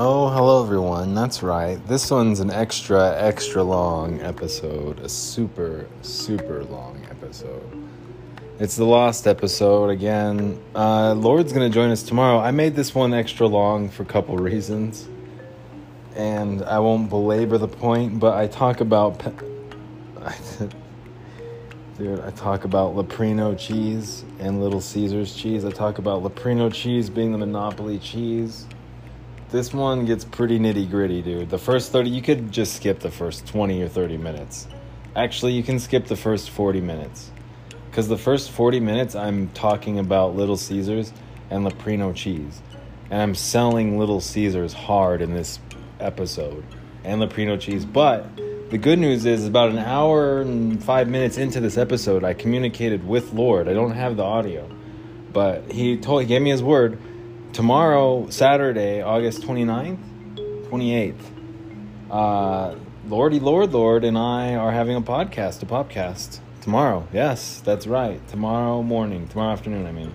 [0.00, 1.12] Oh, hello everyone.
[1.12, 1.84] That's right.
[1.88, 5.00] This one's an extra, extra long episode.
[5.00, 7.68] A super, super long episode.
[8.60, 10.62] It's the lost episode again.
[10.72, 12.38] Uh, Lord's gonna join us tomorrow.
[12.38, 15.08] I made this one extra long for a couple reasons,
[16.14, 18.20] and I won't belabor the point.
[18.20, 20.68] But I talk about, pe-
[21.98, 22.20] dude.
[22.20, 25.64] I talk about Leprino cheese and Little Caesars cheese.
[25.64, 28.64] I talk about Leprino cheese being the monopoly cheese.
[29.50, 31.48] This one gets pretty nitty gritty, dude.
[31.48, 34.68] The first 30, you could just skip the first 20 or 30 minutes.
[35.16, 37.30] Actually, you can skip the first 40 minutes.
[37.90, 41.14] Because the first 40 minutes, I'm talking about Little Caesars
[41.48, 42.60] and Leprino cheese.
[43.10, 45.60] And I'm selling Little Caesars hard in this
[45.98, 46.62] episode
[47.02, 47.86] and Leprino cheese.
[47.86, 48.36] But
[48.68, 53.08] the good news is, about an hour and five minutes into this episode, I communicated
[53.08, 53.66] with Lord.
[53.66, 54.68] I don't have the audio.
[55.32, 56.98] But he told, he gave me his word
[57.52, 59.98] tomorrow, Saturday, August 29th,
[60.70, 61.14] 28th,
[62.10, 62.74] uh,
[63.08, 67.06] Lordy Lord Lord and I are having a podcast, a podcast tomorrow.
[67.12, 68.26] Yes, that's right.
[68.28, 70.12] Tomorrow morning, tomorrow afternoon, I mean,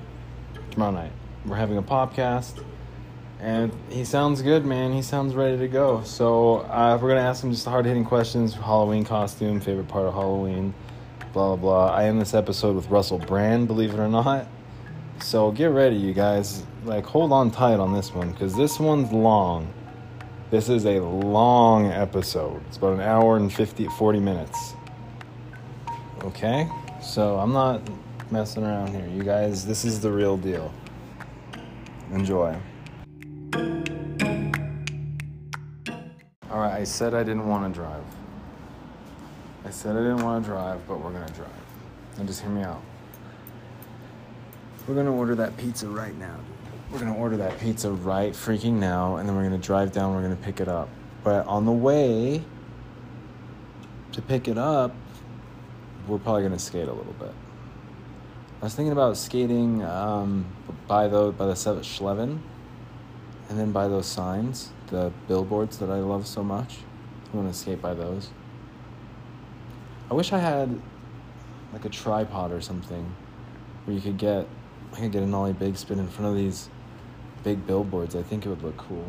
[0.71, 1.11] tomorrow night.
[1.45, 2.63] We're having a podcast.
[3.39, 4.93] And he sounds good, man.
[4.93, 6.01] He sounds ready to go.
[6.03, 8.53] So uh, we're gonna ask him just hard hitting questions.
[8.53, 10.73] Halloween costume, favorite part of Halloween,
[11.33, 11.87] blah blah blah.
[11.93, 14.47] I end this episode with Russell Brand, believe it or not.
[15.19, 16.63] So get ready, you guys.
[16.85, 19.71] Like, hold on tight on this one because this one's long.
[20.51, 22.61] This is a long episode.
[22.67, 24.73] It's about an hour and 50, 40 minutes.
[26.23, 26.69] Okay?
[27.01, 27.81] So I'm not
[28.31, 29.07] messing around here.
[29.07, 30.73] You guys, this is the real deal.
[32.11, 32.55] Enjoy.
[36.51, 38.03] Alright, I said I didn't want to drive.
[39.65, 41.49] I said I didn't want to drive, but we're going to drive.
[42.17, 42.81] And just hear me out.
[44.87, 46.37] We're gonna order that pizza right now.
[46.93, 50.13] We're gonna order that pizza right freaking now, and then we're gonna drive down.
[50.13, 50.89] We're gonna pick it up.
[51.23, 52.43] But on the way
[54.11, 54.93] to pick it up,
[56.07, 57.33] we're probably gonna skate a little bit.
[58.61, 60.45] I was thinking about skating um,
[60.87, 62.37] by the by the Schleven,
[63.49, 66.77] and then by those signs, the billboards that I love so much.
[67.25, 68.29] I'm gonna skate by those.
[70.11, 70.79] I wish I had
[71.73, 73.15] like a tripod or something
[73.85, 74.47] where you could get
[74.93, 76.69] I could get an ollie big spin in front of these
[77.43, 78.15] big billboards.
[78.15, 79.05] I think it would look cool.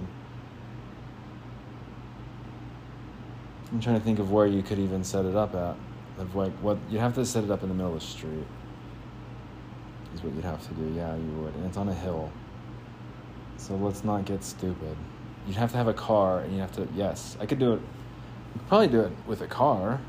[3.72, 5.77] I'm trying to think of where you could even set it up at.
[6.17, 8.47] Of like what you'd have to set it up in the middle of the street.
[10.15, 10.94] Is what you'd have to do.
[10.94, 12.31] Yeah, you would, and it's on a hill.
[13.56, 14.97] So let's not get stupid.
[15.47, 16.87] You'd have to have a car, and you have to.
[16.94, 17.81] Yes, I could do it.
[18.53, 20.00] Could probably do it with a car.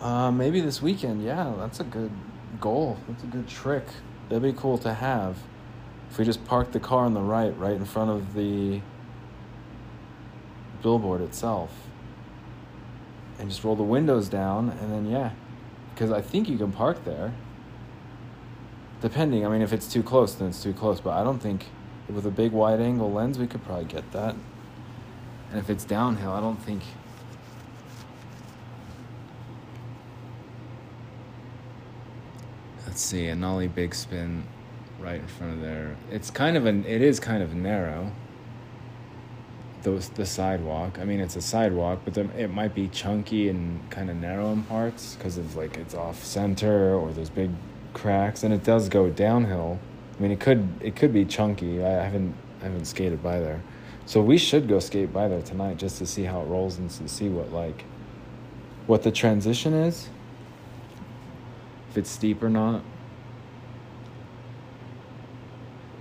[0.00, 1.22] Uh, maybe this weekend.
[1.22, 2.10] Yeah, that's a good
[2.58, 2.96] goal.
[3.08, 3.84] That's a good trick.
[4.28, 5.36] That'd be cool to have.
[6.10, 8.80] If we just park the car on the right, right in front of the
[10.82, 11.70] billboard itself,
[13.38, 15.32] and just roll the windows down, and then yeah,
[15.94, 17.32] because I think you can park there.
[19.02, 21.00] Depending, I mean, if it's too close, then it's too close.
[21.00, 21.66] But I don't think
[22.08, 24.34] with a big wide angle lens, we could probably get that.
[25.50, 26.82] And if it's downhill, I don't think.
[32.86, 34.44] Let's see, a nollie big spin
[35.00, 35.96] right in front of there.
[36.10, 38.12] It's kind of an it is kind of narrow.
[39.82, 40.98] Those the sidewalk.
[40.98, 44.64] I mean, it's a sidewalk, but it might be chunky and kind of narrow in
[44.64, 47.50] parts because of like it's off center or there's big
[47.94, 49.78] cracks, and it does go downhill.
[50.18, 51.84] I mean, it could it could be chunky.
[51.84, 53.62] I haven't I haven't skated by there,
[54.06, 56.90] so we should go skate by there tonight just to see how it rolls and
[56.90, 57.84] to see what like
[58.86, 60.08] what the transition is
[61.96, 62.82] if it's steep or not.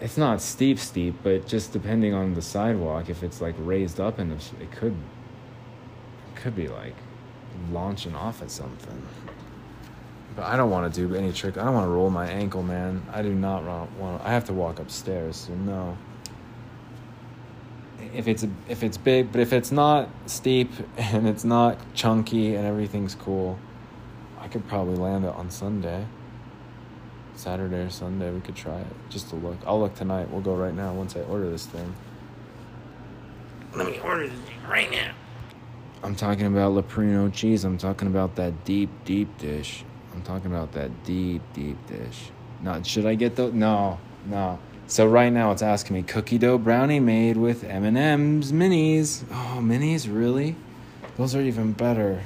[0.06, 4.20] It's not steep, steep, but just depending on the sidewalk, if it's like raised up
[4.20, 6.94] and it could, it could be like
[7.72, 9.02] launching off at something.
[10.36, 11.58] But I don't want to do any trick.
[11.58, 13.04] I don't want to roll my ankle, man.
[13.12, 14.24] I do not want.
[14.24, 15.98] I have to walk upstairs, so no.
[18.14, 22.68] If it's if it's big, but if it's not steep and it's not chunky and
[22.68, 23.58] everything's cool,
[24.40, 26.06] I could probably land it on Sunday.
[27.36, 29.58] Saturday or Sunday, we could try it just to look.
[29.66, 30.30] I'll look tonight.
[30.30, 31.96] We'll go right now once I order this thing.
[33.76, 35.14] Let me order this thing right now.
[36.04, 37.64] I'm talking about Leprino cheese.
[37.64, 39.84] I'm talking about that deep, deep dish.
[40.14, 42.30] I'm talking about that deep, deep dish.
[42.62, 44.60] Not should I get the no, no.
[44.88, 49.24] So right now it's asking me cookie dough brownie made with M&M's minis.
[49.32, 50.56] Oh, minis, really?
[51.18, 52.22] Those are even better.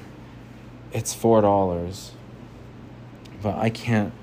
[0.91, 2.11] It's four dollars.
[3.41, 4.13] But I can't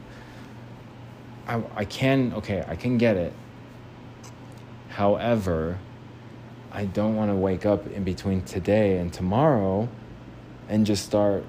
[1.46, 3.32] I, I can okay, I can get it.
[4.88, 5.78] However,
[6.72, 9.88] I don't want to wake up in between today and tomorrow
[10.68, 11.44] and just start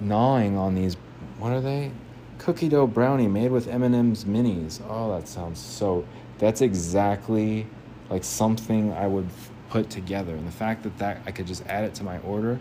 [0.00, 0.96] gnawing on these
[1.38, 1.90] what are they?
[2.38, 4.80] Cookie dough brownie made with M&M's minis.
[4.88, 6.04] Oh, that sounds so
[6.38, 7.66] that's exactly
[8.10, 9.28] like something I would
[9.68, 10.34] put together.
[10.34, 12.58] And the fact that that I could just add it to my order,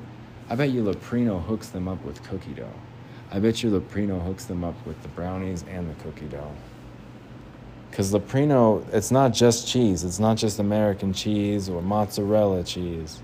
[0.50, 2.74] I bet you Leprino hooks them up with cookie dough.
[3.32, 6.54] I bet you Leprino hooks them up with the brownies and the cookie dough.
[7.92, 10.06] Because Leprino, it's not just cheese.
[10.06, 13.22] It's not just American cheese or mozzarella cheese.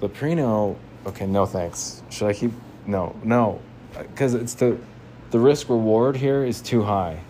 [0.00, 0.76] Leprino,
[1.06, 2.04] okay, no thanks.
[2.08, 2.52] Should I keep?
[2.86, 3.60] No, no.
[3.98, 4.78] Because it's the,
[5.32, 7.20] the risk reward here is too high.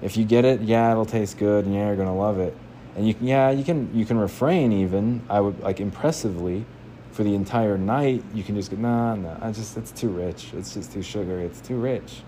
[0.00, 2.56] If you get it, yeah, it'll taste good and yeah, you're going to love it.
[2.96, 6.64] And you can, yeah, you can, you can refrain even, I would like impressively
[7.12, 8.24] for the entire night.
[8.32, 10.54] You can just go, nah, nah, I just, it's too rich.
[10.54, 11.44] It's just too sugary.
[11.44, 12.22] It's too rich.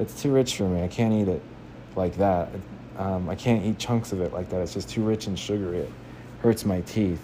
[0.00, 0.82] It's too rich for me.
[0.82, 1.42] I can't eat it
[1.94, 2.48] like that.
[2.96, 4.60] Um, I can't eat chunks of it like that.
[4.60, 5.78] It's just too rich and sugary.
[5.78, 5.92] It
[6.40, 7.22] hurts my teeth.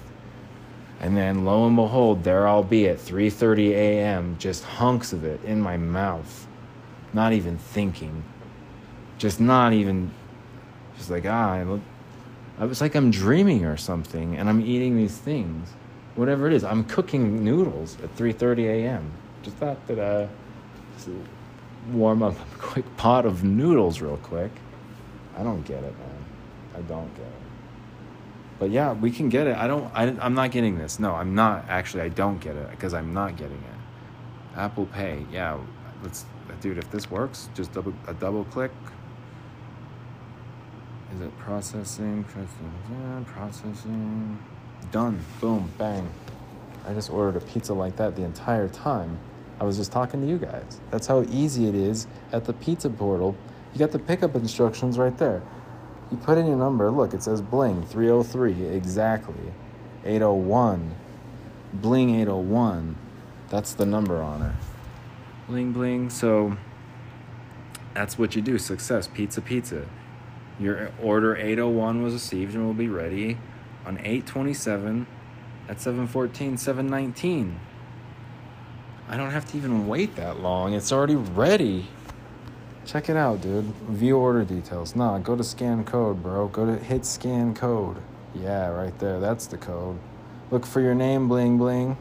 [1.00, 4.37] And then lo and behold, there I'll be at 3:30 a.m.
[4.38, 6.46] just hunks of it in my mouth.
[7.12, 8.22] Not even thinking.
[9.19, 10.11] Just not even
[10.96, 11.81] just like ah, I look
[12.58, 15.70] was like I'm dreaming or something and I'm eating these things.
[16.17, 19.11] Whatever it is, I'm cooking noodles at 3:30 a.m.
[19.43, 20.26] Just thought that uh
[21.93, 24.50] warm up a quick pot of noodles real quick.
[25.37, 26.25] I don't get it, man.
[26.77, 27.32] I don't get it.
[28.59, 29.56] But yeah, we can get it.
[29.56, 29.91] I don't.
[29.94, 31.00] I, I'm not getting this.
[31.00, 31.65] No, I'm not.
[31.69, 34.59] Actually, I don't get it because I'm not getting it.
[34.59, 35.25] Apple Pay.
[35.32, 35.59] Yeah,
[36.03, 36.27] let's,
[36.61, 36.77] dude.
[36.77, 38.71] If this works, just double a double click.
[41.15, 42.25] Is it processing?
[42.37, 44.38] Yeah, processing.
[44.93, 45.25] Done.
[45.41, 45.71] Boom.
[45.79, 46.09] Bang.
[46.87, 49.19] I just ordered a pizza like that the entire time.
[49.59, 50.81] I was just talking to you guys.
[50.91, 53.37] That's how easy it is at the pizza portal
[53.72, 55.43] you got the pickup instructions right there.
[56.11, 59.52] You put in your number, look, it says bling 303, exactly.
[60.05, 60.94] 801.
[61.75, 62.96] Bling 801.
[63.49, 64.55] That's the number on it.
[65.49, 66.11] Bling bling.
[66.11, 66.56] So
[67.94, 68.58] that's what you do.
[68.58, 69.08] Success.
[69.08, 69.87] Pizza pizza.
[70.58, 73.38] Your order 801 was received and will be ready
[73.87, 75.06] on 827
[75.69, 77.61] at 714, 719.
[79.08, 80.72] I don't have to even wait that long.
[80.72, 81.88] It's already ready.
[82.87, 83.65] Check it out, dude.
[83.91, 84.97] View order details.
[84.97, 86.49] Nah, go to scan code, bro.
[86.49, 87.99] Go to hit scan code.
[88.35, 89.21] Yeah, right there.
[89.21, 89.99] That's the code.
[90.50, 91.97] Look for your name, bling bling,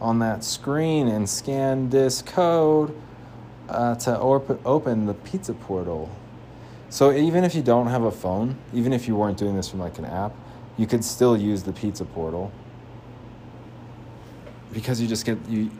[0.00, 2.94] on that screen and scan this code
[3.68, 6.08] uh, to op- open the pizza portal.
[6.90, 9.80] So even if you don't have a phone, even if you weren't doing this from
[9.80, 10.32] like an app,
[10.76, 12.52] you could still use the pizza portal
[14.72, 15.70] because you just get you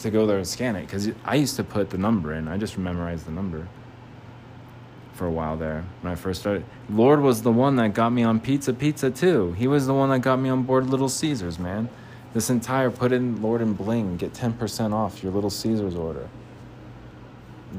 [0.00, 0.82] to go there and scan it.
[0.82, 2.48] Because I used to put the number in.
[2.48, 3.68] I just memorized the number
[5.20, 6.64] for a while there when I first started.
[6.88, 9.52] Lord was the one that got me on Pizza Pizza too.
[9.52, 11.90] He was the one that got me on board Little Caesars, man.
[12.32, 16.30] This entire put in Lord and Bling, get 10% off your Little Caesars order.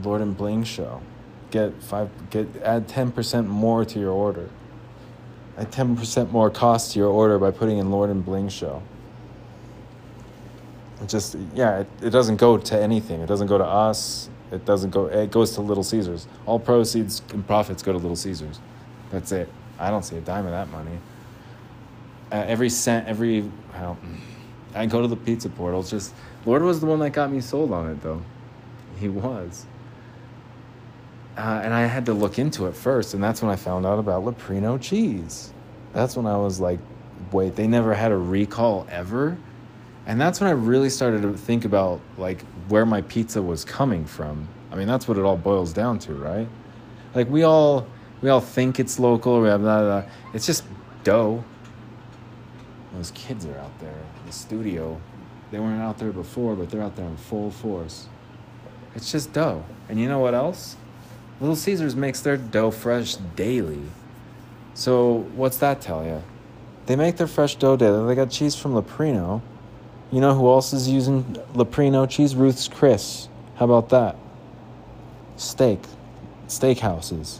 [0.03, 1.01] Lord and Bling show.
[1.49, 4.47] Get five get add 10% more to your order.
[5.57, 8.83] Add 10% more cost to your order by putting in Lord and Bling show.
[11.01, 13.19] It just yeah, it, it doesn't go to anything.
[13.21, 14.29] It doesn't go to us.
[14.51, 15.05] It doesn't go.
[15.05, 16.27] It goes to Little Caesars.
[16.45, 18.59] All proceeds and profits go to Little Caesars.
[19.09, 19.49] That's it.
[19.79, 20.97] I don't see a dime of that money.
[22.31, 23.97] Uh, every cent, every well,
[24.75, 25.83] I go to the pizza portal.
[25.83, 26.13] Just
[26.45, 28.21] Lord was the one that got me sold on it, though.
[28.99, 29.65] He was.
[31.37, 33.99] Uh, and I had to look into it first, and that's when I found out
[33.99, 35.53] about Leprino cheese.
[35.93, 36.79] That's when I was like,
[37.31, 39.37] wait, they never had a recall ever?
[40.11, 44.03] And that's when I really started to think about like where my pizza was coming
[44.03, 44.45] from.
[44.69, 46.49] I mean, that's what it all boils down to, right?
[47.15, 47.87] Like we all
[48.21, 49.41] we all think it's local.
[49.41, 50.03] We have blah, blah.
[50.33, 50.65] It's just
[51.05, 51.45] dough.
[52.93, 54.99] Those kids are out there in the studio.
[55.49, 58.09] They weren't out there before, but they're out there in full force.
[58.95, 59.63] It's just dough.
[59.87, 60.75] And you know what else?
[61.39, 63.83] Little Caesars makes their dough fresh daily.
[64.73, 66.21] So what's that tell you?
[66.87, 68.05] They make their fresh dough daily.
[68.09, 69.41] They got cheese from Leprino
[70.11, 72.35] you know who else is using Leprino cheese?
[72.35, 73.27] Ruth's Chris.
[73.55, 74.15] How about that?
[75.37, 75.79] Steak.
[76.47, 77.39] Steakhouses.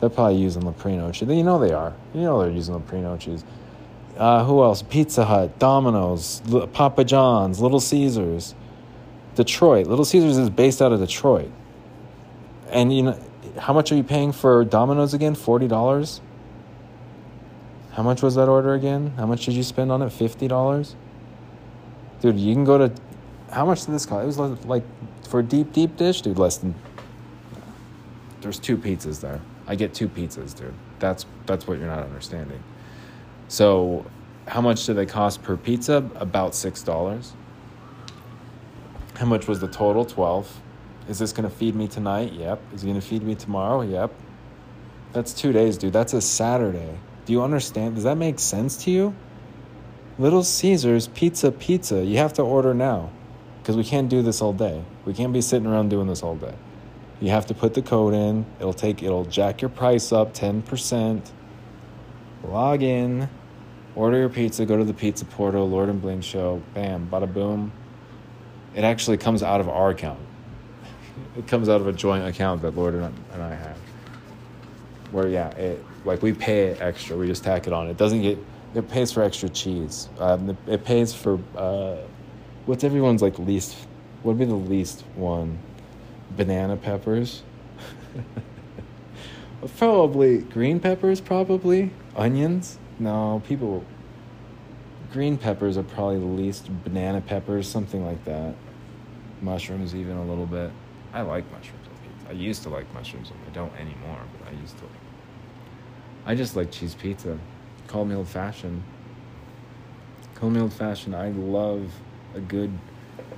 [0.00, 1.28] They're probably using Leprino cheese.
[1.28, 1.94] You know they are.
[2.14, 3.44] You know they're using Leprino cheese.
[4.16, 4.82] Uh, who else?
[4.82, 8.54] Pizza Hut, Domino's, L- Papa John's, Little Caesars,
[9.34, 9.86] Detroit.
[9.86, 11.50] Little Caesars is based out of Detroit.
[12.68, 13.18] And you know,
[13.58, 15.34] how much are you paying for Domino's again?
[15.34, 16.20] Forty dollars.
[17.92, 19.12] How much was that order again?
[19.16, 20.10] How much did you spend on it?
[20.10, 20.94] Fifty dollars.
[22.22, 22.92] Dude, you can go to.
[23.50, 24.22] How much did this cost?
[24.22, 24.84] It was like
[25.28, 26.38] for a deep, deep dish, dude.
[26.38, 26.74] Less than.
[28.40, 29.40] There's two pizzas there.
[29.66, 30.72] I get two pizzas, dude.
[31.00, 32.62] That's that's what you're not understanding.
[33.48, 34.06] So,
[34.46, 36.08] how much do they cost per pizza?
[36.14, 37.32] About six dollars.
[39.16, 40.04] How much was the total?
[40.04, 40.60] Twelve.
[41.08, 42.32] Is this gonna feed me tonight?
[42.32, 42.60] Yep.
[42.72, 43.82] Is it gonna feed me tomorrow?
[43.82, 44.12] Yep.
[45.12, 45.92] That's two days, dude.
[45.92, 46.94] That's a Saturday.
[47.26, 47.96] Do you understand?
[47.96, 49.14] Does that make sense to you?
[50.22, 52.04] Little Caesars Pizza Pizza.
[52.04, 53.10] You have to order now
[53.58, 54.84] because we can't do this all day.
[55.04, 56.54] We can't be sitting around doing this all day.
[57.20, 58.46] You have to put the code in.
[58.60, 61.28] It'll take it'll jack your price up 10%.
[62.44, 63.28] Log in,
[63.96, 67.72] order your pizza, go to the pizza portal, Lord and Bling show, bam, bada boom.
[68.76, 70.20] It actually comes out of our account.
[71.36, 73.76] It comes out of a joint account that Lord and I have.
[75.10, 77.16] Where yeah, it like we pay it extra.
[77.16, 77.88] We just tack it on.
[77.88, 78.38] It doesn't get
[78.74, 80.08] it pays for extra cheese.
[80.18, 81.96] Um, it pays for uh,
[82.66, 83.76] what's everyone's like least.
[84.22, 85.58] What would be the least one?
[86.36, 87.42] Banana peppers.
[89.76, 91.20] probably green peppers.
[91.20, 92.78] Probably onions.
[92.98, 93.84] No, people.
[95.12, 96.70] Green peppers are probably the least.
[96.84, 98.54] Banana peppers, something like that.
[99.42, 100.70] Mushrooms, even a little bit.
[101.12, 102.30] I like mushrooms on pizza.
[102.30, 103.30] I used to like mushrooms.
[103.46, 104.84] I don't anymore, but I used to.
[104.84, 104.92] Like
[106.24, 107.38] I just like cheese pizza.
[107.92, 108.82] Call me old fashioned.
[110.34, 111.14] Call me old fashioned.
[111.14, 111.92] I love
[112.34, 112.72] a good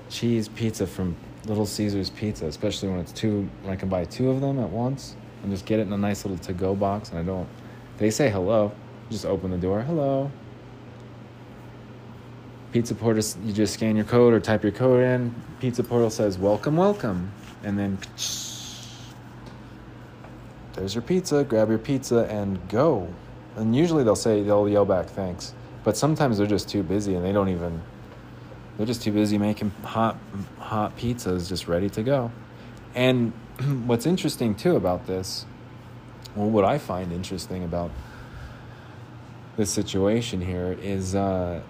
[0.08, 3.50] cheese pizza from Little Caesars Pizza, especially when it's two.
[3.62, 5.98] When I can buy two of them at once and just get it in a
[5.98, 7.48] nice little to-go box, and I don't.
[7.98, 8.70] They say hello.
[9.10, 9.82] Just open the door.
[9.82, 10.30] Hello.
[12.70, 13.24] Pizza portal.
[13.44, 15.34] You just scan your code or type your code in.
[15.58, 17.32] Pizza portal says welcome, welcome,
[17.64, 17.98] and then
[20.74, 21.42] there's your pizza.
[21.42, 23.12] Grab your pizza and go.
[23.56, 25.54] And usually they'll say, they'll yell back, thanks.
[25.84, 27.82] But sometimes they're just too busy and they don't even,
[28.76, 30.18] they're just too busy making hot,
[30.58, 32.32] hot pizzas just ready to go.
[32.94, 33.32] And
[33.86, 35.46] what's interesting too about this,
[36.34, 37.90] well, what I find interesting about
[39.56, 41.62] this situation here is uh,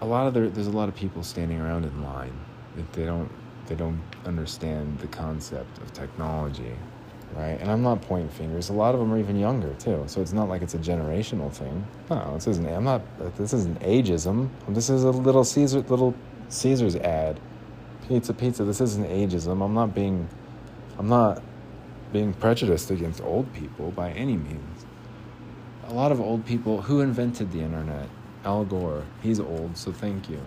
[0.00, 2.32] a lot of there, there's a lot of people standing around in line.
[2.76, 3.30] that They don't
[3.66, 6.74] they don't understand the concept of technology
[7.34, 7.58] right?
[7.60, 8.68] And I'm not pointing fingers.
[8.68, 11.52] A lot of them are even younger too, so it's not like it's a generational
[11.52, 11.86] thing.
[12.10, 12.66] No, this isn't.
[12.66, 13.02] I'm not.
[13.36, 14.48] This isn't ageism.
[14.68, 16.14] This is a little Caesar, little
[16.48, 17.40] Caesar's ad.
[18.08, 18.64] Pizza, pizza.
[18.64, 19.62] This isn't ageism.
[19.64, 20.28] I'm not being.
[20.98, 21.42] I'm not
[22.12, 24.86] being prejudiced against old people by any means.
[25.88, 28.08] A lot of old people who invented the internet.
[28.44, 29.04] Al Gore.
[29.22, 30.40] He's old, so thank you.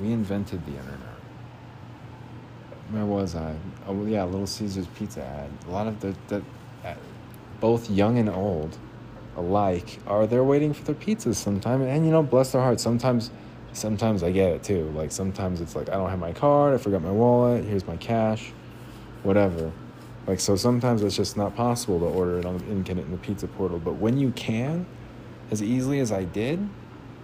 [0.00, 1.16] We invented the internet
[2.90, 3.56] where was I?
[3.86, 5.50] Oh yeah, Little Caesars Pizza ad.
[5.68, 6.42] A lot of the, the
[6.84, 6.94] uh,
[7.60, 8.76] both young and old
[9.36, 11.82] alike are there waiting for their pizzas sometime.
[11.82, 13.30] And you know bless their hearts sometimes
[13.72, 14.90] sometimes I get it too.
[14.94, 17.96] Like sometimes it's like I don't have my card I forgot my wallet here's my
[17.96, 18.52] cash
[19.22, 19.70] whatever.
[20.26, 23.46] Like so sometimes it's just not possible to order it on in, in the pizza
[23.46, 23.78] portal.
[23.78, 24.86] But when you can
[25.50, 26.68] as easily as I did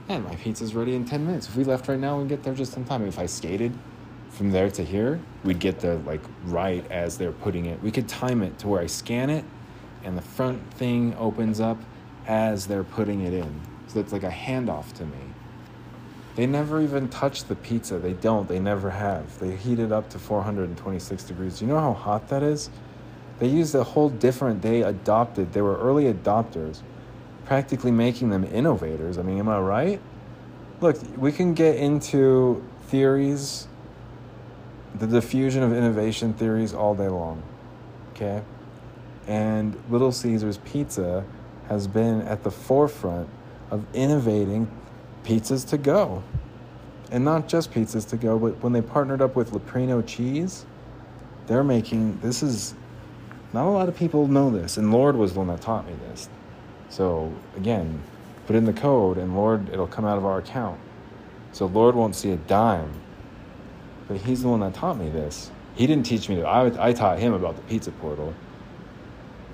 [0.08, 1.48] man my pizza's ready in 10 minutes.
[1.48, 3.04] If we left right now we'd get there just in time.
[3.04, 3.72] If I skated
[4.32, 7.82] from there to here, we'd get there like right as they're putting it.
[7.82, 9.44] We could time it to where I scan it
[10.04, 11.78] and the front thing opens up
[12.26, 13.60] as they're putting it in.
[13.88, 15.18] So it's like a handoff to me.
[16.34, 17.98] They never even touch the pizza.
[17.98, 18.48] They don't.
[18.48, 19.38] They never have.
[19.38, 21.58] They heat it up to 426 degrees.
[21.58, 22.70] Do you know how hot that is?
[23.38, 26.80] They used a whole different, they adopted, they were early adopters,
[27.44, 29.18] practically making them innovators.
[29.18, 30.00] I mean, am I right?
[30.80, 33.66] Look, we can get into theories
[34.94, 37.42] the diffusion of innovation theories all day long.
[38.10, 38.42] Okay?
[39.26, 41.24] And Little Caesars Pizza
[41.68, 43.28] has been at the forefront
[43.70, 44.70] of innovating
[45.24, 46.22] pizzas to go.
[47.10, 50.64] And not just pizzas to go, but when they partnered up with Leprino Cheese,
[51.46, 52.74] they're making this is
[53.52, 55.92] not a lot of people know this, and Lord was the one that taught me
[56.08, 56.28] this.
[56.88, 58.02] So again,
[58.46, 60.80] put in the code, and Lord, it'll come out of our account.
[61.52, 62.92] So Lord won't see a dime
[64.08, 65.50] but he's the one that taught me this.
[65.74, 66.46] He didn't teach me that.
[66.46, 68.34] I, I taught him about the pizza portal.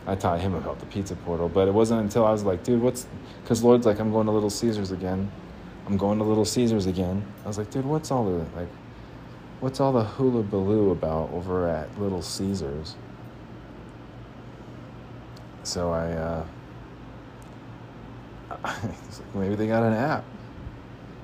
[0.07, 2.81] I taught him about the pizza portal, but it wasn't until I was like, dude,
[2.81, 3.07] what's,
[3.43, 5.31] because Lord's like, I'm going to Little Caesars again.
[5.87, 7.25] I'm going to Little Caesars again.
[7.45, 8.69] I was like, dude, what's all the, like,
[9.61, 12.97] what's all the hula baloo about over at Little Caesars?
[15.63, 16.47] So I, uh,
[19.35, 20.25] maybe they got an app.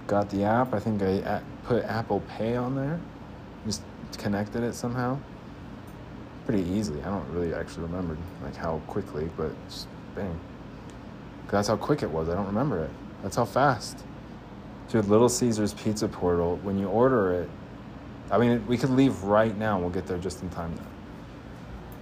[0.06, 0.74] Got the app.
[0.74, 3.00] I think I put Apple Pay on there
[4.16, 5.18] connected it somehow
[6.46, 7.00] pretty easily.
[7.02, 10.38] I don't really actually remember like how quickly, but just bang.
[11.50, 12.28] That's how quick it was.
[12.28, 12.90] I don't remember it.
[13.22, 13.98] That's how fast.
[14.88, 17.48] Dude, Little Caesars Pizza Portal, when you order it,
[18.30, 19.78] I mean, we could leave right now.
[19.78, 20.74] We'll get there just in time.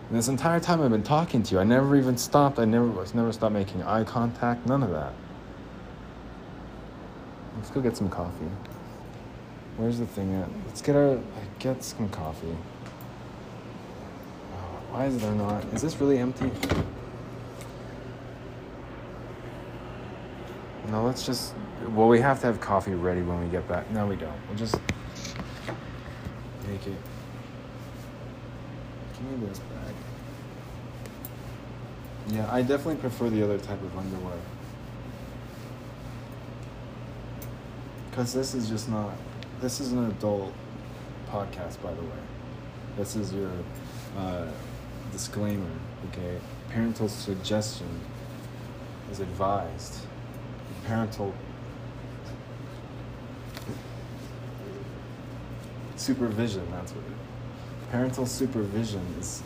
[0.09, 2.59] And this entire time I've been talking to you, I never even stopped.
[2.59, 4.67] I never, I never stopped making eye contact.
[4.67, 5.13] None of that.
[7.57, 8.49] Let's go get some coffee.
[9.77, 10.49] Where's the thing at?
[10.67, 11.19] Let's get our
[11.59, 12.57] get some coffee.
[14.93, 15.65] Why is there not?
[15.73, 16.51] Is this really empty?
[20.91, 21.55] No, let's just.
[21.89, 23.91] Well, we have to have coffee ready when we get back.
[23.91, 24.37] No, we don't.
[24.49, 24.75] We'll just
[26.69, 26.99] make it.
[29.15, 29.95] Give me this bag.
[32.29, 34.39] Yeah, I definitely prefer the other type of underwear.
[38.11, 39.15] Because this is just not.
[39.63, 40.53] This is an adult
[41.31, 42.23] podcast, by the way.
[42.97, 43.53] This is your
[44.19, 44.49] uh,
[45.13, 45.71] disclaimer,
[46.09, 46.41] okay?
[46.69, 48.01] Parental suggestion
[49.13, 50.05] is advised.
[50.85, 51.33] Parental
[55.95, 57.89] supervision, that's what it is.
[57.93, 59.45] Parental supervision is,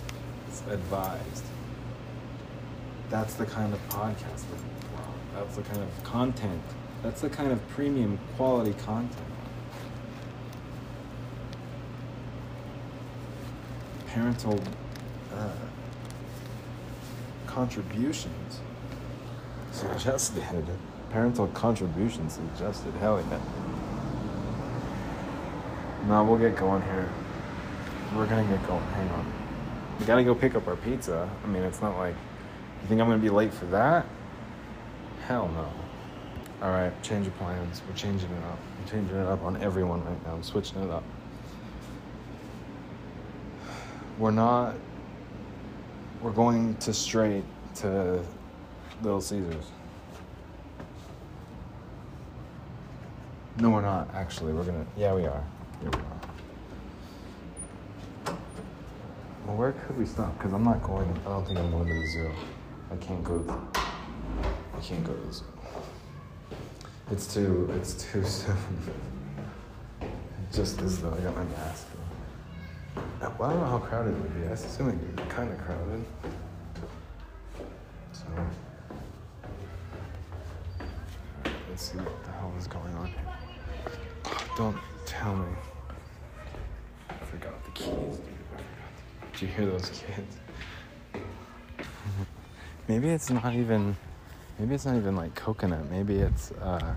[0.51, 1.45] is advised.
[3.11, 4.45] That's the kind of podcast
[5.35, 6.63] That's the kind of content.
[7.03, 9.36] That's the kind of premium quality content.
[14.17, 14.59] Parental
[15.35, 15.51] uh,
[17.47, 18.61] contributions
[19.73, 20.43] suggested.
[21.11, 22.95] Parental contributions suggested.
[22.95, 23.39] Hell yeah.
[26.09, 27.11] Now we'll get going here.
[28.15, 28.83] We're gonna get going.
[28.83, 29.33] Hang on.
[30.01, 31.29] We gotta go pick up our pizza.
[31.45, 32.15] I mean, it's not like.
[32.81, 34.07] You think I'm gonna be late for that?
[35.27, 36.67] Hell no.
[36.67, 37.83] Alright, change of plans.
[37.87, 38.59] We're changing it up.
[38.79, 40.33] I'm changing it up on everyone right now.
[40.33, 41.05] I'm switching it up.
[44.19, 44.75] We're not
[46.23, 47.45] we're going to straight
[47.77, 48.21] to
[49.03, 49.67] Little Caesars.
[53.59, 54.53] No, we're not, actually.
[54.53, 54.85] We're gonna.
[54.97, 55.45] Yeah, we are.
[55.83, 55.99] Yeah, we
[58.33, 58.37] are.
[59.47, 60.37] Well, where could we stop?
[60.37, 61.09] Because I'm not going.
[61.25, 62.31] I don't think I'm going to the zoo.
[62.91, 63.71] I can't go.
[63.75, 65.45] I can't go to the zoo.
[67.11, 67.71] It's too.
[67.77, 68.57] It's too soon.
[70.53, 71.15] just is though.
[71.15, 71.87] I got my mask.
[73.21, 74.47] Well, I don't know how crowded it would be.
[74.47, 76.05] I assume it'd be kind of crowded.
[78.13, 78.25] So,
[81.69, 83.37] let's see what the hell is going on here.
[84.57, 84.77] Don't
[85.07, 85.49] tell me.
[87.09, 89.33] I forgot the keys, dude.
[89.33, 90.37] Did you hear those kids?
[92.89, 93.97] maybe it's not even.
[94.59, 95.91] Maybe it's not even like coconut.
[95.91, 96.53] Maybe it's.
[96.53, 96.95] uh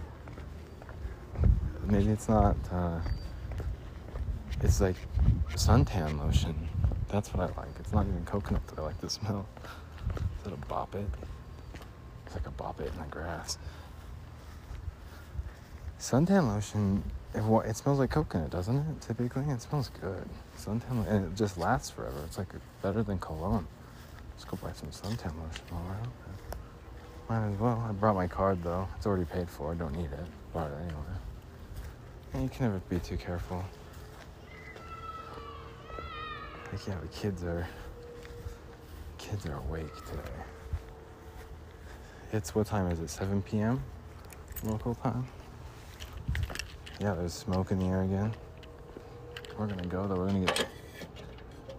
[1.86, 2.56] Maybe it's not.
[2.72, 3.00] uh
[4.62, 4.96] it's like
[5.54, 6.56] suntan lotion.
[7.08, 7.70] That's what I like.
[7.80, 9.48] It's not even coconut that I like the smell.
[10.16, 11.06] Is that a bop it?
[12.26, 13.58] It's like a bop it in the grass.
[16.00, 19.02] Suntan lotion, it, it smells like coconut, doesn't it?
[19.02, 20.30] Typically, it smells good.
[20.58, 22.22] Suntan, and it just lasts forever.
[22.26, 22.48] It's like
[22.82, 23.68] better than cologne.
[24.34, 26.58] Let's go buy some suntan lotion while we're out there.
[27.30, 27.86] Might as well.
[27.88, 28.88] I brought my card though.
[28.98, 29.72] It's already paid for.
[29.72, 30.26] I don't need it.
[30.54, 31.18] Bought it anyway.
[32.34, 33.64] And you can never be too careful.
[36.72, 37.68] Like, yeah, the kids are
[39.18, 40.32] kids are awake today.
[42.32, 43.10] It's what time is it?
[43.10, 43.82] 7 p.m.
[44.64, 45.26] local time.
[47.00, 48.34] Yeah, there's smoke in the air again.
[49.58, 50.16] We're gonna go though.
[50.16, 50.68] We're gonna get.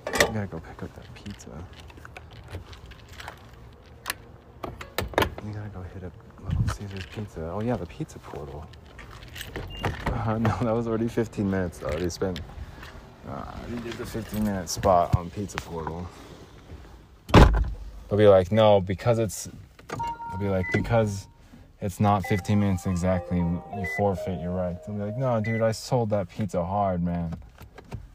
[0.07, 1.51] We gotta go pick up that pizza.
[5.45, 7.51] We gotta go hit up Little Caesars Pizza.
[7.53, 8.67] Oh yeah, the pizza portal.
[10.07, 11.83] Uh, no, that was already 15 minutes.
[11.83, 12.41] Already spent
[13.31, 16.07] uh, you did the 15 minute spot on Pizza Portal.
[17.33, 19.49] They'll be like, no, because it's.
[19.89, 21.29] They'll be like, because
[21.81, 24.77] it's not 15 minutes exactly, you forfeit your right.
[24.85, 27.35] They'll be like, no, dude, I sold that pizza hard, man.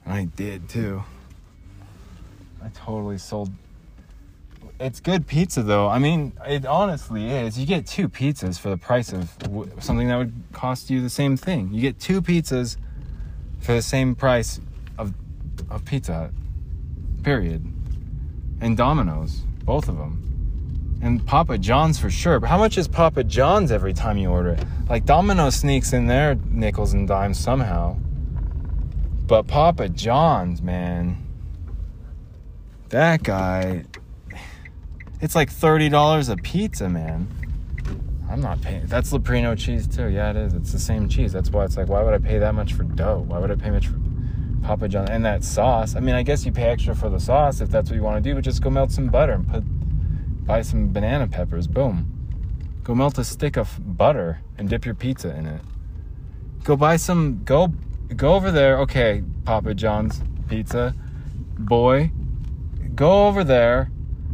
[0.06, 1.04] And I did too.
[2.64, 3.50] I totally sold.
[4.80, 5.88] It's good pizza though.
[5.88, 7.58] I mean, it honestly is.
[7.58, 9.32] You get two pizzas for the price of
[9.80, 11.74] something that would cost you the same thing.
[11.74, 12.78] You get two pizzas
[13.62, 14.60] for the same price
[15.70, 16.32] of Pizza Hut.
[17.24, 17.66] Period.
[18.62, 20.22] And Domino's, both of them.
[21.02, 22.40] And Papa John's for sure.
[22.40, 24.64] But how much is Papa John's every time you order it?
[24.90, 27.98] Like Domino's sneaks in their nickels and dimes somehow.
[29.28, 31.18] But Papa John's, man.
[32.90, 33.86] That guy.
[35.22, 37.28] It's like $30 a pizza, man.
[38.30, 38.86] I'm not paying.
[38.88, 40.08] That's Leprino cheese too.
[40.08, 40.54] Yeah, it is.
[40.54, 41.32] It's the same cheese.
[41.32, 43.24] That's why it's like, why would I pay that much for dough?
[43.28, 43.98] Why would I pay much for
[44.66, 45.96] Papa John and that sauce.
[45.96, 48.24] I mean, I guess you pay extra for the sauce if that's what you want
[48.24, 49.64] to do, but just go melt some butter and put
[50.48, 51.68] buy some banana peppers.
[51.68, 52.12] Boom.
[52.84, 55.62] Go melt a stick of butter and dip your pizza in it.
[56.64, 57.74] Go buy some go
[58.16, 58.80] go over there.
[58.80, 60.96] Okay, Papa John's pizza.
[61.60, 62.12] Boy,
[62.96, 63.92] go over there,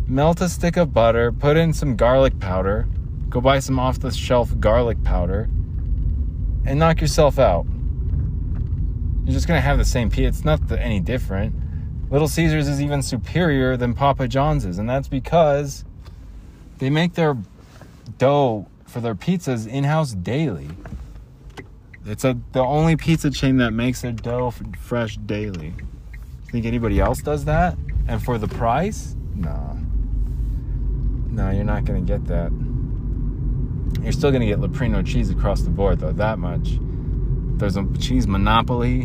[0.08, 2.88] melt a stick of butter, put in some garlic powder.
[3.30, 5.50] Go buy some off the shelf garlic powder.
[6.66, 7.66] and knock yourself out.
[9.24, 10.28] You're just gonna have the same pizza.
[10.28, 11.56] It's not any different.
[12.10, 15.86] Little Caesars is even superior than Papa John's is, and that's because
[16.80, 17.38] they make their
[18.18, 20.70] dough for their pizzas in-house daily.
[22.06, 25.74] It's a the only pizza chain that makes their dough fresh daily.
[26.52, 27.78] Think anybody else does that?
[28.08, 29.16] And for the price?
[29.36, 29.76] Nah.
[31.30, 32.52] No, you're not gonna get that.
[34.02, 36.12] You're still gonna get Leprino cheese across the board, though.
[36.12, 36.80] That much.
[37.62, 39.02] There's a cheese monopoly,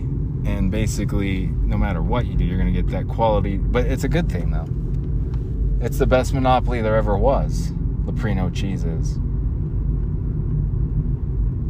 [0.46, 3.58] and basically, no matter what you do, you're gonna get that quality.
[3.58, 5.84] But it's a good thing, though.
[5.84, 7.72] It's the best monopoly there ever was.
[8.06, 9.18] Leprino cheeses.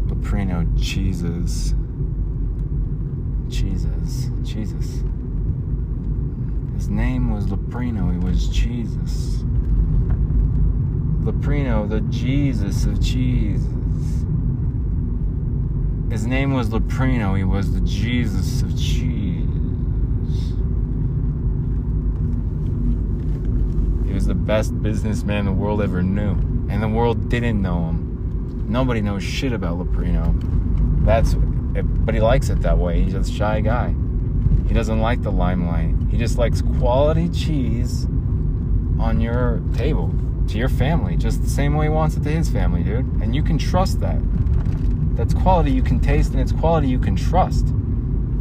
[0.07, 1.75] Leprino cheeses.
[3.51, 4.31] Cheeses.
[4.45, 5.03] Jesus.
[6.77, 8.13] His name was Leprino.
[8.13, 9.39] He was Jesus.
[11.25, 13.67] Leprino, the Jesus of cheeses.
[16.11, 17.37] His name was Leprino.
[17.37, 19.49] He was the Jesus of cheese.
[24.07, 26.33] He was the best businessman the world ever knew.
[26.69, 28.67] And the world didn't know him.
[28.69, 30.35] Nobody knows shit about Leprino.
[31.05, 33.03] That's, but he likes it that way.
[33.03, 33.95] He's a shy guy.
[34.69, 35.95] He doesn't like the limelight.
[36.11, 38.07] He just likes quality cheese
[38.99, 40.13] on your table
[40.49, 43.07] to your family, just the same way he wants it to his family, dude.
[43.21, 44.21] And you can trust that.
[45.17, 47.67] That's quality you can taste and it's quality you can trust.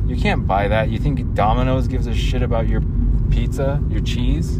[0.07, 0.89] You can't buy that.
[0.89, 2.83] You think Domino's gives a shit about your
[3.31, 4.59] pizza, your cheese?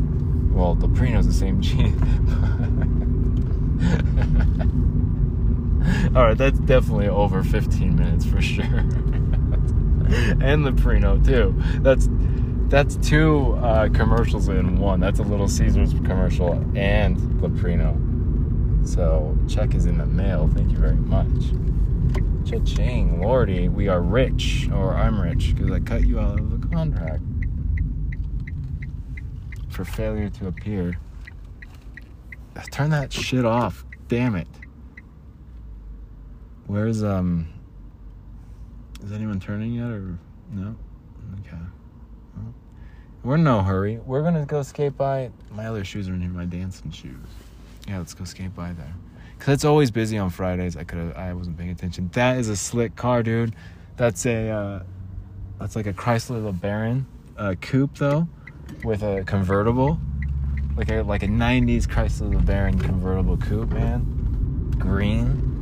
[0.51, 1.93] Well, Leprino's the same cheese.
[6.15, 8.63] All right, that's definitely over 15 minutes for sure.
[8.63, 11.54] and Leprino too.
[11.82, 12.10] That's
[12.69, 14.99] that's two uh, commercials in one.
[14.99, 18.88] That's a Little Caesars commercial and Leprino.
[18.88, 20.49] So check is in the mail.
[20.54, 21.51] Thank you very much.
[22.45, 26.67] Cha-ching, Lordy, we are rich, or I'm rich because I cut you out of the
[26.67, 27.23] contract
[29.69, 30.99] for failure to appear.
[32.71, 33.84] Turn that shit off.
[34.08, 34.47] Damn it.
[36.67, 37.47] Where's um?
[39.03, 40.17] Is anyone turning yet or
[40.51, 40.75] no?
[41.39, 41.58] Okay.
[43.23, 43.97] We're in no hurry.
[43.97, 45.31] We're gonna go skate by.
[45.49, 46.29] My other shoes are in here.
[46.29, 47.15] My dancing shoes.
[47.88, 48.93] Yeah, let's go skate by there.
[49.39, 50.76] Cause it's always busy on Fridays.
[50.76, 52.10] I could have I wasn't paying attention.
[52.13, 53.56] That is a slick car, dude.
[53.98, 54.84] That's a uh,
[55.60, 57.06] that's like a Chrysler LeBaron
[57.38, 58.28] uh, coupe though,
[58.84, 60.00] with a convertible,
[60.76, 64.74] like a like a '90s Chrysler LeBaron convertible coupe, man.
[64.80, 65.56] Green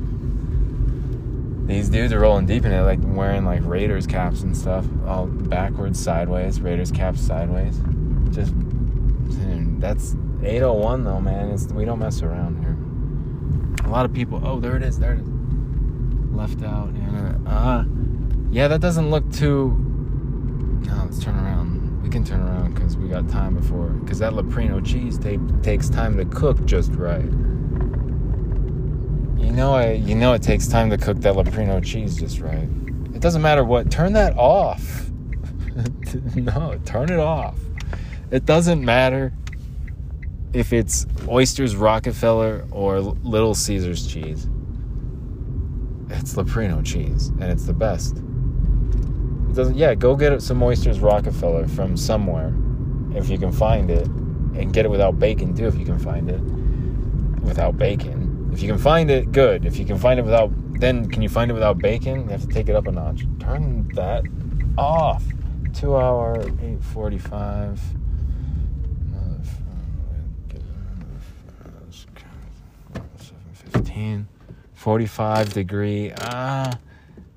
[1.65, 5.27] these dudes are rolling deep in it, like wearing like Raiders caps and stuff, all
[5.27, 7.79] backwards, sideways, Raiders caps sideways.
[8.31, 8.53] Just
[9.79, 11.51] that's 801 though, man.
[11.51, 12.72] It's we don't mess around here.
[13.83, 14.41] A lot of people.
[14.43, 14.99] Oh, there it is.
[14.99, 15.27] There it is.
[16.31, 16.89] Left out.
[16.89, 17.83] And uh,
[18.51, 19.75] yeah, that doesn't look too.
[20.85, 22.01] No, let's turn around.
[22.03, 23.87] We can turn around because we got time before.
[23.87, 25.17] Because that Leprino cheese
[25.63, 27.25] takes time to cook just right.
[29.43, 32.69] You know, I you know it takes time to cook that Leprino cheese just right.
[33.13, 33.91] It doesn't matter what.
[33.91, 35.09] Turn that off.
[36.35, 37.59] no, turn it off.
[38.31, 39.33] It doesn't matter
[40.53, 44.47] if it's oysters Rockefeller or Little Caesars cheese.
[46.09, 48.17] It's Leprino cheese, and it's the best.
[48.17, 49.75] It doesn't.
[49.75, 52.53] Yeah, go get some oysters Rockefeller from somewhere,
[53.17, 56.29] if you can find it, and get it without bacon too, if you can find
[56.29, 56.41] it
[57.43, 59.65] without bacon if you can find it, good.
[59.65, 62.25] If you can find it without, then can you find it without bacon?
[62.25, 63.25] You have to take it up a notch.
[63.39, 64.23] Turn that
[64.77, 65.23] off.
[65.73, 67.81] Two hour, eight forty five.
[73.93, 74.27] Fifteen.
[74.73, 76.11] 45 degree.
[76.19, 76.79] Ah,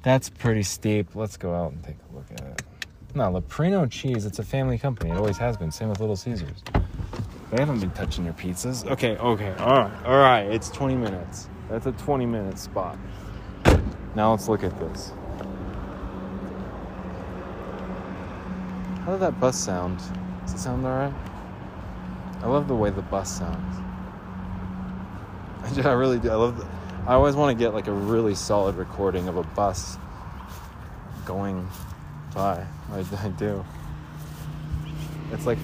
[0.03, 1.15] that's pretty steep.
[1.15, 2.63] Let's go out and take a look at it.
[3.15, 5.11] No, Leprino cheese, it's a family company.
[5.11, 5.71] It always has been.
[5.71, 6.63] Same with Little Caesars.
[7.51, 8.91] They haven't been touching your pizzas.
[8.91, 10.45] Okay, okay, all right, all right.
[10.45, 11.51] It's 20 minutes.
[11.69, 12.99] That's a 20 minute spot.
[14.15, 15.13] Now let's look at this.
[19.05, 19.99] How did that bus sound?
[20.47, 21.13] Does it sound alright?
[22.41, 23.86] I love the way the bus sounds.
[25.85, 26.31] I really do.
[26.31, 26.59] I love.
[26.59, 26.67] The,
[27.07, 29.97] I always want to get like a really solid recording of a bus
[31.25, 31.69] going
[32.35, 32.65] by.
[32.93, 33.65] I, I do.
[35.33, 35.59] It's like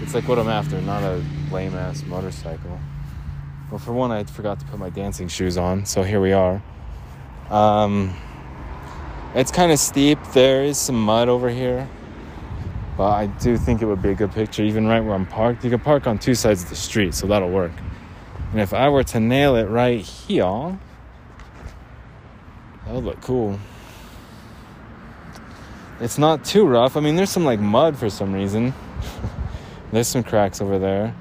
[0.00, 2.80] it's like what I'm after, not a lame ass motorcycle.
[3.70, 6.62] Well, for one, I forgot to put my dancing shoes on, so here we are.
[7.50, 8.14] Um,
[9.34, 10.18] it's kind of steep.
[10.32, 11.88] There is some mud over here,
[12.96, 15.64] but I do think it would be a good picture, even right where I'm parked.
[15.64, 17.72] You can park on two sides of the street, so that'll work.
[18.52, 20.78] And if I were to nail it right here,
[22.84, 23.58] That would look cool.
[26.00, 26.96] It's not too rough.
[26.96, 28.74] I mean, there's some like mud for some reason.
[29.92, 31.14] there's some cracks over there.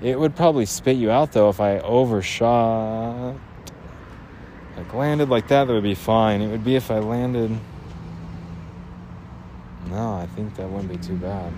[0.00, 3.36] It would probably spit you out though if I overshot.
[4.76, 6.40] Like landed like that, that would be fine.
[6.40, 7.56] It would be if I landed.
[9.88, 11.52] No, I think that wouldn't be too bad.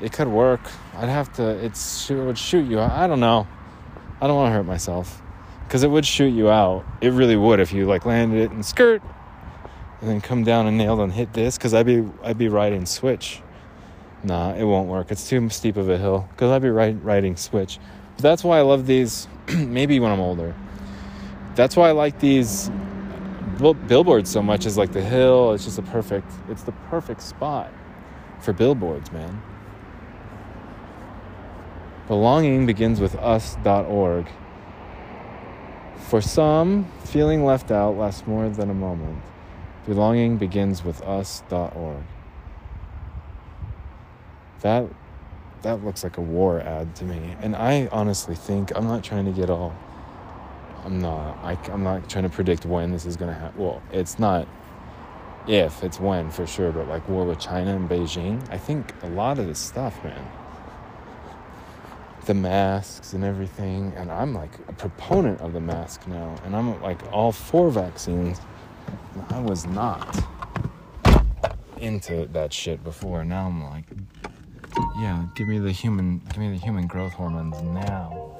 [0.00, 0.60] It could work.
[0.94, 1.48] I'd have to.
[1.64, 2.80] It's it would shoot you.
[2.80, 3.46] I don't know.
[4.20, 5.22] I don't want to hurt myself
[5.64, 6.84] because it would shoot you out.
[7.00, 9.02] It really would if you like landed it and skirt,
[10.00, 11.56] and then come down and nailed and hit this.
[11.56, 13.40] Because I'd be I'd be riding switch.
[14.22, 15.10] Nah, it won't work.
[15.10, 16.28] It's too steep of a hill.
[16.30, 17.78] Because I'd be riding riding switch.
[18.16, 19.28] But that's why I love these.
[19.54, 20.54] maybe when I'm older.
[21.54, 22.70] That's why I like these
[23.88, 24.66] billboards so much.
[24.66, 25.52] Is like the hill.
[25.52, 26.30] It's just a perfect.
[26.50, 27.72] It's the perfect spot
[28.40, 29.40] for billboards, man.
[32.08, 34.26] Belonging begins with us.org.
[35.98, 39.20] For some, feeling left out lasts more than a moment.
[39.86, 42.04] Belonging begins with us.org.
[44.60, 44.86] That
[45.62, 47.34] that looks like a war ad to me.
[47.40, 49.74] And I honestly think I'm not trying to get all
[50.84, 53.60] I'm not I, am not trying to predict when this is going to happen.
[53.60, 54.46] Well, it's not
[55.48, 59.08] if, it's when for sure, but like war with China and Beijing, I think a
[59.08, 60.24] lot of this stuff, man
[62.26, 63.92] the masks and everything.
[63.96, 66.36] And I'm like a proponent of the mask now.
[66.44, 68.40] And I'm like all for vaccines.
[69.14, 70.22] And I was not
[71.78, 73.24] into that shit before.
[73.24, 73.84] Now I'm like,
[74.98, 78.36] yeah, give me the human, give me the human growth hormones now.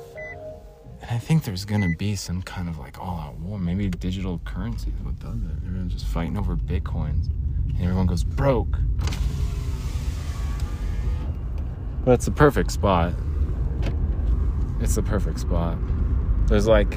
[1.02, 3.58] And I think there's gonna be some kind of like all-out war.
[3.58, 5.66] Maybe digital currency is what does it.
[5.66, 7.28] Everyone's just fighting over bitcoins,
[7.68, 8.78] and everyone goes broke.
[12.04, 13.12] But it's the perfect spot
[14.80, 15.78] it's the perfect spot.
[16.46, 16.94] There's like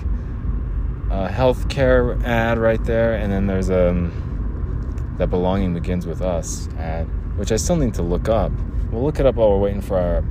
[1.09, 7.07] a healthcare ad right there, and then there's um that belonging begins with us ad,
[7.37, 8.51] which I still need to look up.
[8.91, 10.23] We'll look it up while we're waiting for our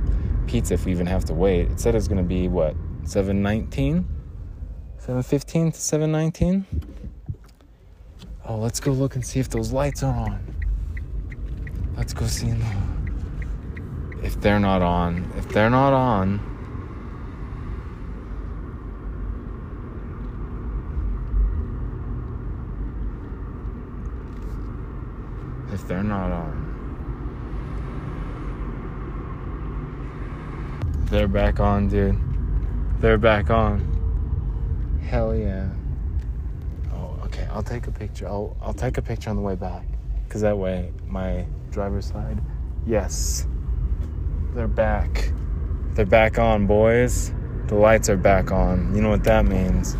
[0.47, 1.71] pizza if we even have to wait.
[1.71, 4.05] It said it's gonna be what, 719?
[4.97, 6.65] 715 to 719?
[8.45, 10.55] Oh, let's go look and see if those lights are on.
[11.95, 12.53] Let's go see
[14.23, 15.31] if they're not on.
[15.37, 16.39] If they're not on,
[25.71, 26.67] if they're not on.
[31.09, 32.15] They're back on, dude.
[33.01, 34.99] They're back on.
[35.03, 35.67] Hell yeah.
[36.93, 37.47] Oh, okay.
[37.51, 38.27] I'll take a picture.
[38.27, 39.83] I'll I'll take a picture on the way back,
[40.29, 42.37] cause that way my driver's side.
[42.85, 43.47] Yes.
[44.53, 45.31] They're back.
[45.93, 47.33] They're back on, boys.
[47.65, 48.93] The lights are back on.
[48.95, 49.95] You know what that means?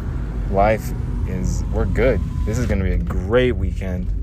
[0.52, 0.92] Life
[1.28, 1.64] is.
[1.74, 2.22] We're good.
[2.46, 4.19] This is gonna be a great weekend.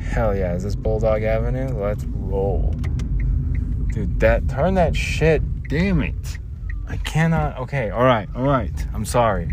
[0.00, 1.68] Hell yeah, is this Bulldog Avenue?
[1.78, 2.74] Let's roll.
[3.92, 5.42] Dude, that turn that shit.
[5.68, 6.38] Damn it.
[6.88, 8.86] I cannot okay, alright, alright.
[8.92, 9.52] I'm sorry.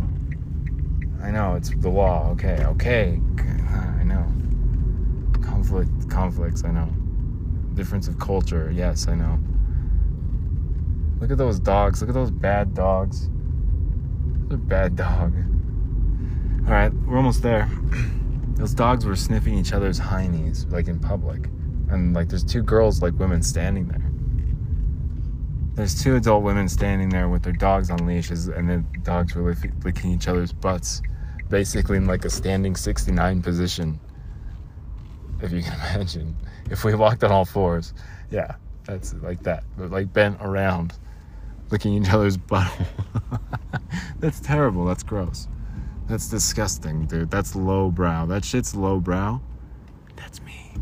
[1.22, 2.30] I know, it's the law.
[2.32, 3.20] Okay, okay.
[3.70, 4.26] I know.
[5.42, 6.90] Conflict conflicts, I know.
[7.76, 9.40] Difference of culture, yes, I know.
[11.20, 12.02] Look at those dogs.
[12.02, 13.30] Look at those bad dogs.
[14.48, 15.34] They're bad dog.
[16.66, 17.70] Alright, we're almost there.
[18.58, 21.46] those dogs were sniffing each other's heinies like in public.
[21.90, 24.04] And like there's two girls like women standing there.
[25.76, 29.56] There's two adult women standing there with their dogs on leashes and the dogs were
[29.84, 31.02] licking each other's butts
[31.50, 34.00] basically in like a standing 69 position.
[35.42, 36.36] If you can imagine.
[36.72, 37.94] If we walked on all fours.
[38.32, 38.56] Yeah
[38.88, 39.64] that's like that.
[39.78, 40.94] But like bent around
[41.70, 42.72] licking each other's butt.
[44.20, 44.86] That's terrible.
[44.86, 45.48] That's gross
[46.08, 47.30] that's disgusting, dude.
[47.30, 48.26] That's low brow.
[48.26, 49.42] That shit's low brow.
[50.16, 50.74] That's me.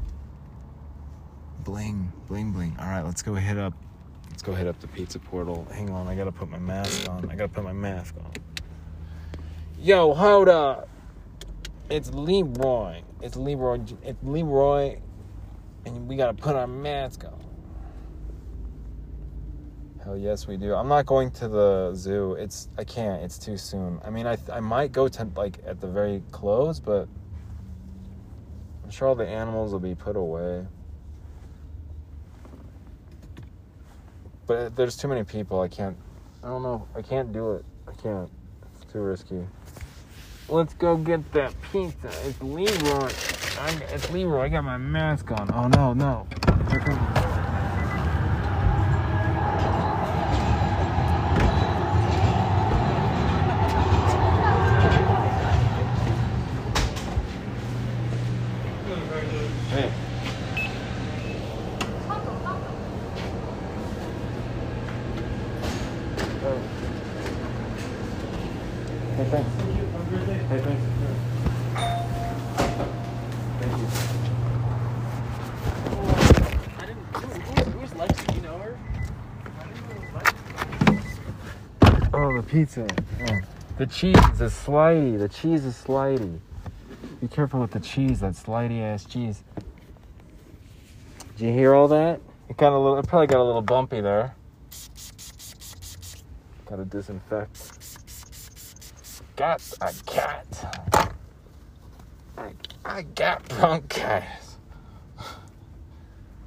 [1.63, 2.75] Bling, bling, bling.
[2.79, 3.73] All right, let's go hit up.
[4.29, 5.67] Let's go hit up the pizza portal.
[5.71, 7.29] Hang on, I gotta put my mask on.
[7.29, 8.31] I gotta put my mask on.
[9.79, 10.89] Yo, hold up.
[11.89, 13.01] It's Leroy.
[13.21, 13.79] It's Leroy.
[14.03, 14.99] It's Leroy,
[15.85, 17.44] and we gotta put our mask on.
[20.05, 20.75] Hell yes, we do.
[20.75, 22.33] I'm not going to the zoo.
[22.33, 23.23] It's I can't.
[23.23, 23.99] It's too soon.
[24.05, 27.07] I mean, I I might go to like at the very close, but
[28.83, 30.67] I'm sure all the animals will be put away.
[34.45, 35.59] But there's too many people.
[35.61, 35.97] I can't.
[36.43, 36.87] I don't know.
[36.95, 37.65] I can't do it.
[37.87, 38.29] I can't.
[38.75, 39.43] It's too risky.
[40.47, 42.11] Let's go get that pizza.
[42.25, 43.09] It's Leroy.
[43.59, 44.43] I, it's Leroy.
[44.43, 45.51] I got my mask on.
[45.51, 46.27] Oh no, no.
[69.15, 69.49] Hey, thanks.
[70.49, 70.83] Hey, thanks.
[73.59, 73.87] Thank you.
[76.77, 77.05] I didn't.
[77.15, 77.35] Who's,
[77.73, 78.35] who's Lexi?
[78.35, 78.73] You know her?
[82.77, 82.87] Oh,
[83.77, 83.85] the.
[83.85, 85.17] Cheese is slidey.
[85.17, 86.39] The cheese is slidey.
[87.21, 88.19] Be careful with the cheese.
[88.19, 89.43] That slidey ass cheese.
[91.37, 92.19] Did you hear all that?
[92.49, 92.97] It got a little.
[92.97, 94.35] It probably got a little bumpy there.
[96.65, 97.75] Got to disinfect.
[99.35, 101.11] Got a cat.
[102.37, 102.51] I,
[102.83, 104.57] I got bronchitis.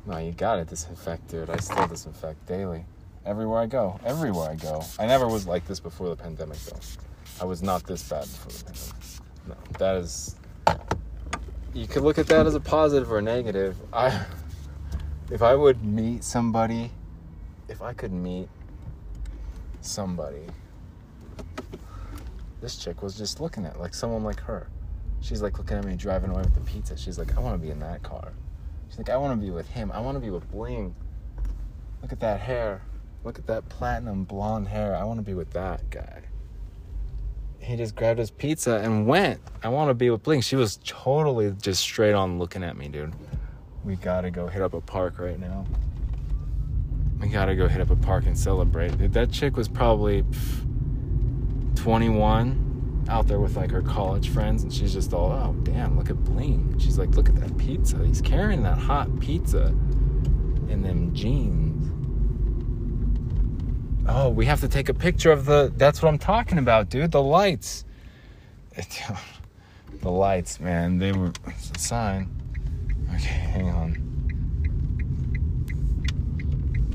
[0.06, 1.50] No, you got it disinfect, dude.
[1.50, 2.86] I still disinfect daily.
[3.28, 4.00] Everywhere I go.
[4.06, 4.82] Everywhere I go.
[4.98, 6.80] I never was like this before the pandemic, though.
[7.42, 8.94] I was not this bad before the pandemic.
[9.46, 10.36] No, that is.
[11.74, 13.76] You could look at that as a positive or a negative.
[13.92, 14.24] I,
[15.30, 16.90] if I would meet somebody,
[17.68, 18.48] if I could meet
[19.82, 20.46] somebody,
[22.62, 24.68] this chick was just looking at like someone like her.
[25.20, 26.96] She's like looking at me driving away with the pizza.
[26.96, 28.32] She's like, I want to be in that car.
[28.88, 29.92] She's like, I want to be with him.
[29.92, 30.94] I want to be with Bling.
[32.00, 32.80] Look at that hair.
[33.24, 34.94] Look at that platinum blonde hair.
[34.94, 36.22] I want to be with that guy.
[37.58, 39.40] He just grabbed his pizza and went.
[39.62, 40.40] I want to be with Bling.
[40.40, 43.12] She was totally just straight on looking at me, dude.
[43.84, 45.66] We gotta go hit up a park right now.
[47.20, 48.96] We gotta go hit up a park and celebrate.
[48.96, 50.64] Dude, that chick was probably pff,
[51.76, 56.10] 21 out there with like her college friends, and she's just all, oh, damn, look
[56.10, 56.78] at Bling.
[56.78, 57.98] She's like, look at that pizza.
[58.04, 59.66] He's carrying that hot pizza
[60.68, 61.77] in them jeans.
[64.08, 65.72] Oh, we have to take a picture of the.
[65.76, 67.12] That's what I'm talking about, dude.
[67.12, 67.84] The lights.
[70.00, 70.98] The lights, man.
[70.98, 71.32] They were.
[71.46, 72.30] It's a sign.
[73.14, 73.94] Okay, hang on.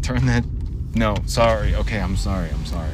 [0.01, 0.45] Turn that.
[0.95, 1.75] No, sorry.
[1.75, 2.49] Okay, I'm sorry.
[2.49, 2.91] I'm sorry.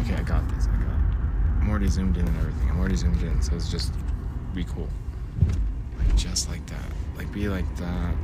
[0.00, 0.66] Okay, I got this.
[0.66, 1.60] I got it.
[1.60, 2.70] I'm already zoomed in and everything.
[2.70, 3.92] I'm already zoomed in, so it's just
[4.54, 4.88] be cool.
[5.98, 6.90] Like just like that.
[7.16, 8.14] Like be like that.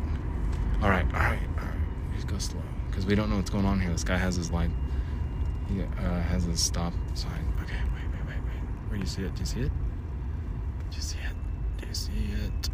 [0.80, 2.14] All right, all right, all right.
[2.14, 3.90] Just go slow, because we don't know what's going on here.
[3.90, 4.70] This guy has his light.
[5.82, 7.52] Uh, has a stop sign.
[7.62, 8.88] Okay, wait, wait, wait, wait.
[8.88, 9.34] Where do you see it?
[9.34, 9.72] Do you see it?
[10.90, 11.80] Do you see it?
[11.80, 12.12] Do you see
[12.44, 12.70] it?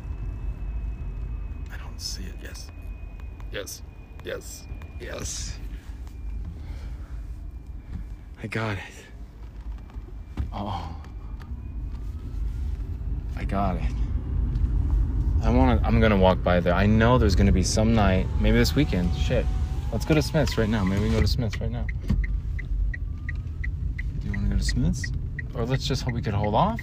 [1.72, 2.34] I don't see it.
[2.42, 2.70] Yes.
[3.52, 3.82] Yes.
[4.24, 4.66] Yes.
[5.00, 5.58] Yes.
[8.42, 10.42] I got it.
[10.52, 10.96] Oh.
[13.36, 13.82] I got it.
[15.42, 15.86] I want to.
[15.86, 16.74] I'm gonna walk by there.
[16.74, 19.14] I know there's gonna be some night, maybe this weekend.
[19.16, 19.46] Shit.
[19.92, 20.84] Let's go to Smith's right now.
[20.84, 21.86] Maybe we can go to Smith's right now.
[24.60, 25.10] To Smith's?
[25.54, 26.82] Or let's just hope we could hold off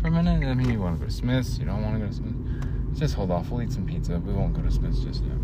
[0.00, 0.46] for a minute.
[0.46, 3.00] I mean, you want to go to Smith's, you don't want to go to Smith's.
[3.00, 3.50] Just hold off.
[3.50, 4.20] We'll eat some pizza.
[4.20, 5.34] We won't go to Smith's just yet.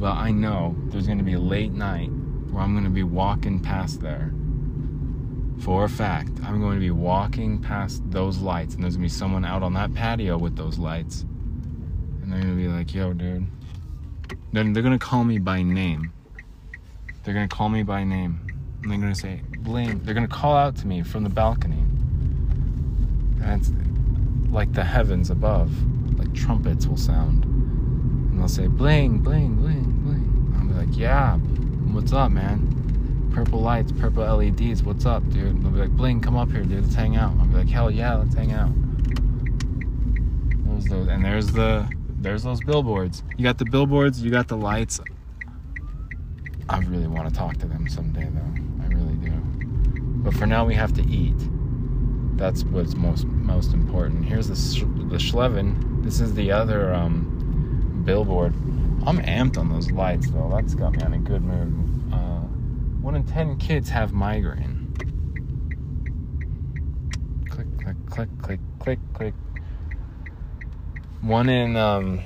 [0.00, 2.08] But I know there's going to be a late night
[2.50, 4.32] where I'm going to be walking past there.
[5.58, 9.12] For a fact, I'm going to be walking past those lights, and there's going to
[9.14, 11.26] be someone out on that patio with those lights.
[12.22, 13.46] And they're going to be like, yo, dude.
[14.54, 16.14] Then they're going to call me by name.
[17.24, 18.40] They're going to call me by name.
[18.82, 20.00] And they're going to say, Bling.
[20.00, 21.84] They're going to call out to me from the balcony.
[23.42, 23.70] And it's
[24.52, 25.70] like the heavens above,
[26.18, 27.44] like trumpets will sound.
[27.44, 30.54] And they'll say, Bling, Bling, Bling, Bling.
[30.56, 33.30] I'll be like, yeah, what's up, man?
[33.34, 35.46] Purple lights, purple LEDs, what's up, dude?
[35.46, 37.32] And they'll be like, Bling, come up here, dude, let's hang out.
[37.38, 38.72] I'll be like, hell yeah, let's hang out.
[40.66, 41.88] There's those, and there's the,
[42.20, 43.22] there's those billboards.
[43.36, 45.00] You got the billboards, you got the lights.
[46.68, 48.69] I really want to talk to them someday, though.
[50.22, 51.36] But for now, we have to eat.
[52.36, 54.24] That's what's most most important.
[54.24, 54.54] Here's the
[55.08, 56.02] the Schleven.
[56.02, 58.54] This is the other um, billboard.
[59.06, 60.50] I'm amped on those lights, though.
[60.54, 62.12] That's got me on a good mood.
[62.12, 62.40] Uh,
[63.00, 64.92] one in ten kids have migraine.
[67.48, 69.34] Click, click, click, click, click, click.
[71.22, 72.20] One in um,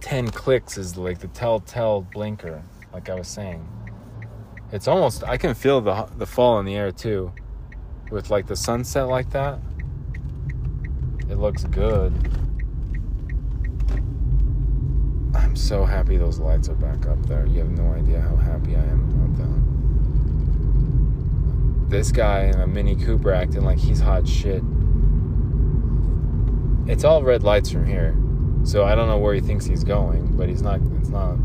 [0.00, 2.62] ten clicks is like the telltale blinker.
[2.92, 3.66] Like I was saying,
[4.72, 5.22] it's almost.
[5.24, 7.32] I can feel the the fall in the air too,
[8.10, 9.58] with like the sunset like that.
[11.28, 12.12] It looks good.
[15.34, 17.46] I'm so happy those lights are back up there.
[17.46, 19.56] You have no idea how happy I am about that.
[21.90, 24.62] This guy in a Mini Cooper acting like he's hot shit.
[26.88, 28.16] It's all red lights from here.
[28.64, 31.36] So I don't know where he thinks he's going, but he's not it's not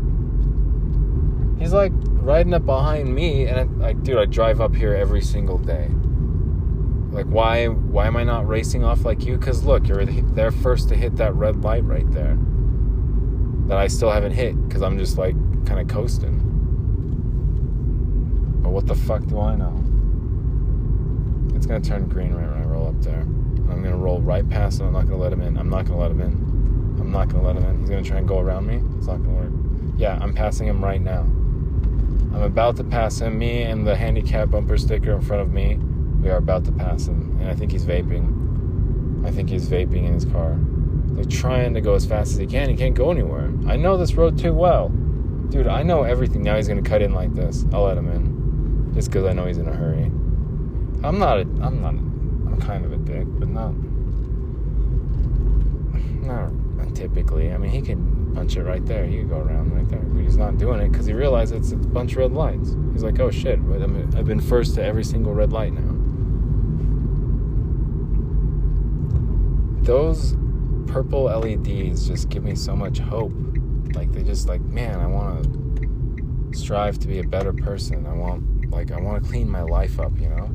[1.62, 5.20] He's like riding up behind me and I, like dude, I drive up here every
[5.20, 5.88] single day.
[7.12, 9.38] Like why why am I not racing off like you?
[9.38, 12.36] Cuz look, you're there first to hit that red light right there.
[13.68, 16.40] That I still haven't hit cuz I'm just like kind of coasting.
[18.60, 19.84] But what the fuck do I know?
[21.54, 23.20] It's gonna turn green right when I roll up there.
[23.20, 24.88] I'm gonna roll right past him.
[24.88, 25.56] I'm not gonna let him in.
[25.56, 26.32] I'm not gonna let him in.
[26.98, 27.78] I'm not gonna let him in.
[27.78, 28.82] He's gonna try and go around me.
[28.98, 29.52] It's not gonna work.
[29.96, 31.24] Yeah, I'm passing him right now.
[32.34, 33.38] I'm about to pass him.
[33.38, 35.76] Me and the handicap bumper sticker in front of me.
[36.22, 39.26] We are about to pass him, and I think he's vaping.
[39.26, 40.56] I think he's vaping in his car.
[41.14, 42.68] They're trying to go as fast as he can.
[42.68, 43.50] He can't go anywhere.
[43.66, 44.88] I know this road too well.
[45.48, 46.42] Dude, I know everything.
[46.42, 47.64] Now he's gonna cut in like this.
[47.72, 48.92] I'll let him in.
[48.94, 50.04] Just because I know he's in a hurry.
[51.04, 53.74] I'm not a, I'm not, I'm kind of a dick, but not,
[56.22, 56.50] not
[56.94, 57.52] typically.
[57.52, 59.06] I mean, he can punch it right there.
[59.06, 60.00] He can go around right there.
[60.00, 62.76] But he's not doing it because he realizes it's, a bunch of red lights.
[62.92, 65.98] He's like, oh shit, I'm, I've been first to every single red light now.
[69.82, 70.36] Those
[70.86, 73.32] purple LEDs just give me so much hope.
[73.94, 78.06] Like they just like, man, I want to strive to be a better person.
[78.06, 80.50] I want like I want to clean my life up, you know?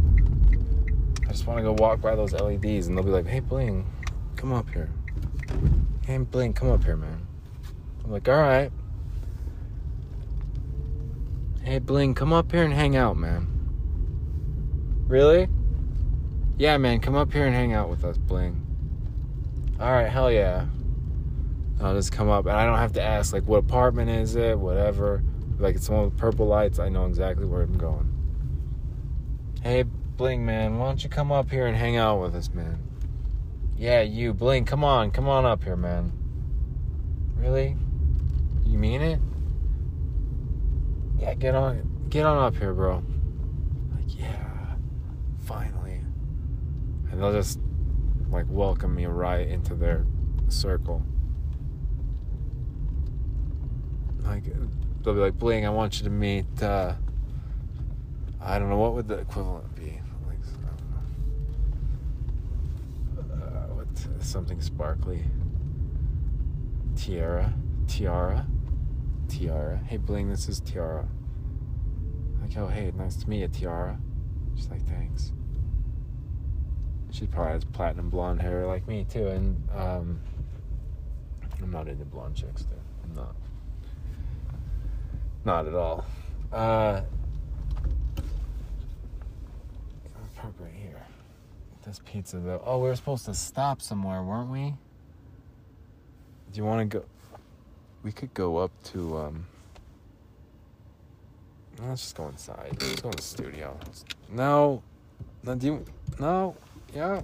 [1.28, 3.86] I just want to go walk by those LEDs and they'll be like, "Hey, Bling,
[4.38, 4.89] come up here."
[6.05, 7.26] Hey, Bling, come up here, man.
[8.08, 8.72] I'm like, "All right."
[11.62, 13.45] Hey, Bling, come up here and hang out, man.
[15.08, 15.49] Really?
[16.58, 18.66] Yeah, man, come up here and hang out with us, Bling.
[19.78, 20.68] All right, hell yeah.
[21.82, 24.58] I'll just come up and I don't have to ask like what apartment is it,
[24.58, 25.22] whatever.
[25.60, 28.10] Like it's one with purple lights, I know exactly where I'm going.
[29.62, 32.82] Hey, Bling, man, why don't you come up here and hang out with us, man?
[33.78, 36.14] Yeah, you, Bling, come on, come on up here, man.
[37.36, 37.76] Really?
[38.68, 39.20] You mean it?
[41.20, 43.01] Yeah, get on, get on up here, bro.
[43.95, 44.76] Like, yeah,
[45.45, 46.01] finally.
[47.09, 47.59] And they'll just
[48.30, 50.05] like welcome me right into their
[50.49, 51.01] circle.
[54.20, 54.43] Like
[55.01, 56.61] they'll be like, Bling, I want you to meet.
[56.61, 56.95] uh
[58.41, 59.99] I don't know what would the equivalent be.
[60.28, 60.39] Like.
[63.18, 63.88] Uh, what
[64.24, 65.24] something sparkly.
[66.95, 67.53] Tiara,
[67.88, 68.45] tiara,
[69.28, 69.78] tiara.
[69.88, 71.07] Hey, Bling, this is Tiara.
[72.41, 73.97] Like, oh, hey, nice to meet you, Tiara.
[74.55, 75.32] She's like, thanks.
[77.11, 80.19] She probably has platinum blonde hair like me too, and um,
[81.61, 82.78] I'm not into blonde chicks, dude.
[83.03, 83.36] I'm not.
[85.45, 86.05] Not at all.
[86.51, 87.01] Uh,
[90.38, 91.01] park right here.
[91.84, 92.61] This pizza though.
[92.65, 94.73] Oh, we were supposed to stop somewhere, weren't we?
[96.51, 97.05] Do you want to go?
[98.04, 99.18] We could go up to.
[99.18, 99.45] um
[101.80, 102.76] Let's just go inside.
[102.82, 103.78] Let's go in the studio.
[104.32, 104.82] No,
[105.43, 105.86] no, do you?
[106.20, 106.56] No,
[106.93, 107.22] yeah.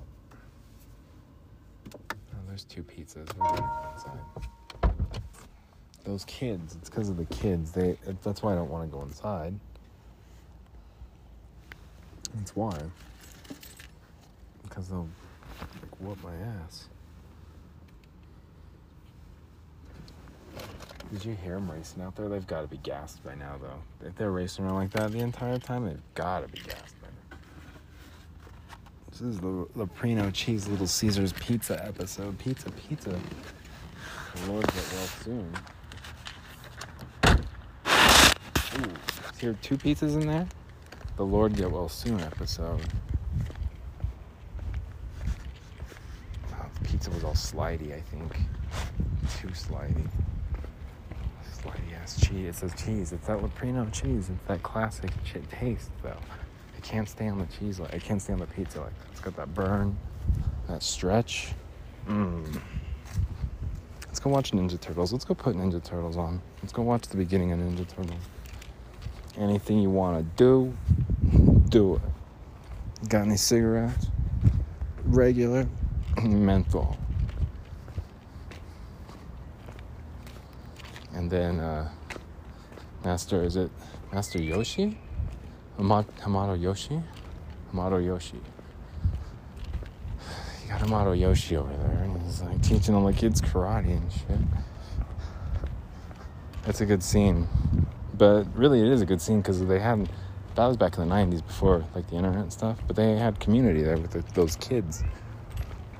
[1.96, 2.00] Oh,
[2.48, 3.28] there's two pizzas.
[6.04, 6.76] Those kids.
[6.76, 7.72] It's because of the kids.
[7.72, 7.98] They.
[8.24, 9.56] That's why I don't want to go inside.
[12.36, 12.78] That's why.
[14.64, 15.10] Because they'll
[15.60, 16.90] like whoop my ass.
[21.14, 22.28] Did you hear them racing out there?
[22.28, 24.08] They've got to be gassed by now, though.
[24.08, 27.08] If they're racing around like that the entire time, they've got to be gassed by
[27.30, 27.38] now.
[29.12, 32.40] This is the Leprino Cheese Little Caesars Pizza episode.
[32.40, 33.12] Pizza, pizza.
[33.12, 35.54] The Lord get well soon.
[38.80, 38.94] Ooh,
[39.32, 40.48] is here two pizzas in there?
[41.18, 42.82] The Lord get well soon episode.
[46.54, 48.36] Oh, the pizza was all slidey, I think.
[49.40, 50.10] Too slidey.
[52.04, 52.48] Ass cheese.
[52.48, 53.14] It says cheese.
[53.14, 54.30] It's that Leprino cheese.
[54.30, 56.18] It's that classic ch- taste, though.
[56.78, 58.92] It can't stay on the cheese like it can't stay on the pizza like.
[59.12, 59.98] It's got that burn,
[60.68, 61.54] that stretch.
[62.08, 62.60] Mmm.
[64.08, 65.14] Let's go watch Ninja Turtles.
[65.14, 66.42] Let's go put Ninja Turtles on.
[66.62, 68.22] Let's go watch the beginning of Ninja Turtles.
[69.38, 70.74] Anything you want to do,
[71.70, 73.08] do it.
[73.08, 74.08] Got any cigarettes?
[75.06, 75.68] Regular,
[76.22, 76.98] menthol.
[81.24, 81.90] And then, uh,
[83.06, 83.72] Master, is it
[84.12, 85.00] Master Yoshi?
[85.80, 87.02] Hamato Yoshi?
[87.72, 88.42] Hamato Yoshi.
[90.62, 94.12] You got Hamato Yoshi over there, and he's like teaching all the kids karate and
[94.12, 94.38] shit.
[96.64, 97.48] That's a good scene.
[98.14, 100.10] But really, it is a good scene because they had
[100.56, 103.40] that was back in the 90s before like the internet and stuff, but they had
[103.40, 105.06] community there with the, those kids.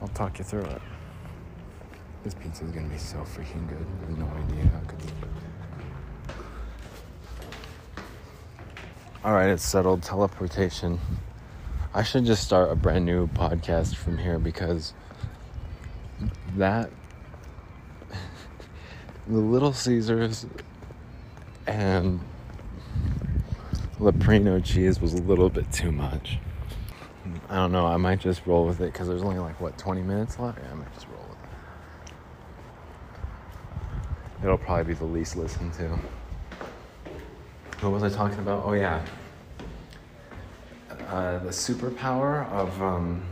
[0.02, 0.82] I'll talk you through it.
[2.24, 3.86] This pizza is gonna be so freaking good.
[4.02, 5.00] You have no idea how good.
[9.26, 10.04] All right, it's settled.
[10.04, 11.00] Teleportation.
[11.94, 14.94] I should just start a brand new podcast from here because
[16.56, 16.90] that
[19.28, 20.46] the Little Caesars
[21.68, 22.20] and
[24.00, 26.40] Leprino cheese was a little bit too much.
[27.50, 27.86] I don't know.
[27.86, 30.60] I might just roll with it because there's only like what 20 minutes left.
[30.62, 32.14] Yeah, I might just roll with it.
[34.44, 35.98] It'll probably be the least listened to.
[37.80, 38.66] What was I talking about?
[38.66, 39.02] Oh yeah,
[41.08, 43.24] uh, the superpower of um,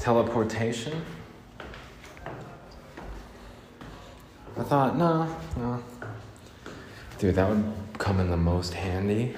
[0.00, 1.00] teleportation.
[4.56, 5.80] I thought, no, no.
[7.18, 9.36] Dude, that would come in the most handy.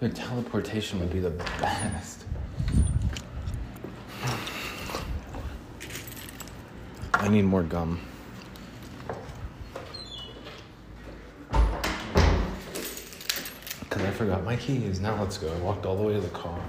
[0.00, 2.26] Dude, teleportation would be the best.
[7.14, 8.00] I need more gum.
[14.00, 15.00] I forgot my keys.
[15.00, 15.52] Now let's go.
[15.52, 16.60] I walked all the way to the car.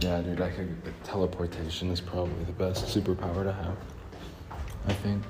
[0.00, 0.76] Yeah, dude, I could.
[1.02, 3.76] Teleportation is probably the best superpower to have.
[4.86, 5.22] I think.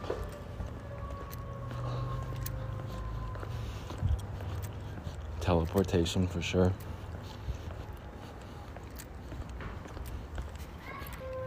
[5.41, 6.73] Teleportation for sure.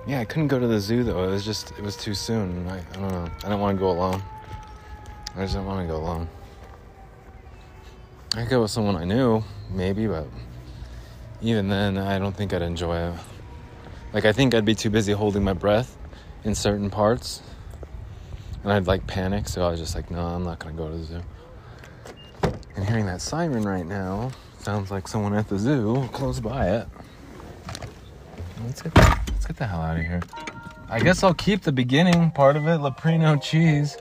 [0.07, 1.23] Yeah, I couldn't go to the zoo though.
[1.25, 2.65] It was just, it was too soon.
[2.69, 3.29] I, I don't know.
[3.43, 4.23] I don't want to go alone.
[5.37, 6.27] I just don't want to go alone.
[8.33, 10.27] I could go with someone I knew, maybe, but
[11.41, 13.13] even then, I don't think I'd enjoy it.
[14.13, 15.95] Like, I think I'd be too busy holding my breath
[16.43, 17.43] in certain parts,
[18.63, 19.47] and I'd like panic.
[19.47, 21.21] So I was just like, no, I'm not gonna go to the zoo.
[22.75, 26.87] And hearing that siren right now sounds like someone at the zoo close by it.
[28.65, 30.21] Let's get let's get the hell out of here.
[30.89, 33.97] I guess I'll keep the beginning part of it, Leprino cheese.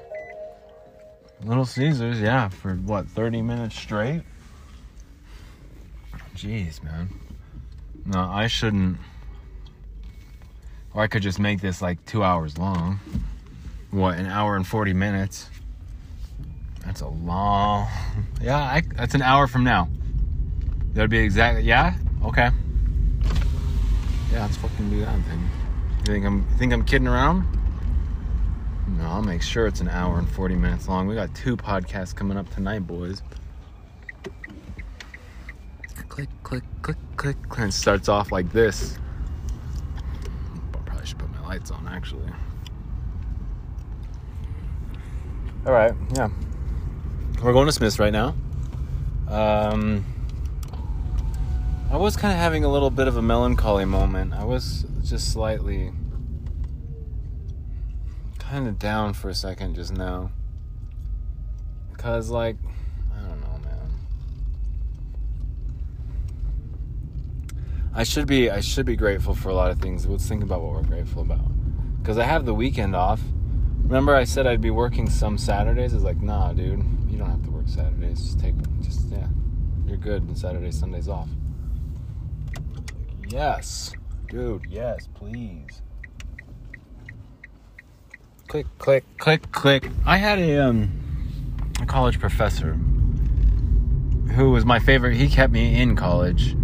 [1.45, 4.23] Little Caesars, yeah, for what, 30 minutes straight?
[6.35, 7.09] Jeez, man.
[8.05, 8.99] No, I shouldn't.
[10.95, 13.01] Or I could just make this like two hours long.
[13.91, 15.49] What, an hour and 40 minutes?
[16.85, 17.89] That's a long.
[18.41, 19.89] Yeah, I, that's an hour from now.
[20.93, 21.63] That'd be exactly.
[21.65, 21.95] Yeah?
[22.25, 22.51] Okay.
[24.33, 25.51] Yeah, let's fucking do that thing.
[26.01, 27.56] You think I'm, think I'm kidding around?
[28.89, 31.09] No, I'll make sure it's an hour and 40 minutes long.
[31.09, 33.21] We got two podcasts coming up tonight, boys.
[36.09, 37.59] Click, click, click, click, click.
[37.59, 38.97] And it starts off like this.
[40.75, 42.31] I probably should put my lights on, actually.
[45.67, 46.29] All right, yeah.
[47.43, 48.35] We're going to Smith's right now.
[49.29, 50.05] Um,
[51.91, 54.33] I was kind of having a little bit of a melancholy moment.
[54.33, 55.93] I was just slightly
[58.49, 60.31] kind of down for a second just now.
[61.93, 62.57] Because, like,
[63.15, 63.91] I don't know, man.
[67.95, 70.07] I should be I should be grateful for a lot of things.
[70.07, 71.49] Let's think about what we're grateful about.
[72.01, 73.21] Because I have the weekend off.
[73.83, 75.93] Remember I said I'd be working some Saturdays?
[75.93, 78.21] It's like, nah, dude, you don't have to work Saturdays.
[78.21, 79.27] Just take just yeah.
[79.87, 81.29] You're good and Saturday, Sunday's off.
[83.29, 83.93] Yes.
[84.29, 85.83] Dude, yes, please
[88.47, 89.91] click, click, click, click.
[90.05, 90.91] I had a um
[91.81, 92.75] a college professor
[94.35, 95.17] who was my favorite.
[95.17, 96.55] He kept me in college.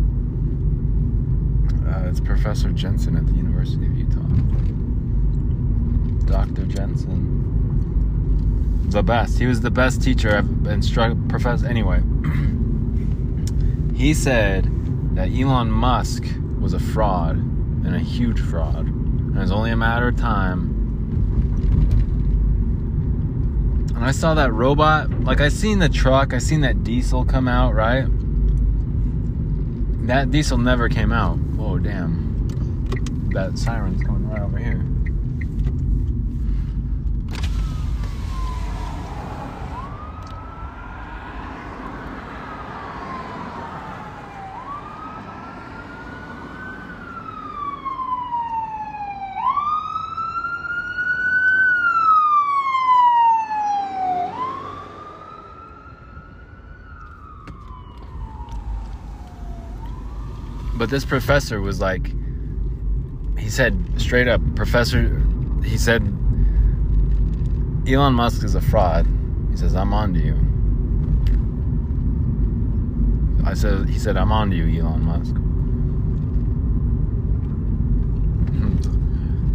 [1.87, 4.20] Uh, it's Professor Jensen at the University of Utah.
[6.26, 6.64] Dr.
[6.66, 7.41] Jensen.
[8.91, 9.39] The best.
[9.39, 11.66] He was the best teacher I've been struck Professor.
[11.66, 12.03] Anyway,
[13.97, 14.70] he said
[15.16, 16.24] that Elon Musk
[16.61, 18.87] was a fraud and a huge fraud.
[18.87, 20.71] And it was only a matter of time
[24.03, 27.46] when I saw that robot, like I seen the truck, I seen that diesel come
[27.46, 28.05] out, right?
[30.09, 31.36] That diesel never came out.
[31.36, 33.28] Whoa, damn.
[33.32, 34.84] That siren's coming right over here.
[60.83, 62.11] But this professor was like,
[63.39, 65.22] he said straight up, Professor,
[65.64, 66.03] he said,
[67.87, 69.07] Elon Musk is a fraud.
[69.53, 70.35] He says, I'm on to you.
[73.49, 75.35] I said, he said, I'm on to you, Elon Musk.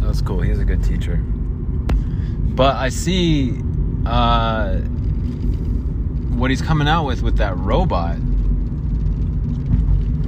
[0.00, 0.40] that was cool.
[0.40, 1.16] He's a good teacher.
[2.56, 3.60] But I see
[4.06, 4.76] uh,
[6.38, 8.16] what he's coming out with with that robot.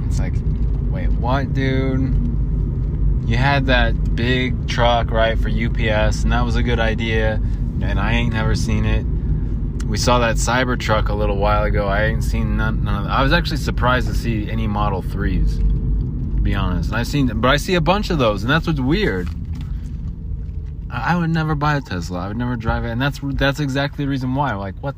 [0.05, 0.33] It's like,
[0.91, 1.99] wait, what, dude?
[3.29, 7.35] You had that big truck, right, for UPS, and that was a good idea,
[7.81, 9.05] and I ain't never seen it.
[9.85, 11.87] We saw that cyber truck a little while ago.
[11.87, 13.11] I ain't seen none, none of that.
[13.11, 16.89] I was actually surprised to see any Model 3s, to be honest.
[16.89, 19.29] And I've seen, them, but I see a bunch of those, and that's what's weird.
[20.89, 22.19] I would never buy a Tesla.
[22.19, 24.55] I would never drive it, and that's that's exactly the reason why.
[24.55, 24.95] Like what?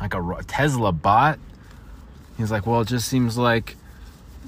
[0.00, 1.38] Like a Tesla bot?
[2.36, 3.76] He's like, well, it just seems like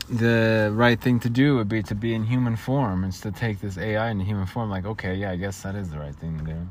[0.08, 3.60] the right thing to do would be to be in human form instead to take
[3.60, 4.70] this AI into human form.
[4.70, 6.68] Like, okay, yeah, I guess that is the right thing to do.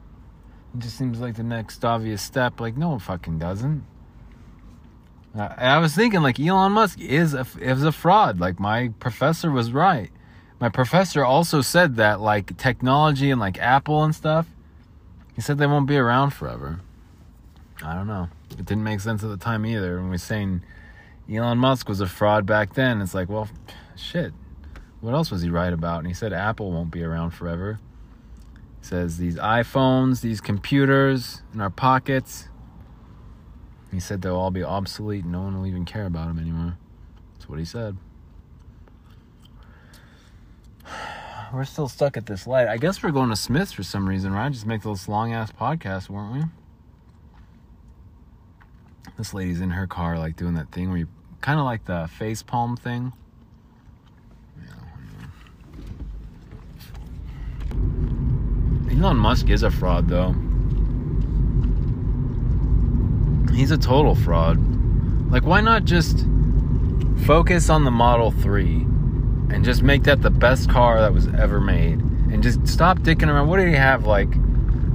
[0.76, 2.60] It just seems like the next obvious step.
[2.60, 3.86] Like, no, it fucking doesn't.
[5.36, 8.40] Uh, I was thinking like Elon Musk is a, is a fraud.
[8.40, 10.12] Like my professor was right.
[10.60, 14.48] My professor also said that like technology and like Apple and stuff,
[15.36, 16.82] he said they won't be around forever.
[17.84, 18.30] I don't know.
[18.52, 19.96] It didn't make sense at the time either.
[19.96, 20.62] When we are saying
[21.32, 23.49] Elon Musk was a fraud back then, it's like, well,
[23.95, 24.34] shit.
[25.01, 25.99] What else was he right about?
[25.99, 27.80] And he said Apple won't be around forever.
[28.80, 32.47] He says these iPhones, these computers in our pockets.
[33.91, 35.26] He said they'll all be obsolete.
[35.26, 36.78] No one will even care about them anymore.
[37.34, 37.97] That's what he said.
[41.53, 42.67] We're still stuck at this light.
[42.67, 44.51] I guess we're going to Smith's for some reason, right?
[44.51, 46.43] Just make those long ass podcasts, weren't we?
[49.18, 51.07] This lady's in her car, like doing that thing where you
[51.41, 53.14] kind of like the face palm thing.
[58.89, 60.34] Elon Musk is a fraud, though.
[63.53, 64.57] He's a total fraud.
[65.32, 66.26] Like, why not just
[67.26, 68.66] focus on the Model 3
[69.49, 71.99] and just make that the best car that was ever made?
[72.32, 73.47] And just stop dicking around.
[73.47, 74.05] What did he have?
[74.05, 74.32] Like,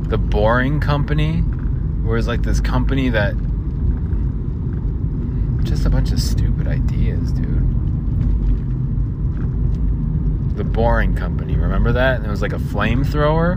[0.09, 1.41] the Boring Company?
[1.41, 3.35] Whereas, like, this company that
[5.69, 7.77] just a bunch of stupid ideas, dude.
[10.57, 12.17] The Boring Company, remember that?
[12.17, 13.55] And it was like a flamethrower.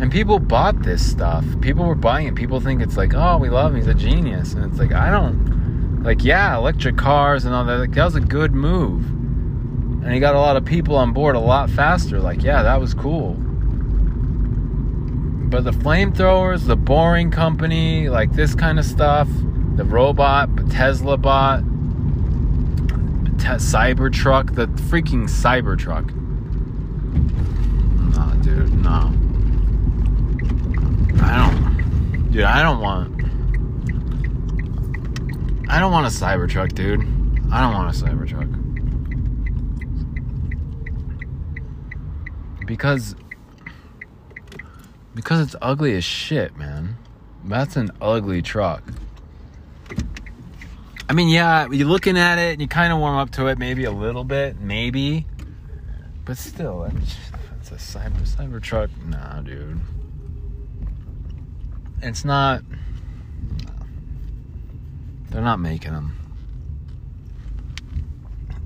[0.00, 1.44] And people bought this stuff.
[1.60, 2.34] People were buying it.
[2.34, 3.76] People think it's like, oh, we love him.
[3.76, 4.54] He's a genius.
[4.54, 6.02] And it's like, I don't.
[6.02, 7.78] Like, yeah, electric cars and all that.
[7.78, 9.04] Like, that was a good move.
[10.04, 12.20] And he got a lot of people on board a lot faster.
[12.20, 13.34] Like, yeah, that was cool.
[15.48, 19.28] But the flamethrowers, the Boring Company, like this kind of stuff
[19.78, 21.60] the robot, Tesla bot,
[23.38, 26.12] te- Cybertruck, the freaking Cybertruck.
[28.12, 29.12] Nah, dude, no.
[31.22, 32.42] I don't, dude.
[32.42, 33.22] I don't want.
[35.70, 37.02] I don't want a Cybertruck, dude.
[37.52, 38.56] I don't want a Cybertruck.
[42.66, 43.14] Because
[45.14, 46.96] because it's ugly as shit, man.
[47.44, 48.82] That's an ugly truck.
[51.08, 53.58] I mean, yeah, you're looking at it and you kind of warm up to it,
[53.58, 55.26] maybe a little bit, maybe,
[56.26, 58.90] but still, it's, a cyber cyber truck.
[59.06, 59.80] Nah, dude,
[62.02, 62.62] it's not.
[65.30, 66.14] They're not making them.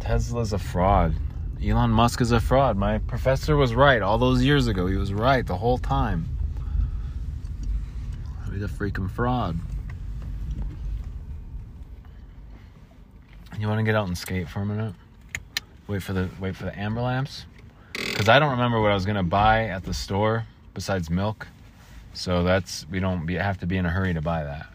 [0.00, 1.14] Tesla's a fraud.
[1.64, 2.76] Elon Musk is a fraud.
[2.76, 4.86] My professor was right all those years ago.
[4.86, 6.26] He was right the whole time.
[8.52, 9.58] He's a freaking fraud.
[13.62, 14.92] You want to get out and skate for a minute?
[15.86, 17.46] Wait for the wait for the amber lamps,
[17.92, 21.46] because I don't remember what I was gonna buy at the store besides milk.
[22.12, 24.66] So that's we don't be, have to be in a hurry to buy that.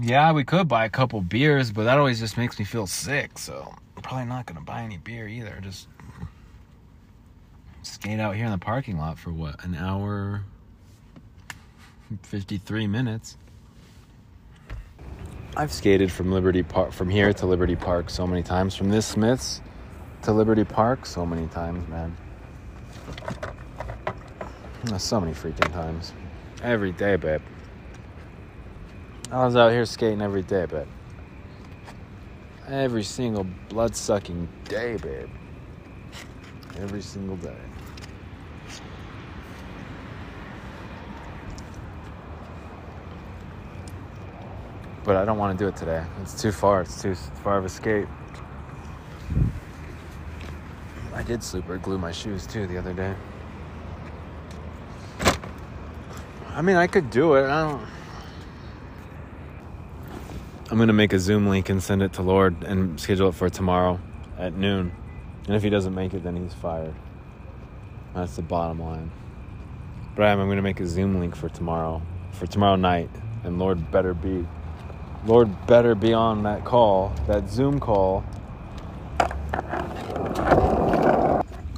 [0.00, 3.38] Yeah, we could buy a couple beers, but that always just makes me feel sick.
[3.38, 5.58] So I'm probably not gonna buy any beer either.
[5.60, 5.88] Just
[7.82, 10.42] skate out here in the parking lot for what an hour,
[12.22, 13.36] fifty three minutes.
[15.58, 18.76] I've skated from Liberty Park, from here to Liberty Park so many times.
[18.76, 19.62] From this Smiths
[20.22, 22.14] to Liberty Park so many times, man.
[24.98, 26.12] So many freaking times.
[26.62, 27.40] Every day, babe.
[29.32, 30.86] I was out here skating every day, babe.
[32.68, 35.30] Every single blood sucking day, babe.
[36.76, 37.56] Every single day.
[45.06, 46.04] But I don't want to do it today.
[46.20, 46.82] It's too far.
[46.82, 48.08] It's too far of a skate.
[51.14, 53.14] I did super glue my shoes too the other day.
[56.48, 57.44] I mean, I could do it.
[57.44, 57.86] I don't.
[60.70, 63.48] I'm gonna make a Zoom link and send it to Lord and schedule it for
[63.48, 64.00] tomorrow
[64.36, 64.90] at noon.
[65.46, 66.94] And if he doesn't make it, then he's fired.
[68.12, 69.12] That's the bottom line.
[70.16, 72.02] But I'm, I'm gonna make a Zoom link for tomorrow,
[72.32, 73.10] for tomorrow night,
[73.44, 74.44] and Lord better be
[75.26, 78.24] Lord better be on that call, that Zoom call.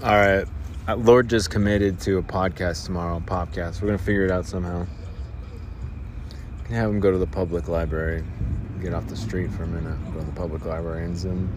[0.05, 0.44] All right.
[0.86, 3.80] Uh, Lord just committed to a podcast tomorrow, podcast.
[3.80, 4.86] We're going to figure it out somehow.
[6.64, 8.22] Can have him go to the public library.
[8.82, 9.96] Get off the street for a minute.
[10.12, 11.51] Go to the public library and zoom.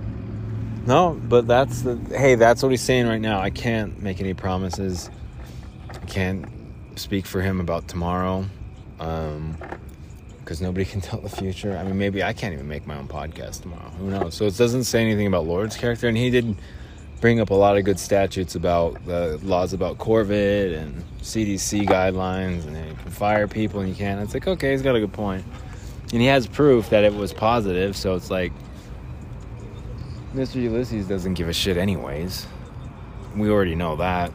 [0.88, 1.98] No, but that's the.
[2.10, 3.40] Hey, that's what he's saying right now.
[3.40, 5.10] I can't make any promises.
[5.90, 6.48] I can't
[6.96, 8.46] speak for him about tomorrow.
[9.00, 9.58] Um,
[10.52, 11.78] because nobody can tell the future.
[11.78, 13.90] I mean, maybe I can't even make my own podcast tomorrow.
[13.92, 14.36] Who knows?
[14.36, 16.58] So it doesn't say anything about Lord's character, and he did
[17.22, 22.66] bring up a lot of good statutes about the laws about Corvid and CDC guidelines,
[22.68, 24.22] and you can fire people and you can't.
[24.22, 25.46] It's like okay, he's got a good point,
[26.12, 27.96] and he has proof that it was positive.
[27.96, 28.52] So it's like
[30.36, 30.56] Mr.
[30.56, 32.46] Ulysses doesn't give a shit anyways.
[33.38, 34.34] We already know that.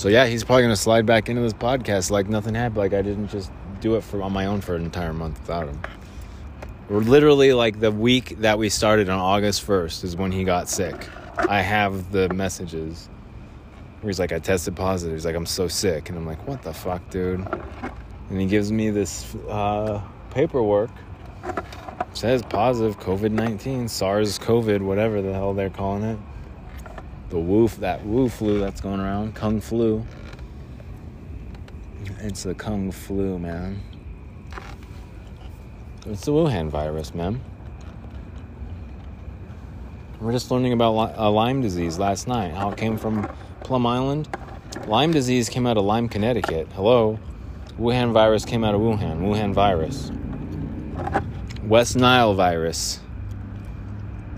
[0.00, 2.78] So yeah, he's probably gonna slide back into this podcast like nothing happened.
[2.78, 5.68] Like I didn't just do it for on my own for an entire month without
[5.68, 5.78] him.
[6.88, 10.70] We're literally like the week that we started on August first is when he got
[10.70, 11.06] sick.
[11.36, 13.10] I have the messages
[14.00, 15.14] where he's like, I tested positive.
[15.14, 17.46] He's like, I'm so sick, and I'm like, what the fuck, dude?
[18.30, 20.92] And he gives me this uh, paperwork.
[21.44, 21.62] It
[22.14, 26.18] says positive COVID nineteen, SARS COVID, whatever the hell they're calling it
[27.30, 30.04] the Wu that Wu flu that's going around, Kung flu.
[32.18, 33.80] It's the Kung flu, man.
[36.06, 37.40] It's the Wuhan virus, man.
[40.20, 42.52] We're just learning about uh, Lyme disease last night.
[42.52, 43.28] How it came from
[43.62, 44.28] Plum Island.
[44.86, 46.68] Lyme disease came out of Lyme, Connecticut.
[46.74, 47.18] Hello.
[47.78, 49.20] Wuhan virus came out of Wuhan.
[49.20, 50.10] Wuhan virus.
[51.64, 53.00] West Nile virus.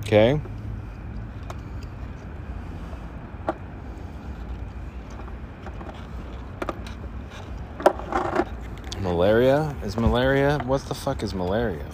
[0.00, 0.40] Okay.
[9.22, 9.76] Malaria?
[9.84, 10.58] Is malaria?
[10.64, 11.86] What the fuck is malaria?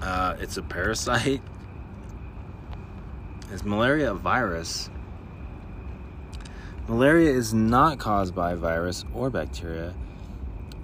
[0.00, 1.42] Uh, it's a parasite.
[3.52, 4.90] Is malaria a virus?
[6.86, 9.92] Malaria is not caused by a virus or bacteria.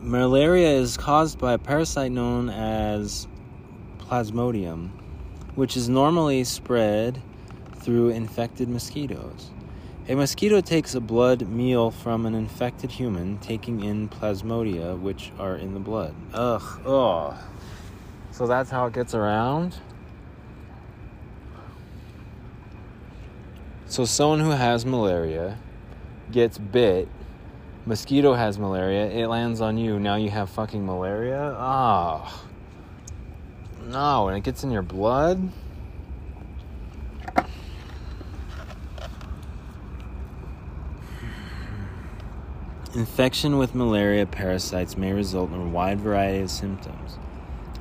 [0.01, 3.29] Malaria is caused by a parasite known as
[3.99, 4.91] Plasmodium,
[5.55, 7.23] which is normally spread
[7.77, 9.53] through infected mosquitoes.
[10.11, 15.55] A mosquito takes a blood meal from an infected human, taking in plasmodia, which are
[15.55, 16.17] in the blood.
[16.35, 17.37] Ugh, ugh.
[18.33, 19.77] So that's how it gets around?
[23.87, 25.57] So someone who has malaria
[26.33, 27.07] gets bit,
[27.87, 31.55] mosquito has malaria, it lands on you, now you have fucking malaria?
[31.57, 32.45] Ah.
[33.87, 35.53] No, and it gets in your blood?
[42.93, 47.19] Infection with malaria parasites may result in a wide variety of symptoms,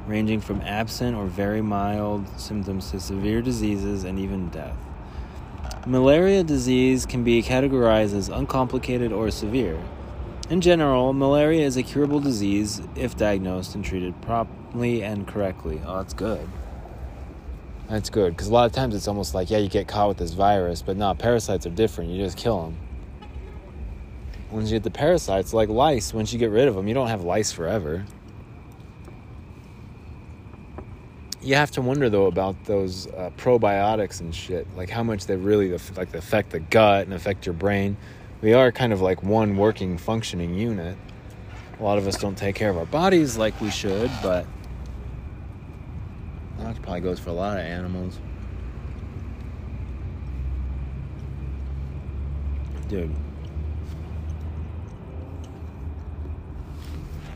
[0.05, 4.75] ranging from absent or very mild symptoms to severe diseases and even death.
[5.87, 9.81] Malaria disease can be categorized as uncomplicated or severe.
[10.47, 15.81] In general, malaria is a curable disease if diagnosed and treated promptly and correctly.
[15.87, 16.47] Oh, that's good.
[17.87, 20.17] That's good because a lot of times it's almost like, yeah, you get caught with
[20.17, 22.11] this virus, but no, parasites are different.
[22.11, 22.77] You just kill them
[24.51, 27.07] once you get the parasites, like lice, once you get rid of them, you don't
[27.07, 28.05] have lice forever.
[31.41, 35.35] You have to wonder though about those uh, probiotics and shit, like how much they
[35.35, 37.95] really like affect the gut and affect your brain.
[38.41, 40.97] We are kind of like one working, functioning unit.
[41.79, 44.45] A lot of us don't take care of our bodies like we should, but
[46.57, 48.19] that probably goes for a lot of animals.
[52.89, 53.15] Dude.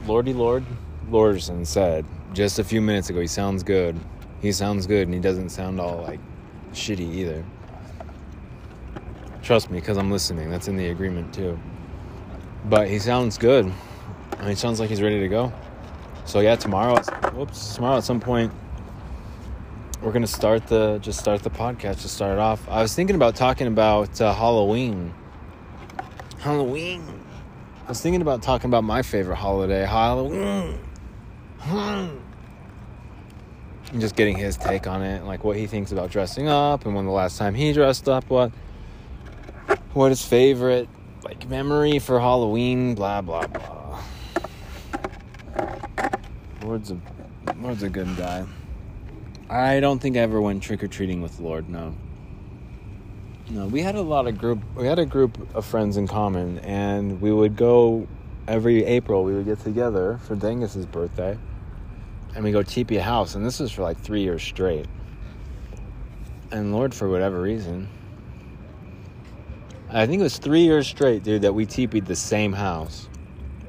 [0.05, 0.65] Lordy Lord
[1.09, 3.99] Lorderson said just a few minutes ago, he sounds good.
[4.41, 6.19] He sounds good, and he doesn't sound all like
[6.73, 7.45] shitty either.
[9.41, 10.49] Trust me, because I'm listening.
[10.49, 11.59] That's in the agreement too.
[12.65, 13.71] But he sounds good.
[14.33, 15.53] I mean, he sounds like he's ready to go.
[16.25, 17.01] So yeah, tomorrow.
[17.33, 18.51] Whoops, tomorrow at some point,
[20.01, 22.01] we're gonna start the just start the podcast.
[22.01, 22.67] to start it off.
[22.69, 25.13] I was thinking about talking about uh, Halloween.
[26.39, 27.22] Halloween.
[27.85, 30.79] I was thinking about talking about my favorite holiday, Halloween.
[31.67, 32.21] And
[33.99, 37.05] just getting his take on it, like what he thinks about dressing up and when
[37.05, 38.51] the last time he dressed up, what
[39.93, 40.87] what his favorite
[41.23, 44.01] like memory for Halloween, blah blah blah.
[46.63, 46.97] Lord's a
[47.61, 48.45] Lord's a good guy.
[49.49, 51.93] I don't think I ever went trick or treating with Lord, no.
[53.49, 54.61] No, we had a lot of group.
[54.75, 58.07] We had a group of friends in common, and we would go
[58.47, 59.25] every April.
[59.25, 61.37] We would get together for Dengus's birthday,
[62.35, 63.35] and we go teepee a house.
[63.35, 64.85] And this was for like three years straight.
[66.51, 67.89] And Lord, for whatever reason,
[69.89, 73.09] I think it was three years straight, dude, that we teepeed the same house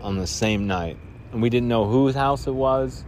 [0.00, 0.96] on the same night.
[1.32, 3.04] And we didn't know whose house it was.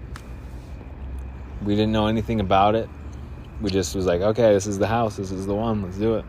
[1.62, 2.88] We didn't know anything about it.
[3.60, 5.16] We just was like, okay, this is the house.
[5.16, 5.82] This is the one.
[5.82, 6.24] Let's do it.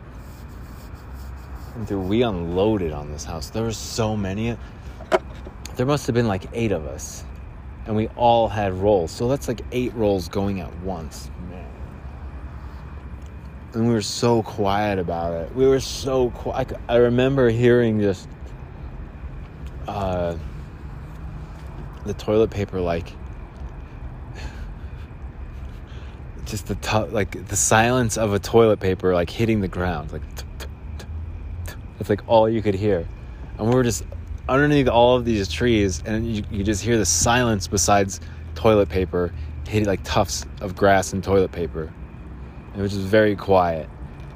[1.86, 3.50] We unloaded on this house.
[3.50, 4.56] There were so many.
[5.76, 7.24] There must have been like eight of us.
[7.86, 9.12] And we all had rolls.
[9.12, 11.30] So that's like eight rolls going at once.
[11.48, 11.66] Man.
[13.74, 15.54] And we were so quiet about it.
[15.54, 16.72] We were so quiet.
[16.88, 18.28] I remember hearing just
[19.86, 20.36] uh,
[22.04, 23.12] the toilet paper like
[26.44, 30.22] just the t- like the silence of a toilet paper like hitting the ground like
[31.98, 33.06] that's like all you could hear.
[33.58, 34.04] And we were just
[34.48, 38.20] underneath all of these trees and you, you just hear the silence besides
[38.54, 39.32] toilet paper
[39.66, 41.92] hitting like tufts of grass and toilet paper.
[42.76, 43.88] It was just very quiet.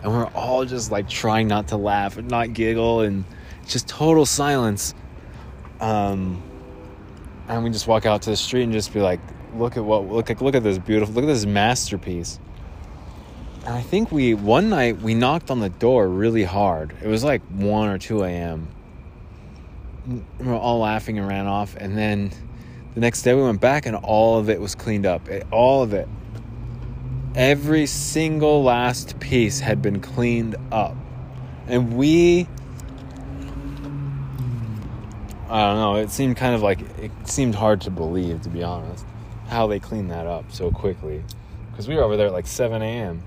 [0.02, 3.24] And we're all just like trying not to laugh and not giggle and
[3.66, 4.94] just total silence.
[5.80, 6.42] Um
[7.48, 9.20] and we just walk out to the street and just be like
[9.54, 12.38] look at what look at look at this beautiful look at this masterpiece.
[12.38, 12.51] and
[13.66, 17.42] i think we one night we knocked on the door really hard it was like
[17.50, 18.68] 1 or 2 a.m
[20.06, 22.32] we were all laughing and ran off and then
[22.94, 25.82] the next day we went back and all of it was cleaned up it, all
[25.82, 26.08] of it
[27.34, 30.96] every single last piece had been cleaned up
[31.68, 32.46] and we
[35.52, 35.96] I don't know.
[35.96, 39.04] It seemed kind of like it seemed hard to believe, to be honest,
[39.48, 41.22] how they cleaned that up so quickly.
[41.70, 43.22] Because we were over there at like 7 a.m.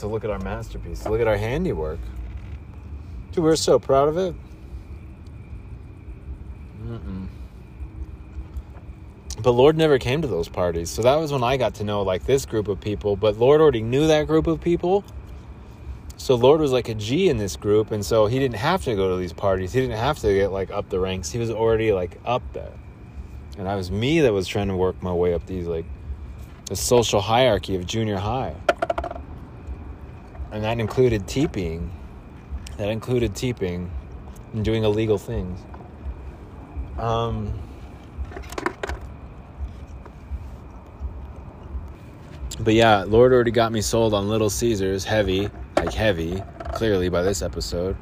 [0.00, 1.98] to look at our masterpiece, to look at our handiwork.
[3.32, 4.34] Dude, we're so proud of it.
[6.84, 7.28] Mm-mm.
[9.42, 10.90] But Lord never came to those parties.
[10.90, 13.16] So that was when I got to know like this group of people.
[13.16, 15.04] But Lord already knew that group of people.
[16.16, 18.94] So Lord was like a G in this group, and so he didn't have to
[18.94, 19.72] go to these parties.
[19.72, 21.30] He didn't have to get like up the ranks.
[21.30, 22.72] He was already like up there.
[23.56, 25.86] And I was me that was trying to work my way up these like
[26.66, 28.54] the social hierarchy of junior high.
[30.52, 31.90] And that included teeping.
[32.76, 33.90] That included teeping
[34.52, 35.60] and doing illegal things.
[36.98, 37.58] Um
[42.58, 46.42] But yeah, Lord already got me sold on Little Caesars, heavy, like heavy,
[46.74, 47.96] clearly by this episode.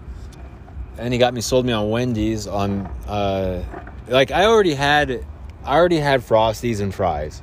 [0.99, 3.63] And he got me sold me on Wendy's on uh
[4.09, 5.25] like I already had
[5.65, 7.43] I already had Frosties and fries.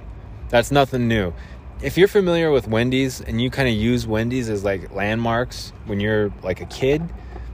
[0.49, 1.33] That's nothing new.
[1.85, 5.99] If you're familiar with Wendy's and you kind of use Wendy's as like landmarks when
[5.99, 7.07] you're like a kid,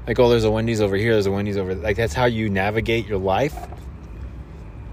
[0.08, 1.84] like oh there's a Wendy's over here, there's a Wendy's over there.
[1.84, 3.54] like that's how you navigate your life.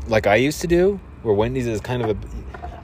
[0.09, 2.17] Like I used to do, where Wendy's is kind of a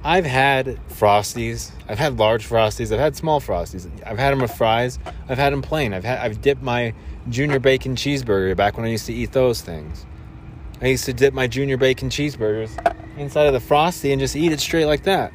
[0.05, 1.73] I've had frosties.
[1.89, 2.93] I've had large frosties.
[2.93, 3.91] I've had small frosties.
[4.07, 5.01] I've had them with fries.
[5.29, 5.93] I've had them plain.
[5.93, 6.95] I've had I've dipped my
[7.29, 10.07] junior bacon cheeseburger back when I used to eat those things.
[10.81, 12.71] I used to dip my junior bacon cheeseburgers
[13.19, 15.33] inside of the frosty and just eat it straight like that.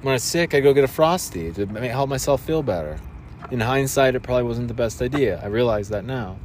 [0.00, 3.00] When I was sick, I go get a frosty to help myself feel better.
[3.50, 5.40] In hindsight, it probably wasn't the best idea.
[5.42, 6.38] I realize that now.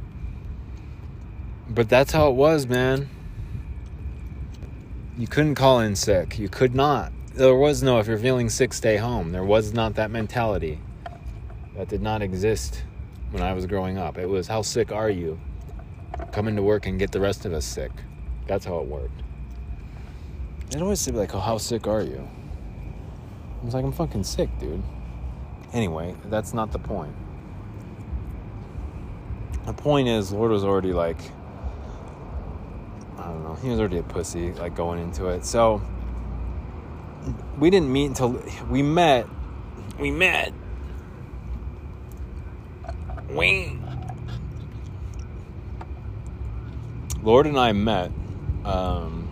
[1.68, 3.08] But that's how it was, man.
[5.16, 6.36] You couldn't call in sick.
[6.38, 7.12] You could not.
[7.34, 9.30] There was no, if you're feeling sick, stay home.
[9.30, 10.80] There was not that mentality.
[11.76, 12.82] That did not exist
[13.30, 14.18] when I was growing up.
[14.18, 15.38] It was, how sick are you?
[16.32, 17.92] Come into work and get the rest of us sick.
[18.48, 19.22] That's how it worked.
[20.70, 22.28] They'd always say, like, oh, how sick are you?
[23.64, 24.82] I was like, I'm fucking sick, dude.
[25.72, 27.14] Anyway, that's not the point.
[29.64, 31.16] The point is, Lord was already like,
[33.16, 33.54] I don't know.
[33.54, 35.46] He was already a pussy, like going into it.
[35.46, 35.80] So
[37.58, 38.38] we didn't meet until
[38.68, 39.26] we met.
[39.98, 40.52] We met.
[43.30, 43.78] We.
[47.22, 48.12] Lord and I met.
[48.66, 49.23] Um,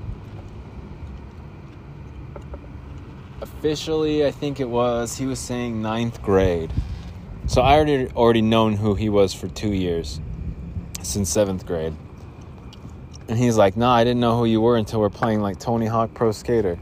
[3.62, 5.16] officially, I think it was.
[5.16, 6.72] He was saying ninth grade.
[7.46, 10.20] So I already already known who he was for two years,
[11.04, 11.94] since seventh grade.
[13.28, 15.60] And he's like, "No, nah, I didn't know who you were until we're playing like
[15.60, 16.76] Tony Hawk Pro Skater."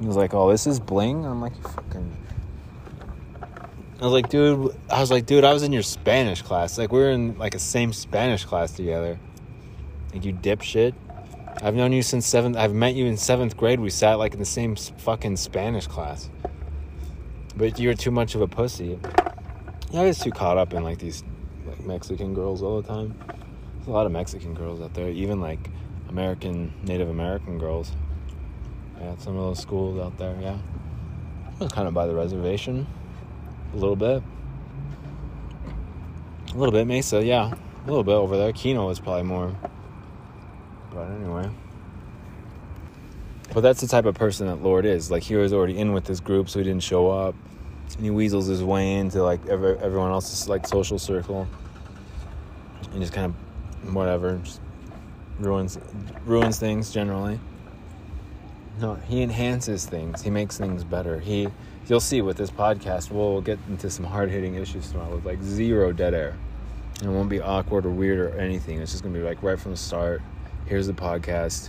[0.00, 2.16] He was like, "Oh, this is bling." I'm like, "Fucking."
[4.00, 6.78] I was like, "Dude," I was like, "Dude, I was in your Spanish class.
[6.78, 9.20] Like, we are in like a same Spanish class together."
[10.12, 10.94] Like, you dipshit.
[11.62, 12.56] I've known you since seventh.
[12.56, 13.80] I've met you in seventh grade.
[13.80, 16.30] We sat like in the same fucking Spanish class.
[17.56, 18.98] But you were too much of a pussy.
[19.90, 21.22] Yeah, I was too caught up in like these
[21.66, 23.14] like Mexican girls all the time.
[23.74, 25.70] There's a lot of Mexican girls out there, even like
[26.08, 27.92] American, Native American girls.
[29.00, 30.58] Yeah, some of those schools out there, yeah.
[31.60, 32.86] I was kind of by the reservation,
[33.72, 34.22] a little bit.
[36.52, 38.52] A little bit Mesa, yeah, a little bit over there.
[38.52, 39.54] Kino is probably more.
[40.92, 41.48] But anyway.
[43.52, 45.10] But that's the type of person that Lord is.
[45.10, 47.34] Like he was already in with this group, so he didn't show up,
[47.96, 51.48] and he weasels his way into like every, everyone else's like social circle,
[52.92, 54.60] and just kind of whatever, just
[55.38, 55.78] ruins
[56.24, 57.40] ruins things generally.
[58.80, 60.22] No, he enhances things.
[60.22, 61.18] He makes things better.
[61.18, 61.48] He,
[61.86, 65.42] you'll see with this podcast, we'll get into some hard hitting issues tomorrow with like
[65.42, 66.34] zero dead air.
[67.00, 68.80] And it won't be awkward or weird or anything.
[68.80, 70.22] It's just gonna be like right from the start.
[70.70, 71.68] Here's the podcast.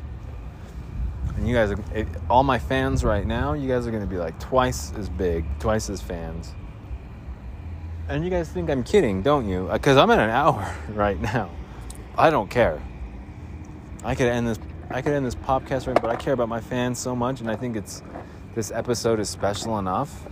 [1.36, 4.39] And you guys, are, all my fans right now, you guys are gonna be like
[4.39, 6.54] twice as big, twice as fans.
[8.08, 9.68] And you guys think I'm kidding, don't you?
[9.70, 11.49] Uh, because I'm in an hour right now.
[12.16, 12.80] I don't care.
[14.04, 14.60] I could end this
[14.91, 17.49] I could end this podcast right, but I care about my fans so much, and
[17.49, 18.04] I think it's
[18.54, 20.28] this episode is special enough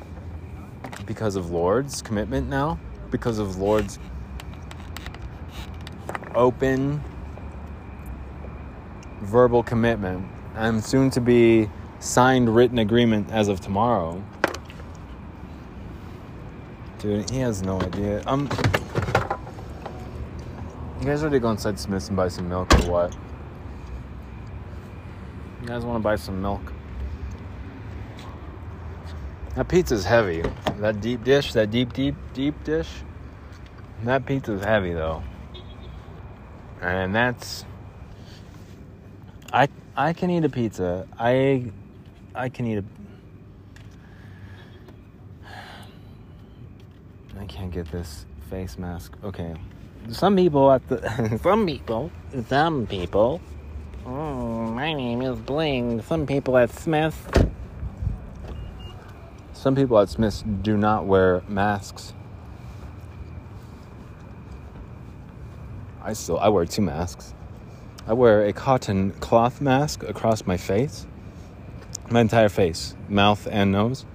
[1.07, 3.97] because of Lord's commitment now, because of Lord's
[6.35, 7.01] open
[9.21, 14.23] verbal commitment, and soon to be signed written agreement as of tomorrow.
[16.99, 18.21] Dude, he has no idea.
[18.25, 18.49] Um,
[20.99, 23.17] you guys ready to go inside Smith's and buy some milk or what?
[25.61, 26.61] You guys want to buy some milk?
[29.55, 30.43] That pizza's heavy.
[30.77, 32.89] That deep dish, that deep, deep, deep dish.
[34.03, 35.23] That pizza's heavy though.
[36.81, 37.65] And that's
[39.99, 41.05] I can eat a pizza.
[41.19, 41.73] I
[42.33, 42.83] I can eat a
[47.37, 49.17] I can't get this face mask.
[49.25, 49.53] Okay.
[50.09, 52.11] Some people at the some people
[52.47, 53.41] some people
[54.05, 56.01] Oh, my name is Bling.
[56.03, 57.17] Some people at Smith.
[59.51, 62.13] Some people at Smith do not wear masks.
[66.01, 67.33] I still I wear two masks.
[68.07, 71.05] I wear a cotton cloth mask across my face,
[72.09, 74.05] my entire face, mouth and nose.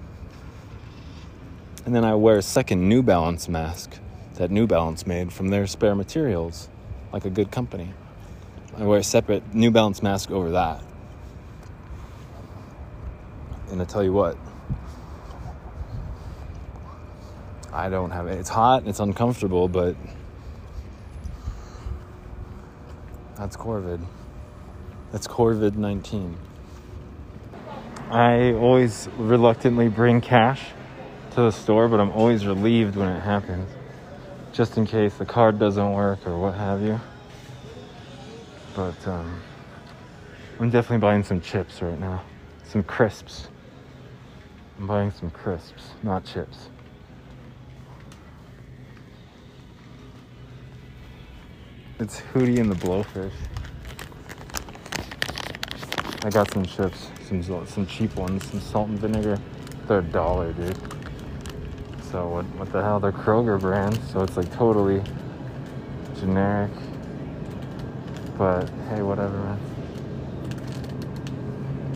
[1.85, 3.99] And then I wear a second New Balance mask
[4.35, 6.67] that New Balance made from their spare materials,
[7.13, 7.93] like a good company.
[8.77, 10.83] I wear a separate New Balance mask over that.
[13.71, 14.37] And I tell you what,
[17.71, 18.39] I don't have it.
[18.39, 19.95] It's hot, and it's uncomfortable, but
[23.37, 24.03] that's Corvid.
[25.11, 26.37] That's Corvid 19.
[28.09, 30.67] I always reluctantly bring cash
[31.31, 33.69] to the store, but I'm always relieved when it happens.
[34.53, 36.99] Just in case the card doesn't work or what have you.
[38.73, 39.41] But um,
[40.59, 42.23] I'm definitely buying some chips right now.
[42.63, 43.47] Some crisps.
[44.79, 46.69] I'm buying some crisps, not chips.
[51.97, 53.31] It's Hootie and the Blowfish.
[56.25, 59.39] I got some chips, some some cheap ones, some salt and vinegar.
[59.87, 60.75] They're a dollar, dude.
[62.11, 62.99] So what what the hell?
[62.99, 65.01] They're Kroger brand, so it's like totally
[66.19, 66.71] generic.
[68.37, 69.59] But hey, whatever, man.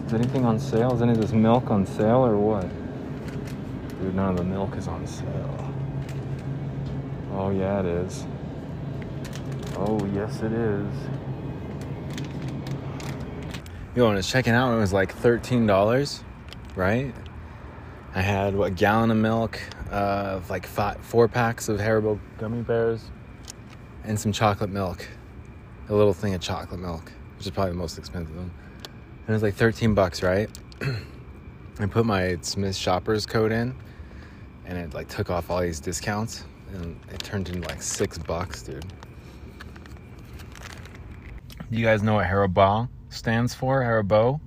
[0.08, 0.96] Is anything on sale?
[0.96, 2.70] Is any of this milk on sale or what?
[4.00, 5.74] Dude, none of the milk is on sale.
[7.34, 8.26] Oh yeah, it is.
[9.82, 10.94] Oh yes, it is.
[13.96, 16.22] Yo, when I was checking out, it was like thirteen dollars,
[16.76, 17.16] right?
[18.14, 19.58] I had what, a gallon of milk,
[19.90, 23.10] uh, like five, four packs of Haribo gummy bears,
[24.04, 25.08] and some chocolate milk.
[25.88, 28.52] A little thing of chocolate milk, which is probably the most expensive one.
[28.84, 30.50] And it was like 13 bucks, right?
[31.80, 33.74] I put my Smith Shoppers code in,
[34.66, 38.62] and it like took off all these discounts, and it turned into like six bucks,
[38.62, 38.86] dude.
[41.72, 43.82] You guys know what Haribo stands for?
[43.82, 44.40] Haribo?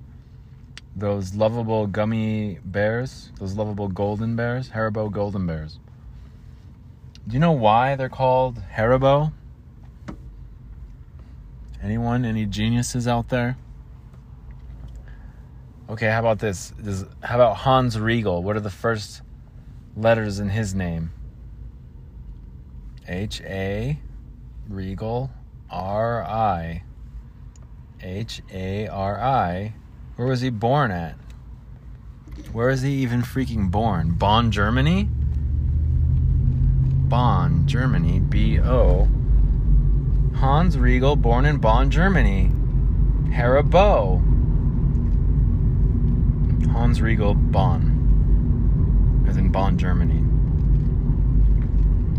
[0.95, 5.79] Those lovable gummy bears, those lovable golden bears, Haribo golden bears.
[7.25, 9.31] Do you know why they're called Haribo?
[11.81, 12.25] Anyone?
[12.25, 13.57] Any geniuses out there?
[15.89, 16.71] Okay, how about this?
[16.71, 18.43] Does, how about Hans Riegel?
[18.43, 19.21] What are the first
[19.95, 21.11] letters in his name?
[23.07, 23.99] H A
[24.67, 25.31] Riegel
[25.69, 26.83] R I.
[28.03, 29.73] H A R I.
[30.17, 31.15] Where was he born at?
[32.51, 34.11] Where is he even freaking born?
[34.11, 35.07] Bonn, Germany?
[37.09, 38.19] Bonn, Germany.
[38.19, 39.07] B O.
[40.35, 42.51] Hans Riegel, born in Bonn, Germany.
[43.29, 44.21] Haribo.
[46.71, 49.25] Hans Riegel, Bonn.
[49.27, 50.19] As in Bonn, Germany.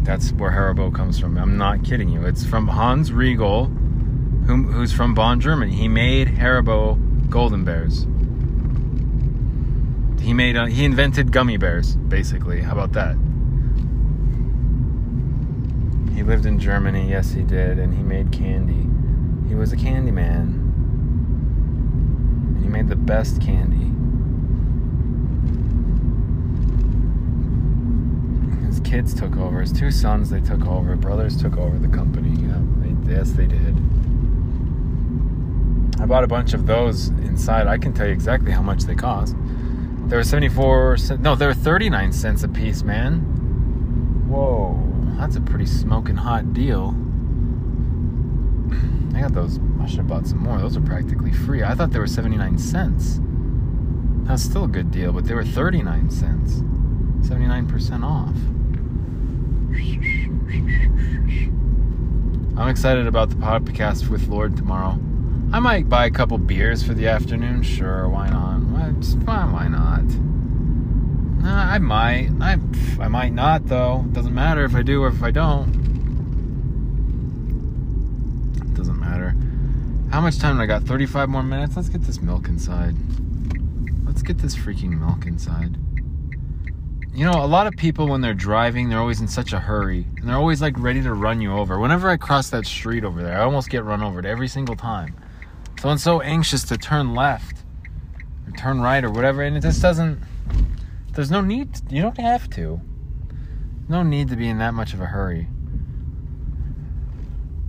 [0.05, 1.37] That's where Haribo comes from.
[1.39, 2.25] I'm not kidding you.
[2.25, 3.71] It's from Hans Riegel,
[4.47, 5.73] whom, who's from Bonn, Germany.
[5.73, 8.07] He made Haribo Golden Bears.
[10.23, 12.63] He made uh, he invented gummy bears, basically.
[12.63, 13.17] How about that?
[16.15, 18.89] He lived in Germany, yes he did, and he made candy.
[19.49, 20.63] He was a candy man.
[22.49, 23.91] And he made the best candy.
[28.67, 29.61] His kids took over.
[29.61, 30.97] His two sons they took over.
[30.97, 32.31] Brothers took over the company.
[32.31, 33.77] Yeah, they, yes they did.
[36.05, 37.67] I bought a bunch of those inside.
[37.67, 39.35] I can tell you exactly how much they cost.
[40.07, 41.23] They were 74 cents.
[41.23, 43.21] No, they were 39 cents a piece, man.
[44.29, 44.79] Whoa,
[45.19, 46.95] that's a pretty smoking hot deal.
[49.17, 49.59] I got those.
[49.81, 50.59] I should have bought some more.
[50.59, 51.63] Those are practically free.
[51.63, 53.19] I thought they were 79 cents.
[54.29, 56.57] That's still a good deal, but they were 39 cents.
[57.27, 58.37] 79% off.
[62.61, 64.99] I'm excited about the podcast with Lord tomorrow.
[65.55, 67.63] I might buy a couple beers for the afternoon.
[67.63, 68.59] Sure, why not?
[68.59, 70.03] Why, why not?
[71.45, 72.31] Nah, I might.
[72.41, 72.59] I,
[73.01, 74.05] I might not, though.
[74.11, 75.71] Doesn't matter if I do or if I don't.
[78.75, 79.37] Doesn't matter.
[80.11, 80.83] How much time do I got?
[80.83, 81.77] 35 more minutes?
[81.77, 82.97] Let's get this milk inside.
[84.05, 85.77] Let's get this freaking milk inside.
[87.15, 90.05] You know, a lot of people when they're driving, they're always in such a hurry.
[90.17, 91.79] And they're always like ready to run you over.
[91.79, 95.15] Whenever I cross that street over there, I almost get run over every single time.
[95.85, 97.59] Someone's so anxious to turn left
[98.47, 100.19] or turn right or whatever, and it just doesn't.
[101.13, 101.79] There's no need.
[101.91, 102.81] You don't have to.
[103.87, 105.47] No need to be in that much of a hurry.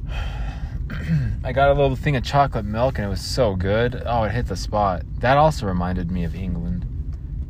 [1.43, 4.01] I got a little thing of chocolate milk and it was so good.
[4.05, 5.03] Oh, it hit the spot.
[5.19, 6.85] That also reminded me of England.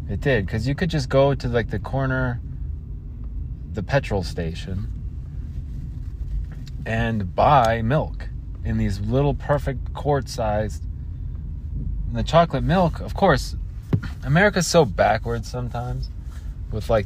[0.10, 2.42] It did, because you could just go to like the corner,
[3.72, 4.92] the petrol station,
[6.88, 8.30] and buy milk
[8.66, 10.84] in these little perfect quart sized.
[12.12, 13.56] The chocolate milk, of course,
[14.24, 16.10] America's so backwards sometimes
[16.72, 17.06] with like,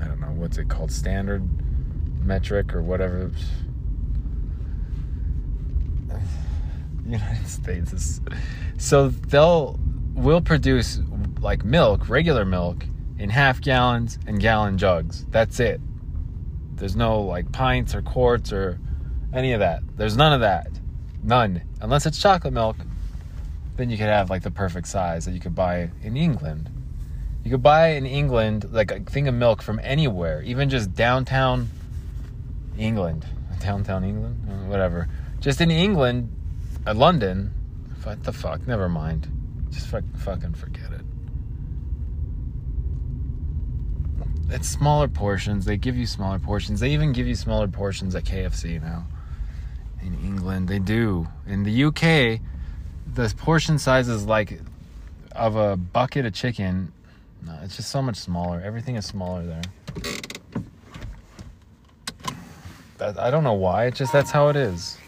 [0.00, 0.90] I don't know, what's it called?
[0.90, 1.46] Standard
[2.24, 3.30] metric or whatever.
[7.06, 8.20] United States is
[8.78, 9.78] so they'll
[10.14, 11.00] will produce
[11.40, 12.84] like milk, regular milk,
[13.18, 15.26] in half gallons and gallon jugs.
[15.30, 15.80] That's it.
[16.76, 18.78] There's no like pints or quarts or
[19.32, 19.82] any of that.
[19.96, 20.68] There's none of that.
[21.22, 21.62] None.
[21.80, 22.76] Unless it's chocolate milk,
[23.76, 26.70] then you could have like the perfect size that you could buy in England.
[27.44, 31.68] You could buy in England like a thing of milk from anywhere, even just downtown
[32.78, 33.26] England.
[33.60, 34.68] Downtown England?
[34.70, 35.08] Whatever.
[35.40, 36.34] Just in England,
[36.86, 37.52] uh, London.
[38.04, 38.66] What the fuck?
[38.66, 39.28] Never mind.
[39.70, 41.02] Just fuck, fucking forget it.
[44.50, 45.64] It's smaller portions.
[45.64, 46.80] They give you smaller portions.
[46.80, 49.06] They even give you smaller portions at KFC now.
[50.02, 51.28] In England, they do.
[51.46, 52.40] In the UK,
[53.14, 54.60] the portion size is like
[55.32, 56.92] of a bucket of chicken.
[57.46, 58.60] No, it's just so much smaller.
[58.64, 59.62] Everything is smaller there.
[62.98, 63.86] That, I don't know why.
[63.86, 64.98] It's just that's how it is.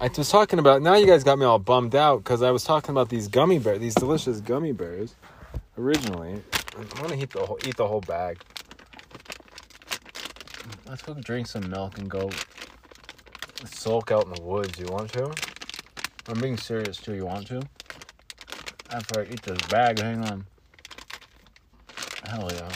[0.00, 0.94] I was talking about now.
[0.94, 3.80] You guys got me all bummed out because I was talking about these gummy bears,
[3.80, 5.14] these delicious gummy bears.
[5.78, 6.42] Originally,
[6.74, 8.38] I want to eat the whole eat the whole bag.
[10.86, 12.30] Let's go drink some milk and go
[13.64, 14.78] sulk out in the woods.
[14.78, 15.32] You want to?
[16.28, 17.14] I'm being serious too.
[17.14, 17.62] You want to?
[18.90, 20.46] After I eat this bag, hang on.
[22.26, 22.70] Hell yeah.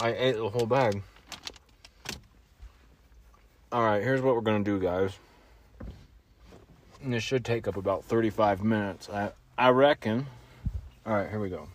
[0.00, 1.02] I ate the whole bag.
[3.70, 5.18] Alright, here's what we're gonna do, guys.
[7.02, 9.10] And this should take up about 35 minutes.
[9.10, 10.26] I, I reckon.
[11.06, 11.68] Alright, here we go.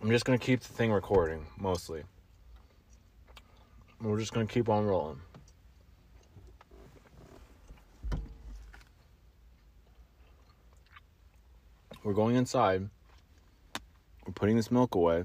[0.00, 2.04] I'm just gonna keep the thing recording, mostly.
[4.02, 5.20] We're just gonna keep on rolling.
[12.02, 12.88] We're going inside.
[14.26, 15.24] We're putting this milk away.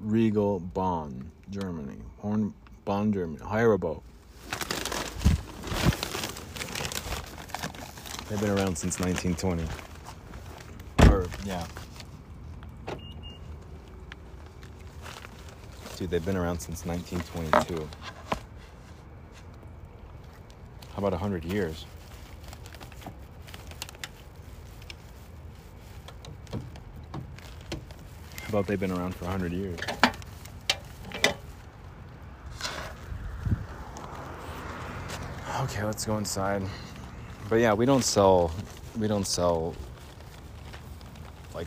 [0.00, 1.98] Riegel Bonn, Germany.
[2.18, 2.54] Horn
[2.84, 3.40] Bonn, Germany.
[3.44, 4.02] Haribo.
[8.28, 9.64] They've been around since 1920.
[11.10, 11.66] Or, yeah.
[15.96, 17.88] Dude, they've been around since 1922.
[20.94, 21.84] How about 100 years?
[28.54, 29.80] About they've been around for 100 years.
[35.62, 36.62] Okay, let's go inside.
[37.48, 38.52] But yeah, we don't sell
[38.96, 39.74] we don't sell
[41.52, 41.66] like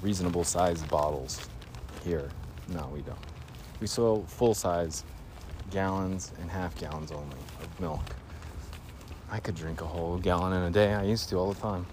[0.00, 1.46] reasonable sized bottles
[2.02, 2.30] here.
[2.68, 3.18] No, we don't.
[3.80, 5.04] We sell full size
[5.70, 8.16] gallons and half gallons only of milk.
[9.30, 10.94] I could drink a whole gallon in a day.
[10.94, 11.84] I used to all the time.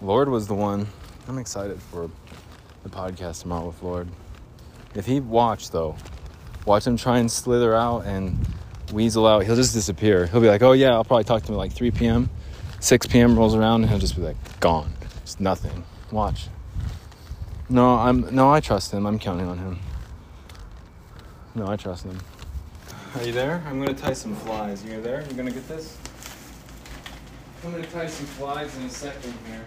[0.00, 0.86] Lord was the one.
[1.26, 2.10] I'm excited for
[2.82, 4.08] the podcast tomorrow with Lord.
[4.94, 5.96] If he watched though,
[6.66, 8.46] watch him try and slither out and
[8.92, 10.26] weasel out, he'll just disappear.
[10.26, 12.30] He'll be like, "Oh yeah, I'll probably talk to him at like 3 p.m."
[12.80, 13.38] 6 p.m.
[13.38, 14.92] rolls around and he'll just be like, "Gone.
[15.22, 16.48] It's nothing." Watch.
[17.70, 19.06] No, I'm no, I trust him.
[19.06, 19.78] I'm counting on him.
[21.54, 22.18] No, I trust him.
[23.14, 23.62] Are you there?
[23.66, 24.84] I'm gonna tie some flies.
[24.84, 25.24] You there?
[25.28, 25.96] You gonna get this?
[27.64, 29.64] I'm gonna tie some flies in a second here.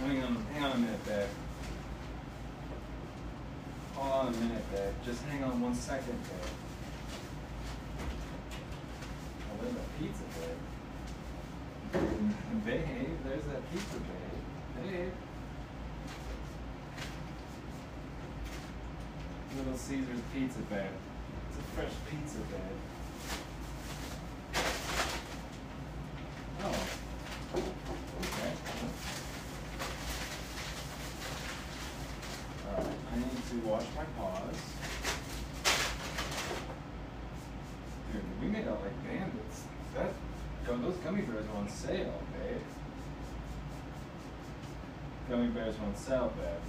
[0.00, 1.28] Hang on, hang on a minute, babe.
[3.94, 4.94] Hold on a minute, babe.
[5.04, 6.52] Just hang on one second, babe.
[9.46, 10.56] Oh, there's that pizza, babe.
[12.64, 14.90] Babe, there's that pizza, babe.
[14.90, 15.12] Babe.
[19.56, 20.86] Little Caesar's Pizza, babe.
[21.48, 22.78] It's a fresh pizza, babe.
[26.62, 26.86] Oh.
[27.56, 28.52] Okay.
[32.68, 34.56] Alright, I need to wash my paws.
[38.12, 39.64] Dude, we made out like bandits.
[39.96, 40.12] That,
[40.66, 42.62] yo, those gummy bears are on sale, babe.
[45.70, 46.64] Are on sale, babe.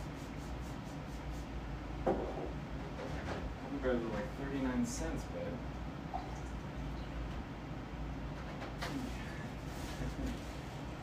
[2.05, 5.57] Gummy bears are like 39 cents, babe.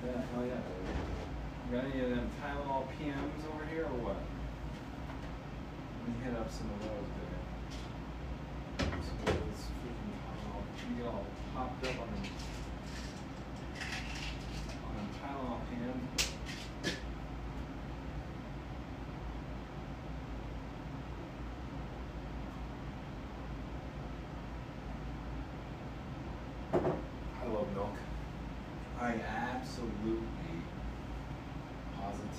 [0.07, 0.63] yeah, hell yeah.
[1.67, 4.23] You got any of them Tylenol PMs over here or what?
[5.99, 7.18] Let me hit up some of those,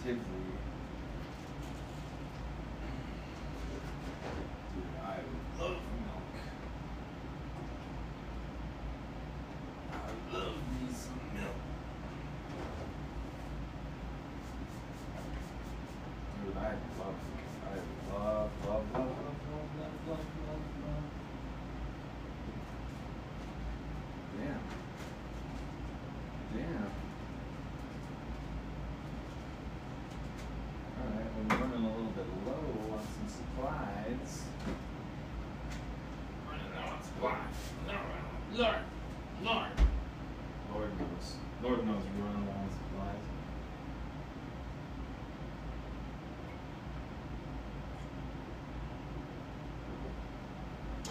[0.09, 0.38] gives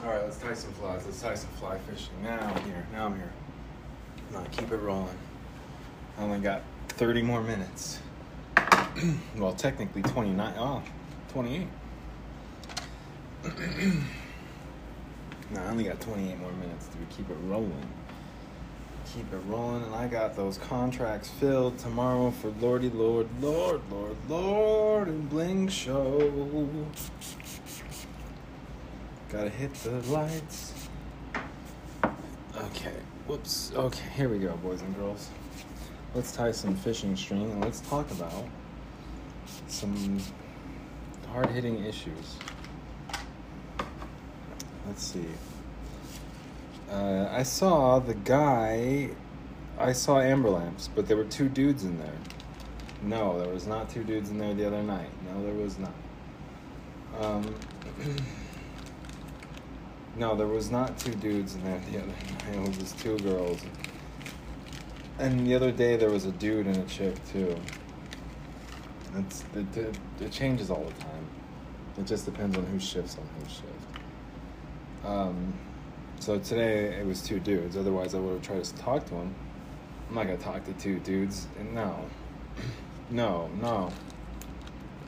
[0.05, 1.05] Alright, let's tie some flies.
[1.05, 2.15] Let's tie some fly fishing.
[2.23, 2.87] Now I'm here.
[2.93, 3.33] Now I'm here.
[4.33, 5.19] Now keep it rolling.
[6.17, 7.99] I only got 30 more minutes.
[9.37, 10.55] well, technically 29.
[10.57, 10.83] Oh,
[11.33, 11.67] 28.
[15.51, 17.89] no, I only got 28 more minutes to keep it rolling.
[19.15, 24.17] Keep it rolling, and I got those contracts filled tomorrow for Lordy Lord, Lord, Lord,
[24.29, 26.87] Lord, and Bling Show.
[29.39, 30.73] Gotta hit the lights.
[32.57, 32.97] Okay,
[33.29, 33.71] whoops.
[33.73, 35.29] Okay, here we go, boys and girls.
[36.13, 38.49] Let's tie some fishing string and let's talk about
[39.69, 40.19] some
[41.31, 42.35] hard hitting issues.
[44.89, 45.29] Let's see.
[46.91, 49.11] Uh, I saw the guy.
[49.79, 52.19] I saw amber lamps, but there were two dudes in there.
[53.03, 55.11] No, there was not two dudes in there the other night.
[55.33, 55.95] No, there was not.
[57.21, 57.55] Um,
[60.19, 62.17] no, there was not two dudes in there the other night.
[62.53, 63.61] It was just two girls.
[65.19, 67.57] And the other day there was a dude and a chick too.
[69.17, 71.27] It's it, it, it changes all the time.
[71.99, 73.89] It just depends on who shifts on who shift.
[75.05, 75.55] Um,
[76.21, 77.77] so today it was two dudes.
[77.77, 79.35] Otherwise, I would have tried to talk to them.
[80.09, 81.47] I'm not gonna talk to two dudes.
[81.59, 82.07] And no,
[83.11, 83.91] no, no.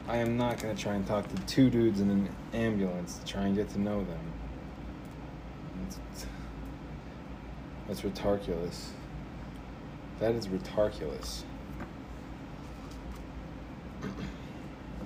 [0.08, 3.42] I am not gonna try and talk to two dudes in an ambulance to try
[3.42, 4.29] and get to know them.
[7.88, 8.90] That's retarculous.
[10.20, 11.42] That is retarculous.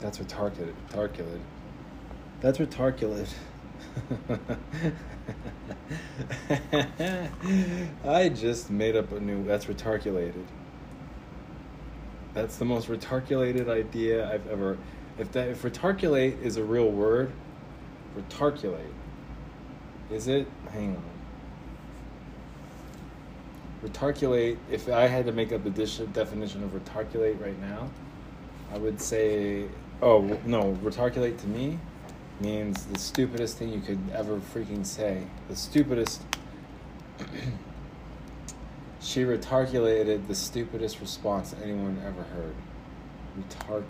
[0.01, 0.19] That's.
[0.19, 0.74] Retarculate.
[2.43, 3.32] That's retarculate.
[8.05, 9.44] I just made up a new.
[9.44, 10.44] That's retarculated.
[12.35, 14.77] That's the most retarculated idea I've ever.
[15.19, 17.32] If that if retarculate is a real word,
[18.19, 18.93] retarculate.
[20.10, 20.47] Is it?
[20.72, 21.02] Hang on.
[23.85, 24.59] Retarculate.
[24.70, 27.90] If I had to make up the definition of retarculate right now,
[28.72, 29.66] I would say.
[30.02, 31.78] Oh no, retarculate to me
[32.40, 35.22] means the stupidest thing you could ever freaking say.
[35.48, 36.22] The stupidest.
[39.01, 42.55] she retarculated the stupidest response anyone ever heard.
[43.39, 43.85] Retarcu.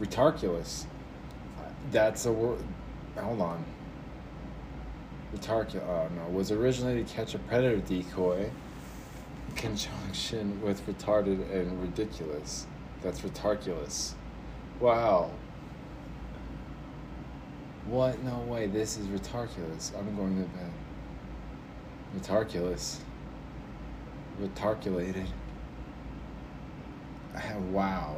[0.00, 0.84] Retarculous.
[1.90, 2.64] That's a word.
[3.16, 3.64] Hold on.
[5.34, 5.82] Retarcu.
[5.82, 6.28] Oh no.
[6.30, 8.50] Was originally to catch a predator decoy.
[9.48, 12.66] In conjunction with retarded and ridiculous.
[13.02, 14.14] That's retarculous.
[14.80, 15.30] Wow.
[17.86, 18.22] What?
[18.22, 18.66] No way.
[18.66, 19.96] This is retarculous.
[19.98, 20.70] I'm going to bed.
[22.16, 22.98] Retarculous.
[24.40, 25.26] Retarculated.
[27.34, 28.16] I have wow.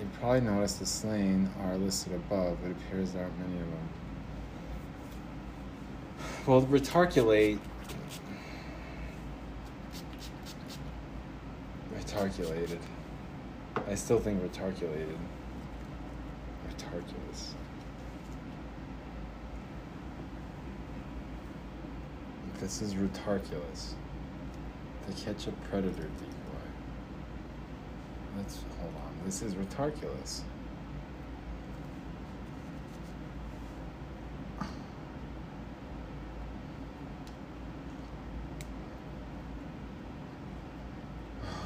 [0.00, 2.56] You probably noticed the slain are listed above.
[2.62, 3.88] but It appears there aren't many of them.
[6.46, 7.58] Well, retarculate.
[11.94, 12.78] Retarculated.
[13.86, 15.18] I still think retarculated.
[16.70, 17.52] Retarculous.
[22.58, 23.92] This is retarculous.
[25.06, 26.68] To catch a predator decoy.
[28.36, 29.09] Let's hold on.
[29.24, 30.40] This is retarculous.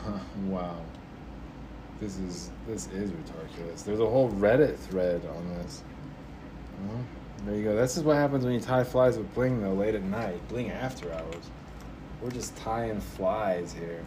[0.46, 0.76] wow.
[2.00, 3.84] This is this is retarculous.
[3.84, 5.82] There's a whole Reddit thread on this.
[6.88, 7.04] Well,
[7.46, 7.76] there you go.
[7.76, 10.40] This is what happens when you tie flies with bling though late at night.
[10.48, 11.50] Bling after hours.
[12.20, 14.04] We're just tying flies here.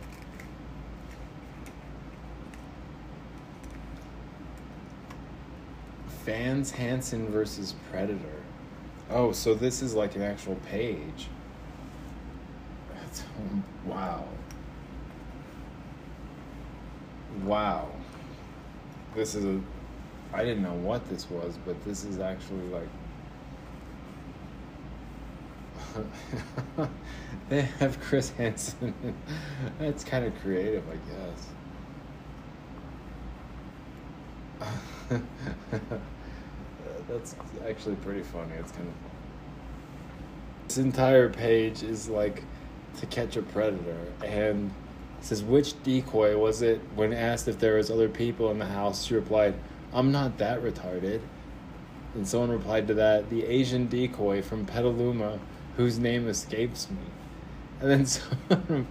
[6.28, 8.20] Fans Hansen versus Predator.
[9.10, 11.30] Oh, so this is like an actual page.
[12.94, 13.24] That's,
[13.86, 14.26] wow.
[17.46, 17.88] Wow.
[19.16, 19.62] This is a.
[20.34, 22.90] I didn't know what this was, but this is actually like.
[27.48, 28.94] they have Chris Hansen.
[29.80, 30.98] That's kind of creative, I
[35.10, 36.02] guess.
[37.08, 37.36] That's
[37.68, 38.54] actually pretty funny.
[38.60, 38.94] It's kind of.
[40.68, 42.44] This entire page is like
[43.00, 44.74] to catch a predator, and
[45.22, 46.82] says which decoy was it?
[46.96, 49.56] When asked if there was other people in the house, she replied,
[49.94, 51.22] "I'm not that retarded."
[52.16, 55.40] And someone replied to that, "The Asian decoy from Petaluma,
[55.78, 56.98] whose name escapes me."
[57.80, 58.06] And then
[58.50, 58.88] someone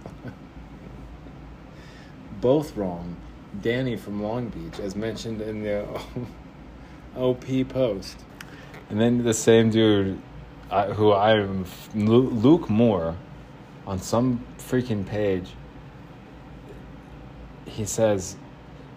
[2.41, 3.17] both wrong.
[3.61, 6.27] Danny from Long Beach, as mentioned in the oh
[7.17, 8.17] OP post.
[8.89, 10.21] And then the same dude,
[10.71, 13.15] I, who I'm Luke Moore,
[13.85, 15.49] on some freaking page,
[17.65, 18.37] he says,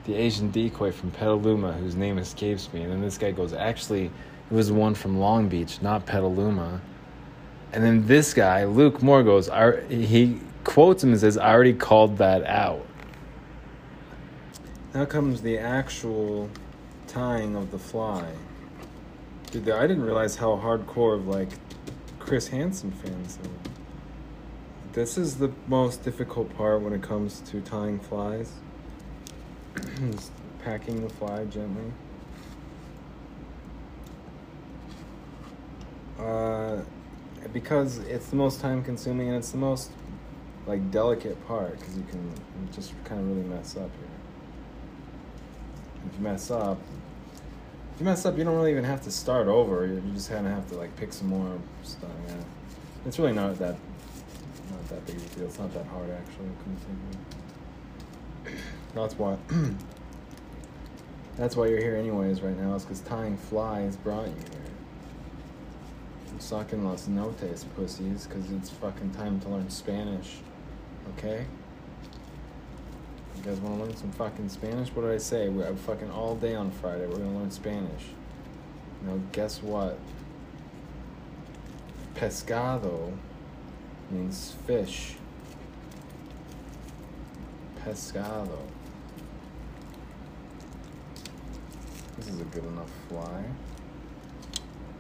[0.05, 2.83] the Asian decoy from Petaluma, whose name escapes me.
[2.83, 6.81] And then this guy goes, actually, it was one from Long Beach, not Petaluma.
[7.73, 11.75] And then this guy, Luke Moore, goes, I, he quotes him and says, I already
[11.75, 12.85] called that out.
[14.95, 16.51] Now comes the actual
[17.11, 18.25] tying of the fly.
[19.51, 21.49] Dude, I didn't realize how hardcore of like
[22.21, 23.71] Chris Hansen fans are.
[24.93, 28.53] This is the most difficult part when it comes to tying flies.
[30.65, 31.93] Packing the fly gently.
[36.17, 36.83] Uh,
[37.53, 39.91] because it's the most time consuming and it's the most
[40.67, 42.33] like delicate part because you can
[42.73, 44.10] just kind of really mess up here.
[46.07, 46.79] If you mess up,
[47.95, 49.87] if you mess up, you don't really even have to start over.
[49.87, 52.11] You just kind of have to like pick some more stuff.
[52.29, 52.35] Yeah,
[53.07, 53.77] it's really not that
[54.71, 55.47] not that big of a deal.
[55.47, 56.49] It's not that hard actually.
[58.95, 59.37] That's why.
[61.37, 62.75] That's why you're here anyways right now.
[62.75, 64.71] Is because tying flies brought you here.
[66.31, 70.39] I'm sucking los notes, pussies, because it's fucking time to learn Spanish.
[71.17, 71.47] Okay?
[73.41, 74.91] You guys want to learn some fucking Spanish?
[74.91, 75.49] What did I say?
[75.49, 77.07] We're uh, fucking all day on Friday.
[77.07, 78.05] We're gonna learn Spanish.
[79.07, 79.99] Now, guess what?
[82.15, 83.17] Pescado
[84.11, 85.15] means fish.
[87.83, 88.59] pescado.
[92.19, 93.43] This is a good enough fly.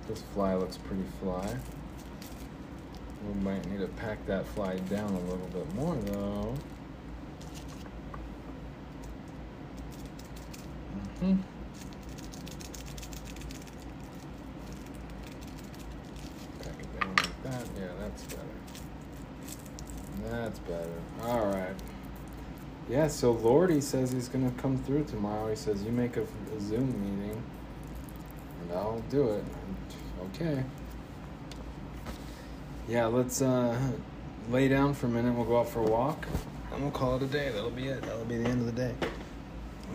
[0.08, 1.56] This fly looks pretty fly.
[3.28, 6.54] We might need to pack that fly down a little bit more though.
[11.20, 11.36] Hmm
[16.60, 17.66] Pack it down like that.
[17.78, 18.42] Yeah, that's better.
[20.24, 21.02] That's better.
[21.22, 21.74] All right.
[22.88, 25.48] Yeah, so Lordy says he's gonna come through tomorrow.
[25.50, 27.42] He says you make a, a Zoom meeting,
[28.62, 29.44] and I'll do it.
[30.34, 30.64] Okay.
[32.88, 33.78] Yeah, let's uh,
[34.50, 35.34] lay down for a minute.
[35.34, 36.26] We'll go out for a walk,
[36.72, 37.50] and we'll call it a day.
[37.50, 38.02] That'll be it.
[38.02, 38.94] That'll be the end of the day.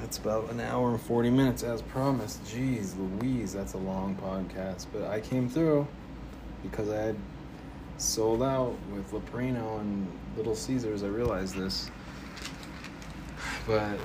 [0.05, 2.43] That's about an hour and 40 minutes as promised.
[2.45, 4.85] Jeez Louise, that's a long podcast.
[4.93, 5.87] But I came through
[6.61, 7.15] because I had
[7.97, 10.07] sold out with Leprino and
[10.37, 11.01] Little Caesars.
[11.01, 11.89] I realized this.
[13.65, 13.97] But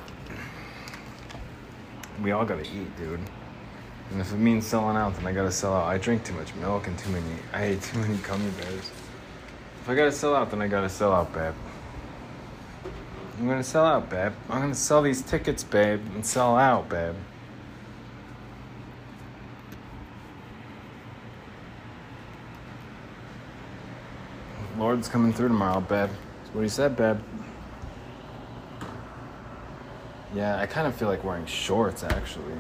[2.23, 3.21] we all gotta eat, dude.
[4.11, 5.87] And if it means selling out, then I gotta sell out.
[5.87, 7.27] I drink too much milk and too many.
[7.53, 8.91] I ate too many gummy bears.
[9.83, 11.53] If I gotta sell out, then I gotta sell out, babe.
[13.41, 14.33] I'm gonna sell out, babe.
[14.51, 17.15] I'm gonna sell these tickets, babe, and sell out, babe.
[24.77, 26.11] Lord's coming through tomorrow, babe.
[26.11, 27.19] That's what he said, babe.
[30.35, 32.59] Yeah, I kind of feel like wearing shorts, actually.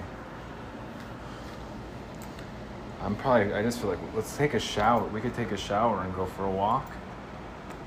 [3.02, 5.05] I'm probably, I just feel like, let's take a shower.
[5.09, 6.90] We could take a shower and go for a walk.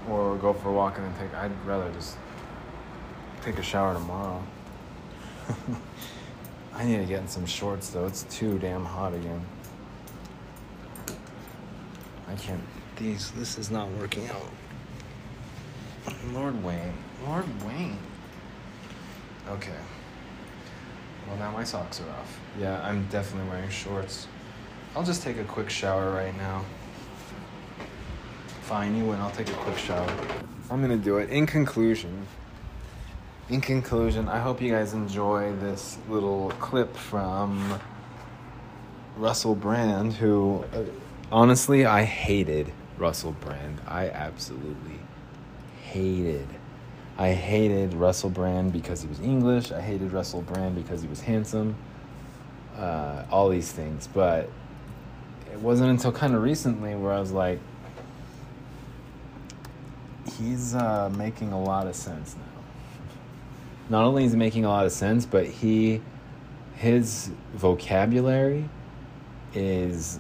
[0.08, 2.18] Or go for a walk and then take, I'd rather just
[3.44, 4.42] take a shower tomorrow.
[6.74, 8.06] I need to get in some shorts though.
[8.06, 9.46] It's too damn hot again.
[12.28, 12.62] I can't.
[12.96, 13.32] These.
[13.32, 14.50] This is not working out.
[16.32, 16.94] Lord Wayne.
[17.26, 17.98] Lord Wayne.
[19.50, 19.72] Okay.
[21.28, 22.40] Well, now my socks are off.
[22.60, 24.28] Yeah, I'm definitely wearing shorts.
[24.96, 26.64] I'll just take a quick shower right now.
[28.62, 29.20] Fine, you win.
[29.20, 30.10] I'll take a quick shower.
[30.70, 31.30] I'm gonna do it.
[31.30, 32.26] In conclusion,
[33.50, 37.80] in conclusion, I hope you guys enjoy this little clip from
[39.18, 40.84] Russell Brand, who uh,
[41.32, 43.82] honestly, I hated Russell Brand.
[43.88, 45.00] I absolutely
[45.82, 46.48] hated.
[47.18, 49.72] I hated Russell Brand because he was English.
[49.72, 51.76] I hated Russell Brand because he was handsome.
[52.78, 54.08] Uh, all these things.
[54.08, 54.50] But
[55.52, 57.60] it wasn't until kind of recently where I was like,
[60.40, 62.53] he's uh, making a lot of sense now
[63.90, 66.02] not only is he making a lot of sense, but he
[66.76, 68.70] his vocabulary
[69.54, 70.20] is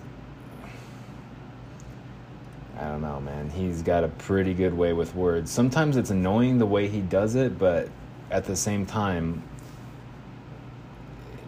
[2.77, 3.49] I don't know, man.
[3.49, 5.51] He's got a pretty good way with words.
[5.51, 7.89] Sometimes it's annoying the way he does it, but
[8.29, 9.43] at the same time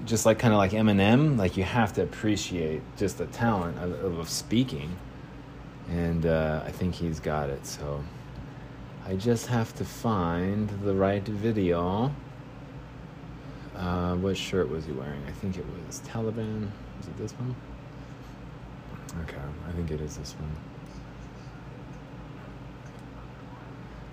[0.05, 4.19] just like kind of like Eminem, like you have to appreciate just the talent of,
[4.19, 4.95] of speaking.
[5.89, 7.65] And uh, I think he's got it.
[7.65, 8.03] So
[9.07, 12.11] I just have to find the right video.
[13.75, 15.21] Uh, what shirt was he wearing?
[15.27, 16.69] I think it was Taliban.
[17.01, 17.55] Is it this one?
[19.23, 19.37] Okay,
[19.67, 20.49] I think it is this one.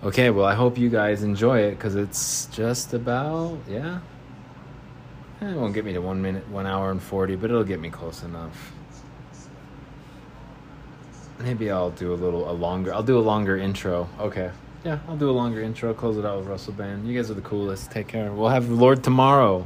[0.04, 4.00] Okay, well, I hope you guys enjoy it because it's just about, yeah.
[5.40, 7.80] Eh, It won't get me to one minute, one hour and 40, but it'll get
[7.80, 8.72] me close enough.
[11.38, 14.08] Maybe I'll do a little, a longer, I'll do a longer intro.
[14.20, 14.50] Okay.
[14.84, 15.94] Yeah, I'll do a longer intro.
[15.94, 17.06] Close it out with Russell Brand.
[17.06, 17.90] You guys are the coolest.
[17.92, 18.32] Take care.
[18.32, 19.64] We'll have Lord tomorrow.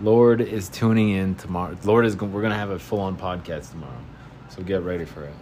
[0.00, 1.76] Lord is tuning in tomorrow.
[1.84, 2.16] Lord is.
[2.16, 4.02] We're gonna have a full-on podcast tomorrow,
[4.50, 5.34] so get ready for it.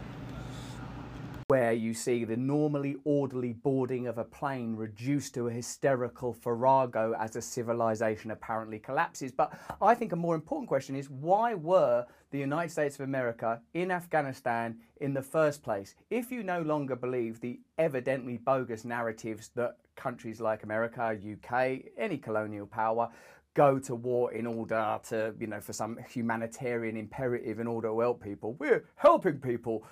[1.50, 7.12] where you see the normally orderly boarding of a plane reduced to a hysterical farrago
[7.18, 9.32] as a civilization apparently collapses.
[9.32, 13.60] But I think a more important question is why were the United States of America
[13.74, 15.94] in Afghanistan in the first place?
[16.10, 22.18] If you no longer believe the evidently bogus narratives that countries like America, UK, any
[22.18, 23.10] colonial power,
[23.54, 28.00] go to war in order to, you know, for some humanitarian imperative in order to
[28.00, 28.54] help people.
[28.58, 29.84] We're helping people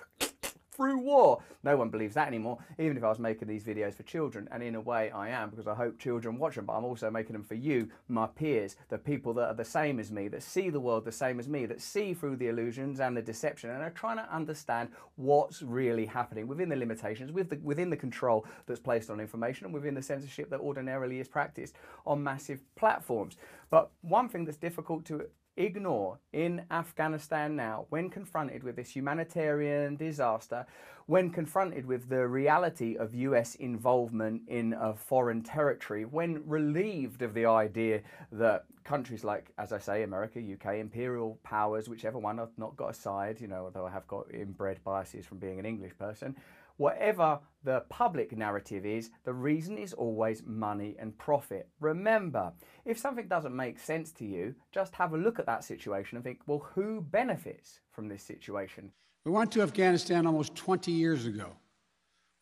[0.79, 1.43] through war.
[1.61, 4.47] No one believes that anymore, even if I was making these videos for children.
[4.49, 7.11] And in a way, I am, because I hope children watch them, but I'm also
[7.11, 10.41] making them for you, my peers, the people that are the same as me, that
[10.41, 13.71] see the world the same as me, that see through the illusions and the deception,
[13.71, 14.87] and are trying to understand
[15.17, 19.65] what's really happening within the limitations, with the, within the control that's placed on information,
[19.65, 21.75] and within the censorship that ordinarily is practiced
[22.05, 23.35] on massive platforms.
[23.69, 25.25] But one thing that's difficult to
[25.59, 30.65] ignore in Afghanistan now, when confronted with this humanitarian disaster,
[31.05, 37.33] when confronted with the reality of US involvement in a foreign territory, when relieved of
[37.33, 42.57] the idea that countries like, as I say, America, UK, imperial powers, whichever one, I've
[42.57, 45.65] not got a side, you know, although I have got inbred biases from being an
[45.65, 46.35] English person,
[46.79, 51.69] Whatever the public narrative is, the reason is always money and profit.
[51.79, 52.53] Remember,
[52.85, 56.23] if something doesn't make sense to you, just have a look at that situation and
[56.23, 58.91] think, well, who benefits from this situation?
[59.25, 61.51] We went to Afghanistan almost 20 years ago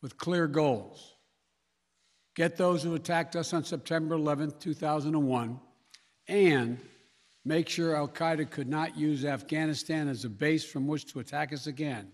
[0.00, 1.18] with clear goals
[2.38, 5.58] get those who attacked us on September 11, 2001,
[6.28, 6.78] and
[7.44, 11.52] make sure Al Qaeda could not use Afghanistan as a base from which to attack
[11.52, 12.12] us again.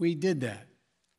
[0.00, 0.66] We did that.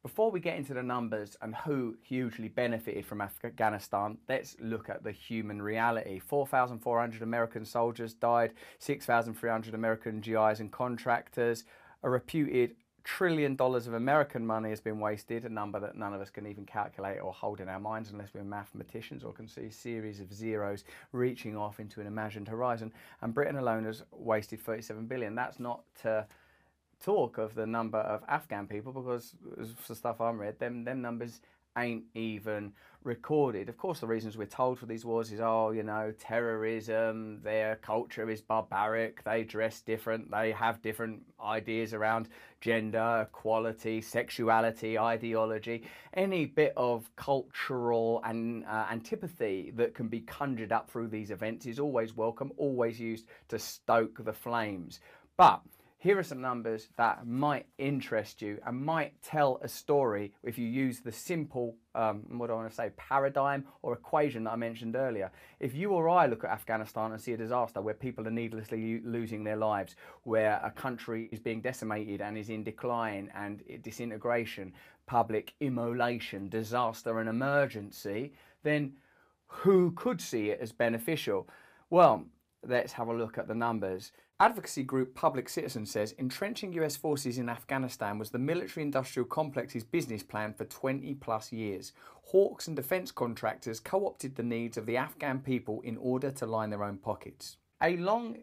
[0.03, 5.03] Before we get into the numbers and who hugely benefited from Afghanistan, let's look at
[5.03, 6.17] the human reality.
[6.17, 11.65] 4,400 American soldiers died, 6,300 American GIs and contractors.
[12.01, 16.21] A reputed trillion dollars of American money has been wasted, a number that none of
[16.21, 19.65] us can even calculate or hold in our minds unless we're mathematicians or can see
[19.65, 22.91] a series of zeros reaching off into an imagined horizon.
[23.21, 25.35] And Britain alone has wasted 37 billion.
[25.35, 26.25] That's not to
[27.03, 29.35] talk of the number of Afghan people because
[29.87, 31.41] the stuff I'm read, them them numbers
[31.77, 32.73] ain't even
[33.03, 33.69] recorded.
[33.69, 37.77] Of course, the reasons we're told for these wars is, oh, you know, terrorism, their
[37.77, 42.29] culture is barbaric, they dress different, they have different ideas around
[42.59, 45.83] gender, equality, sexuality, ideology.
[46.13, 51.65] Any bit of cultural and uh, antipathy that can be conjured up through these events
[51.65, 54.99] is always welcome, always used to stoke the flames.
[55.37, 55.61] But
[56.01, 60.65] here are some numbers that might interest you and might tell a story if you
[60.65, 64.55] use the simple, um, what do I want to say, paradigm or equation that I
[64.55, 65.31] mentioned earlier.
[65.59, 68.99] If you or I look at Afghanistan and see a disaster where people are needlessly
[69.05, 74.73] losing their lives, where a country is being decimated and is in decline and disintegration,
[75.05, 78.33] public immolation, disaster and emergency,
[78.63, 78.93] then
[79.45, 81.47] who could see it as beneficial?
[81.91, 82.25] Well,
[82.67, 84.11] let's have a look at the numbers.
[84.41, 89.83] Advocacy group Public Citizen says entrenching US forces in Afghanistan was the military industrial complex's
[89.83, 91.93] business plan for 20 plus years.
[92.23, 96.47] Hawks and defence contractors co opted the needs of the Afghan people in order to
[96.47, 97.57] line their own pockets.
[97.83, 98.37] A long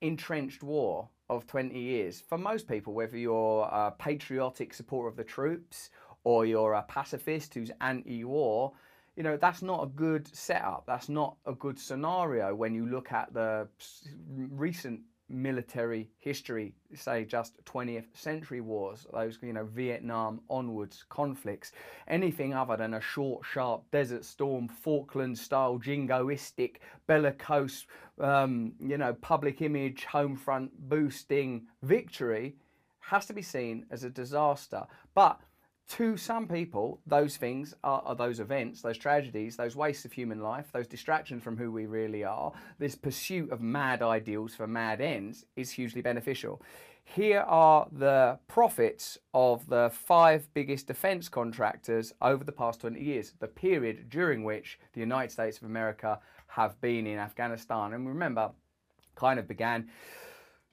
[0.00, 5.24] entrenched war of 20 years, for most people, whether you're a patriotic supporter of the
[5.24, 5.90] troops
[6.24, 8.72] or you're a pacifist who's anti war,
[9.14, 13.10] you know that's not a good setup that's not a good scenario when you look
[13.10, 13.66] at the
[14.28, 21.72] recent military history, say just 20th century wars, those, you know, Vietnam onwards conflicts,
[22.06, 26.76] anything other than a short, sharp Desert Storm, Falkland style, jingoistic,
[27.06, 27.86] bellicose,
[28.20, 32.56] um, you know, public image, home front boosting victory
[33.00, 34.84] has to be seen as a disaster.
[35.14, 35.40] But
[35.88, 40.42] to some people, those things are, are, those events, those tragedies, those wastes of human
[40.42, 45.00] life, those distractions from who we really are, this pursuit of mad ideals for mad
[45.00, 46.60] ends is hugely beneficial.
[47.04, 53.32] Here are the profits of the five biggest defense contractors over the past 20 years,
[53.38, 57.94] the period during which the United States of America have been in Afghanistan.
[57.94, 58.50] And remember,
[59.14, 59.88] kind of began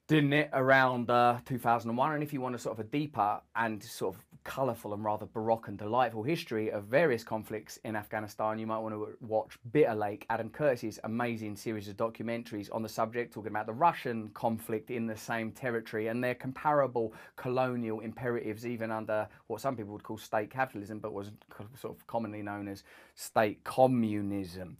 [0.08, 2.14] didn't it, around uh, 2001.
[2.14, 5.26] And if you want a sort of a deeper and sort of colourful and rather
[5.26, 9.96] baroque and delightful history of various conflicts in Afghanistan, you might want to watch Bitter
[9.96, 14.92] Lake, Adam Curtis's amazing series of documentaries on the subject, talking about the Russian conflict
[14.92, 20.04] in the same territory and their comparable colonial imperatives, even under what some people would
[20.04, 21.32] call state capitalism, but was
[21.76, 22.84] sort of commonly known as
[23.16, 24.78] state communism.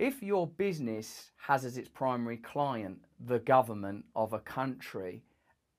[0.00, 5.22] if your business has as its primary client the government of a country,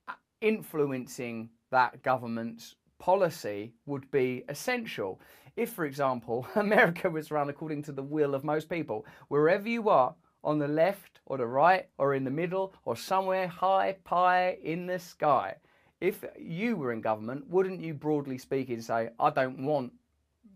[0.08, 5.20] uh, influencing that government's policy would be essential.
[5.56, 9.90] If, for example, America was run according to the will of most people, wherever you
[9.90, 10.16] are,
[10.46, 14.86] on the left or the right or in the middle or somewhere high pie in
[14.86, 15.56] the sky,
[16.00, 19.92] if you were in government, wouldn't you broadly speaking say, I don't want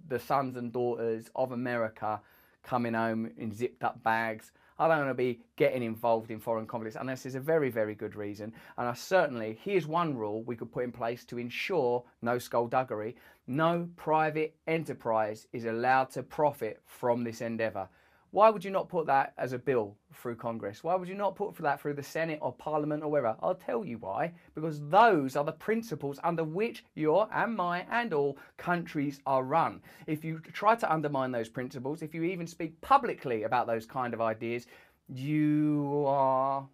[0.08, 2.22] the sons and daughters of America
[2.64, 4.52] coming home in zipped up bags.
[4.80, 7.94] I don't want to be getting involved in foreign conflicts unless there's a very, very
[7.94, 8.54] good reason.
[8.78, 13.16] And I certainly, here's one rule we could put in place to ensure no skullduggery
[13.50, 17.90] no private enterprise is allowed to profit from this endeavour.
[18.32, 20.84] Why would you not put that as a bill through Congress?
[20.84, 23.36] Why would you not put that through the Senate or Parliament or wherever?
[23.42, 24.34] I'll tell you why.
[24.54, 29.82] Because those are the principles under which your and my and all countries are run.
[30.06, 34.14] If you try to undermine those principles, if you even speak publicly about those kind
[34.14, 34.68] of ideas,
[35.12, 36.68] you are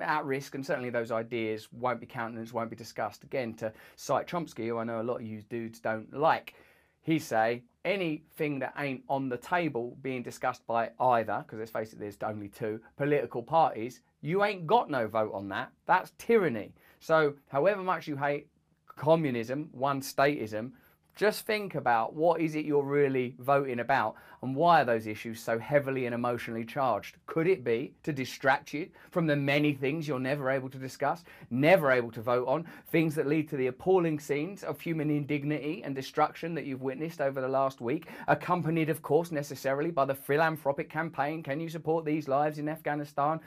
[0.00, 3.22] at risk, and certainly those ideas won't be countenanced, won't be discussed.
[3.22, 6.54] Again, to cite Chomsky, who I know a lot of you dudes don't like,
[7.02, 11.92] he say anything that ain't on the table being discussed by either, because let's face
[11.92, 15.70] it, there's only two political parties, you ain't got no vote on that.
[15.86, 16.72] That's tyranny.
[17.00, 18.48] So, however much you hate
[18.96, 20.72] communism, one statism,
[21.18, 25.40] just think about what is it you're really voting about and why are those issues
[25.40, 27.16] so heavily and emotionally charged?
[27.26, 31.24] Could it be to distract you from the many things you're never able to discuss,
[31.50, 35.82] never able to vote on, things that lead to the appalling scenes of human indignity
[35.84, 40.14] and destruction that you've witnessed over the last week, accompanied, of course, necessarily by the
[40.14, 43.40] philanthropic campaign Can you support these lives in Afghanistan?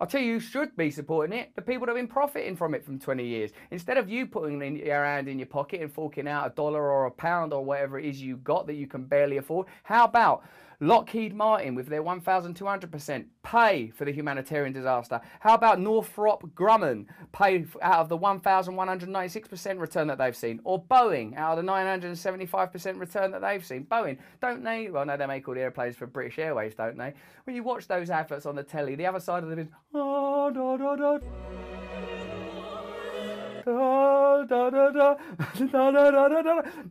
[0.00, 2.74] I'll tell you who should be supporting it, the people that have been profiting from
[2.74, 3.52] it for 20 years.
[3.70, 7.06] Instead of you putting your hand in your pocket and forking out a dollar or
[7.06, 10.44] a pound or whatever it is you got that you can barely afford, how about
[10.82, 15.20] Lockheed Martin with their 1,200% pay for the humanitarian disaster?
[15.38, 20.60] How about Northrop Grumman pay out of the 1,196% return that they've seen?
[20.64, 23.84] Or Boeing out of the 975% return that they've seen?
[23.84, 24.90] Boeing, don't they?
[24.90, 27.14] Well, no, they make all the airplanes for British Airways, don't they?
[27.44, 30.50] When you watch those adverts on the telly, the other side of them is, oh,
[30.50, 32.11] da, da, da.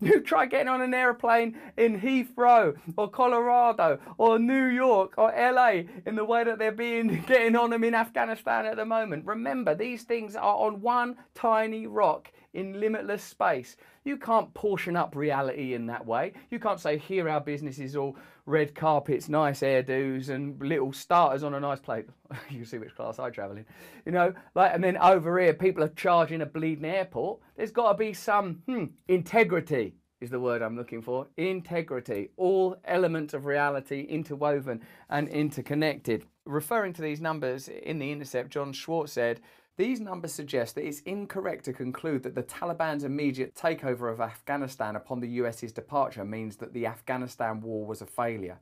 [0.02, 5.84] You try getting on an airplane in Heathrow or Colorado or New York or LA
[6.06, 9.26] in the way that they're being getting on them in Afghanistan at the moment.
[9.26, 13.78] Remember, these things are on one tiny rock in limitless space.
[14.04, 16.34] You can't portion up reality in that way.
[16.50, 21.44] You can't say, here our business is all red carpets, nice hairdos, and little starters
[21.44, 22.08] on a nice plate.
[22.50, 23.66] you see which class I travel in.
[24.06, 27.40] You know, like, and then over here, people are charging a bleeding airport.
[27.56, 31.28] There's got to be some hmm, integrity is the word I'm looking for.
[31.36, 32.30] Integrity.
[32.38, 36.26] All elements of reality interwoven and interconnected.
[36.46, 39.42] Referring to these numbers in The Intercept, Jon Schwarz said,
[39.82, 44.96] these numbers suggest that it's incorrect to conclude that the Taliban's immediate takeover of Afghanistan
[44.96, 48.60] upon the US's departure means that the Afghanistan war was a failure.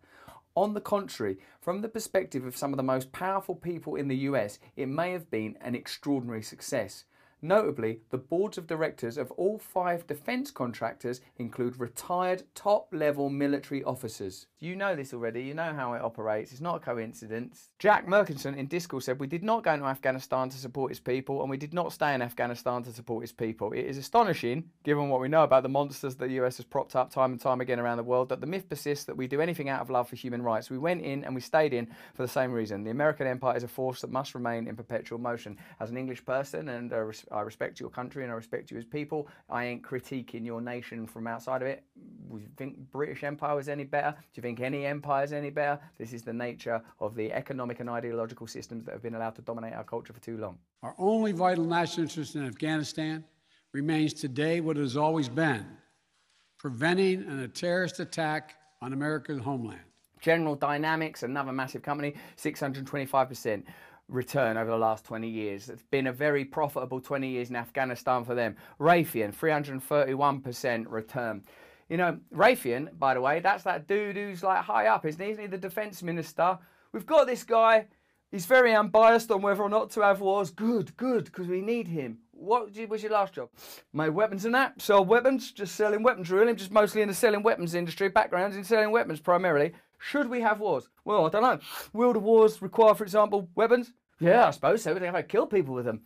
[0.55, 4.15] On the contrary, from the perspective of some of the most powerful people in the
[4.29, 7.03] US, it may have been an extraordinary success.
[7.41, 13.81] Notably, the boards of directors of all five defence contractors include retired top level military
[13.83, 14.47] officers.
[14.59, 17.69] You know this already, you know how it operates, it's not a coincidence.
[17.79, 21.39] Jack Mirkinson in Discourse said, We did not go into Afghanistan to support its people,
[21.41, 23.71] and we did not stay in Afghanistan to support its people.
[23.71, 26.97] It is astonishing, given what we know about the monsters that the US has propped
[26.97, 29.39] up time and time again around the world, that the myth persists that we do
[29.39, 30.69] anything out of love for human rights.
[30.69, 32.83] We went in and we stayed in for the same reason.
[32.83, 35.57] The American empire is a force that must remain in perpetual motion.
[35.79, 38.85] As an English person and a I respect your country and I respect you as
[38.85, 39.27] people.
[39.49, 41.83] I ain't critiquing your nation from outside of it.
[42.29, 44.11] Do you think British Empire was any better?
[44.11, 45.79] Do you think any empire is any better?
[45.97, 49.41] This is the nature of the economic and ideological systems that have been allowed to
[49.41, 50.57] dominate our culture for too long.
[50.83, 53.23] Our only vital national interest in Afghanistan
[53.73, 55.65] remains today what it has always been
[56.57, 59.79] preventing a terrorist attack on America's homeland.
[60.19, 63.63] General Dynamics, another massive company, 625%
[64.09, 65.69] return over the last 20 years.
[65.69, 68.55] It's been a very profitable 20 years in Afghanistan for them.
[68.79, 71.43] Raytheon, 331% return.
[71.87, 75.31] You know, Raytheon, by the way, that's that dude who's like high up, isn't he?
[75.31, 76.59] Isn't he the defense minister?
[76.91, 77.87] We've got this guy.
[78.31, 80.51] He's very unbiased on whether or not to have wars.
[80.51, 82.19] Good, good, because we need him.
[82.31, 83.49] What was your last job?
[83.91, 84.79] Made weapons and that.
[84.81, 86.53] Sold weapons, just selling weapons really.
[86.53, 88.07] Just mostly in the selling weapons industry.
[88.07, 89.73] Backgrounds in selling weapons primarily.
[89.99, 90.89] Should we have wars?
[91.05, 91.59] Well, I don't know.
[91.93, 93.91] Will the wars require, for example, weapons?
[94.19, 94.93] Yeah, I suppose so.
[94.93, 96.01] They have to kill people with them.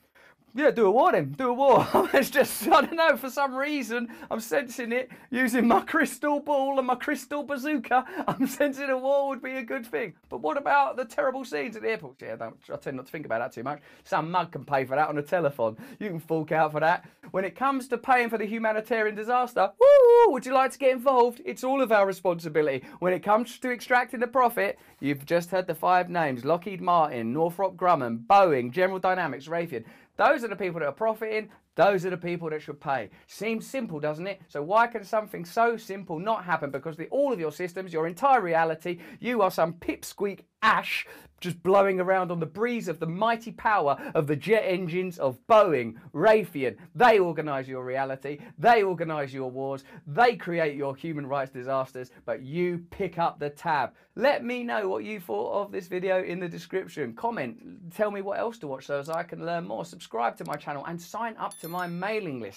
[0.55, 1.31] Yeah, do a war then.
[1.31, 1.87] Do a war.
[2.13, 6.77] it's just, I don't know, for some reason, I'm sensing it using my crystal ball
[6.77, 8.05] and my crystal bazooka.
[8.27, 10.13] I'm sensing a war would be a good thing.
[10.29, 12.21] But what about the terrible scenes at the airport?
[12.21, 13.81] Yeah, I, tend not to think about that too much.
[14.03, 15.75] Some mug can pay for that on a telephone.
[15.99, 17.03] You can fork out for that.
[17.31, 20.91] When it comes to paying for the humanitarian disaster, woo, would you like to get
[20.91, 21.41] involved?
[21.45, 22.85] It's all of our responsibility.
[22.99, 27.33] When it comes to extracting the profit, you've just heard the five names Lockheed Martin,
[27.33, 29.83] Northrop Grumman, Boeing, General Dynamics, Raytheon.
[30.17, 31.49] Those are the people that are profiting.
[31.75, 33.09] Those are the people that should pay.
[33.25, 34.41] Seems simple, doesn't it?
[34.47, 36.69] So why can something so simple not happen?
[36.69, 41.05] Because the, all of your systems, your entire reality, you are some pipsqueak ash
[41.43, 45.37] just blowing around on the breeze of the mighty power of the jet engines of
[45.45, 46.77] Boeing, Raytheon.
[46.95, 52.43] They organize your reality, they organize your wars, they create your human rights disasters, but
[52.43, 53.91] you pick up the tab.
[54.15, 57.13] Let me know what you thought of this video in the description.
[57.13, 59.83] Comment, tell me what else to watch so as I can learn more.
[59.83, 62.51] Subscribe to my channel and sign up to my mailing list.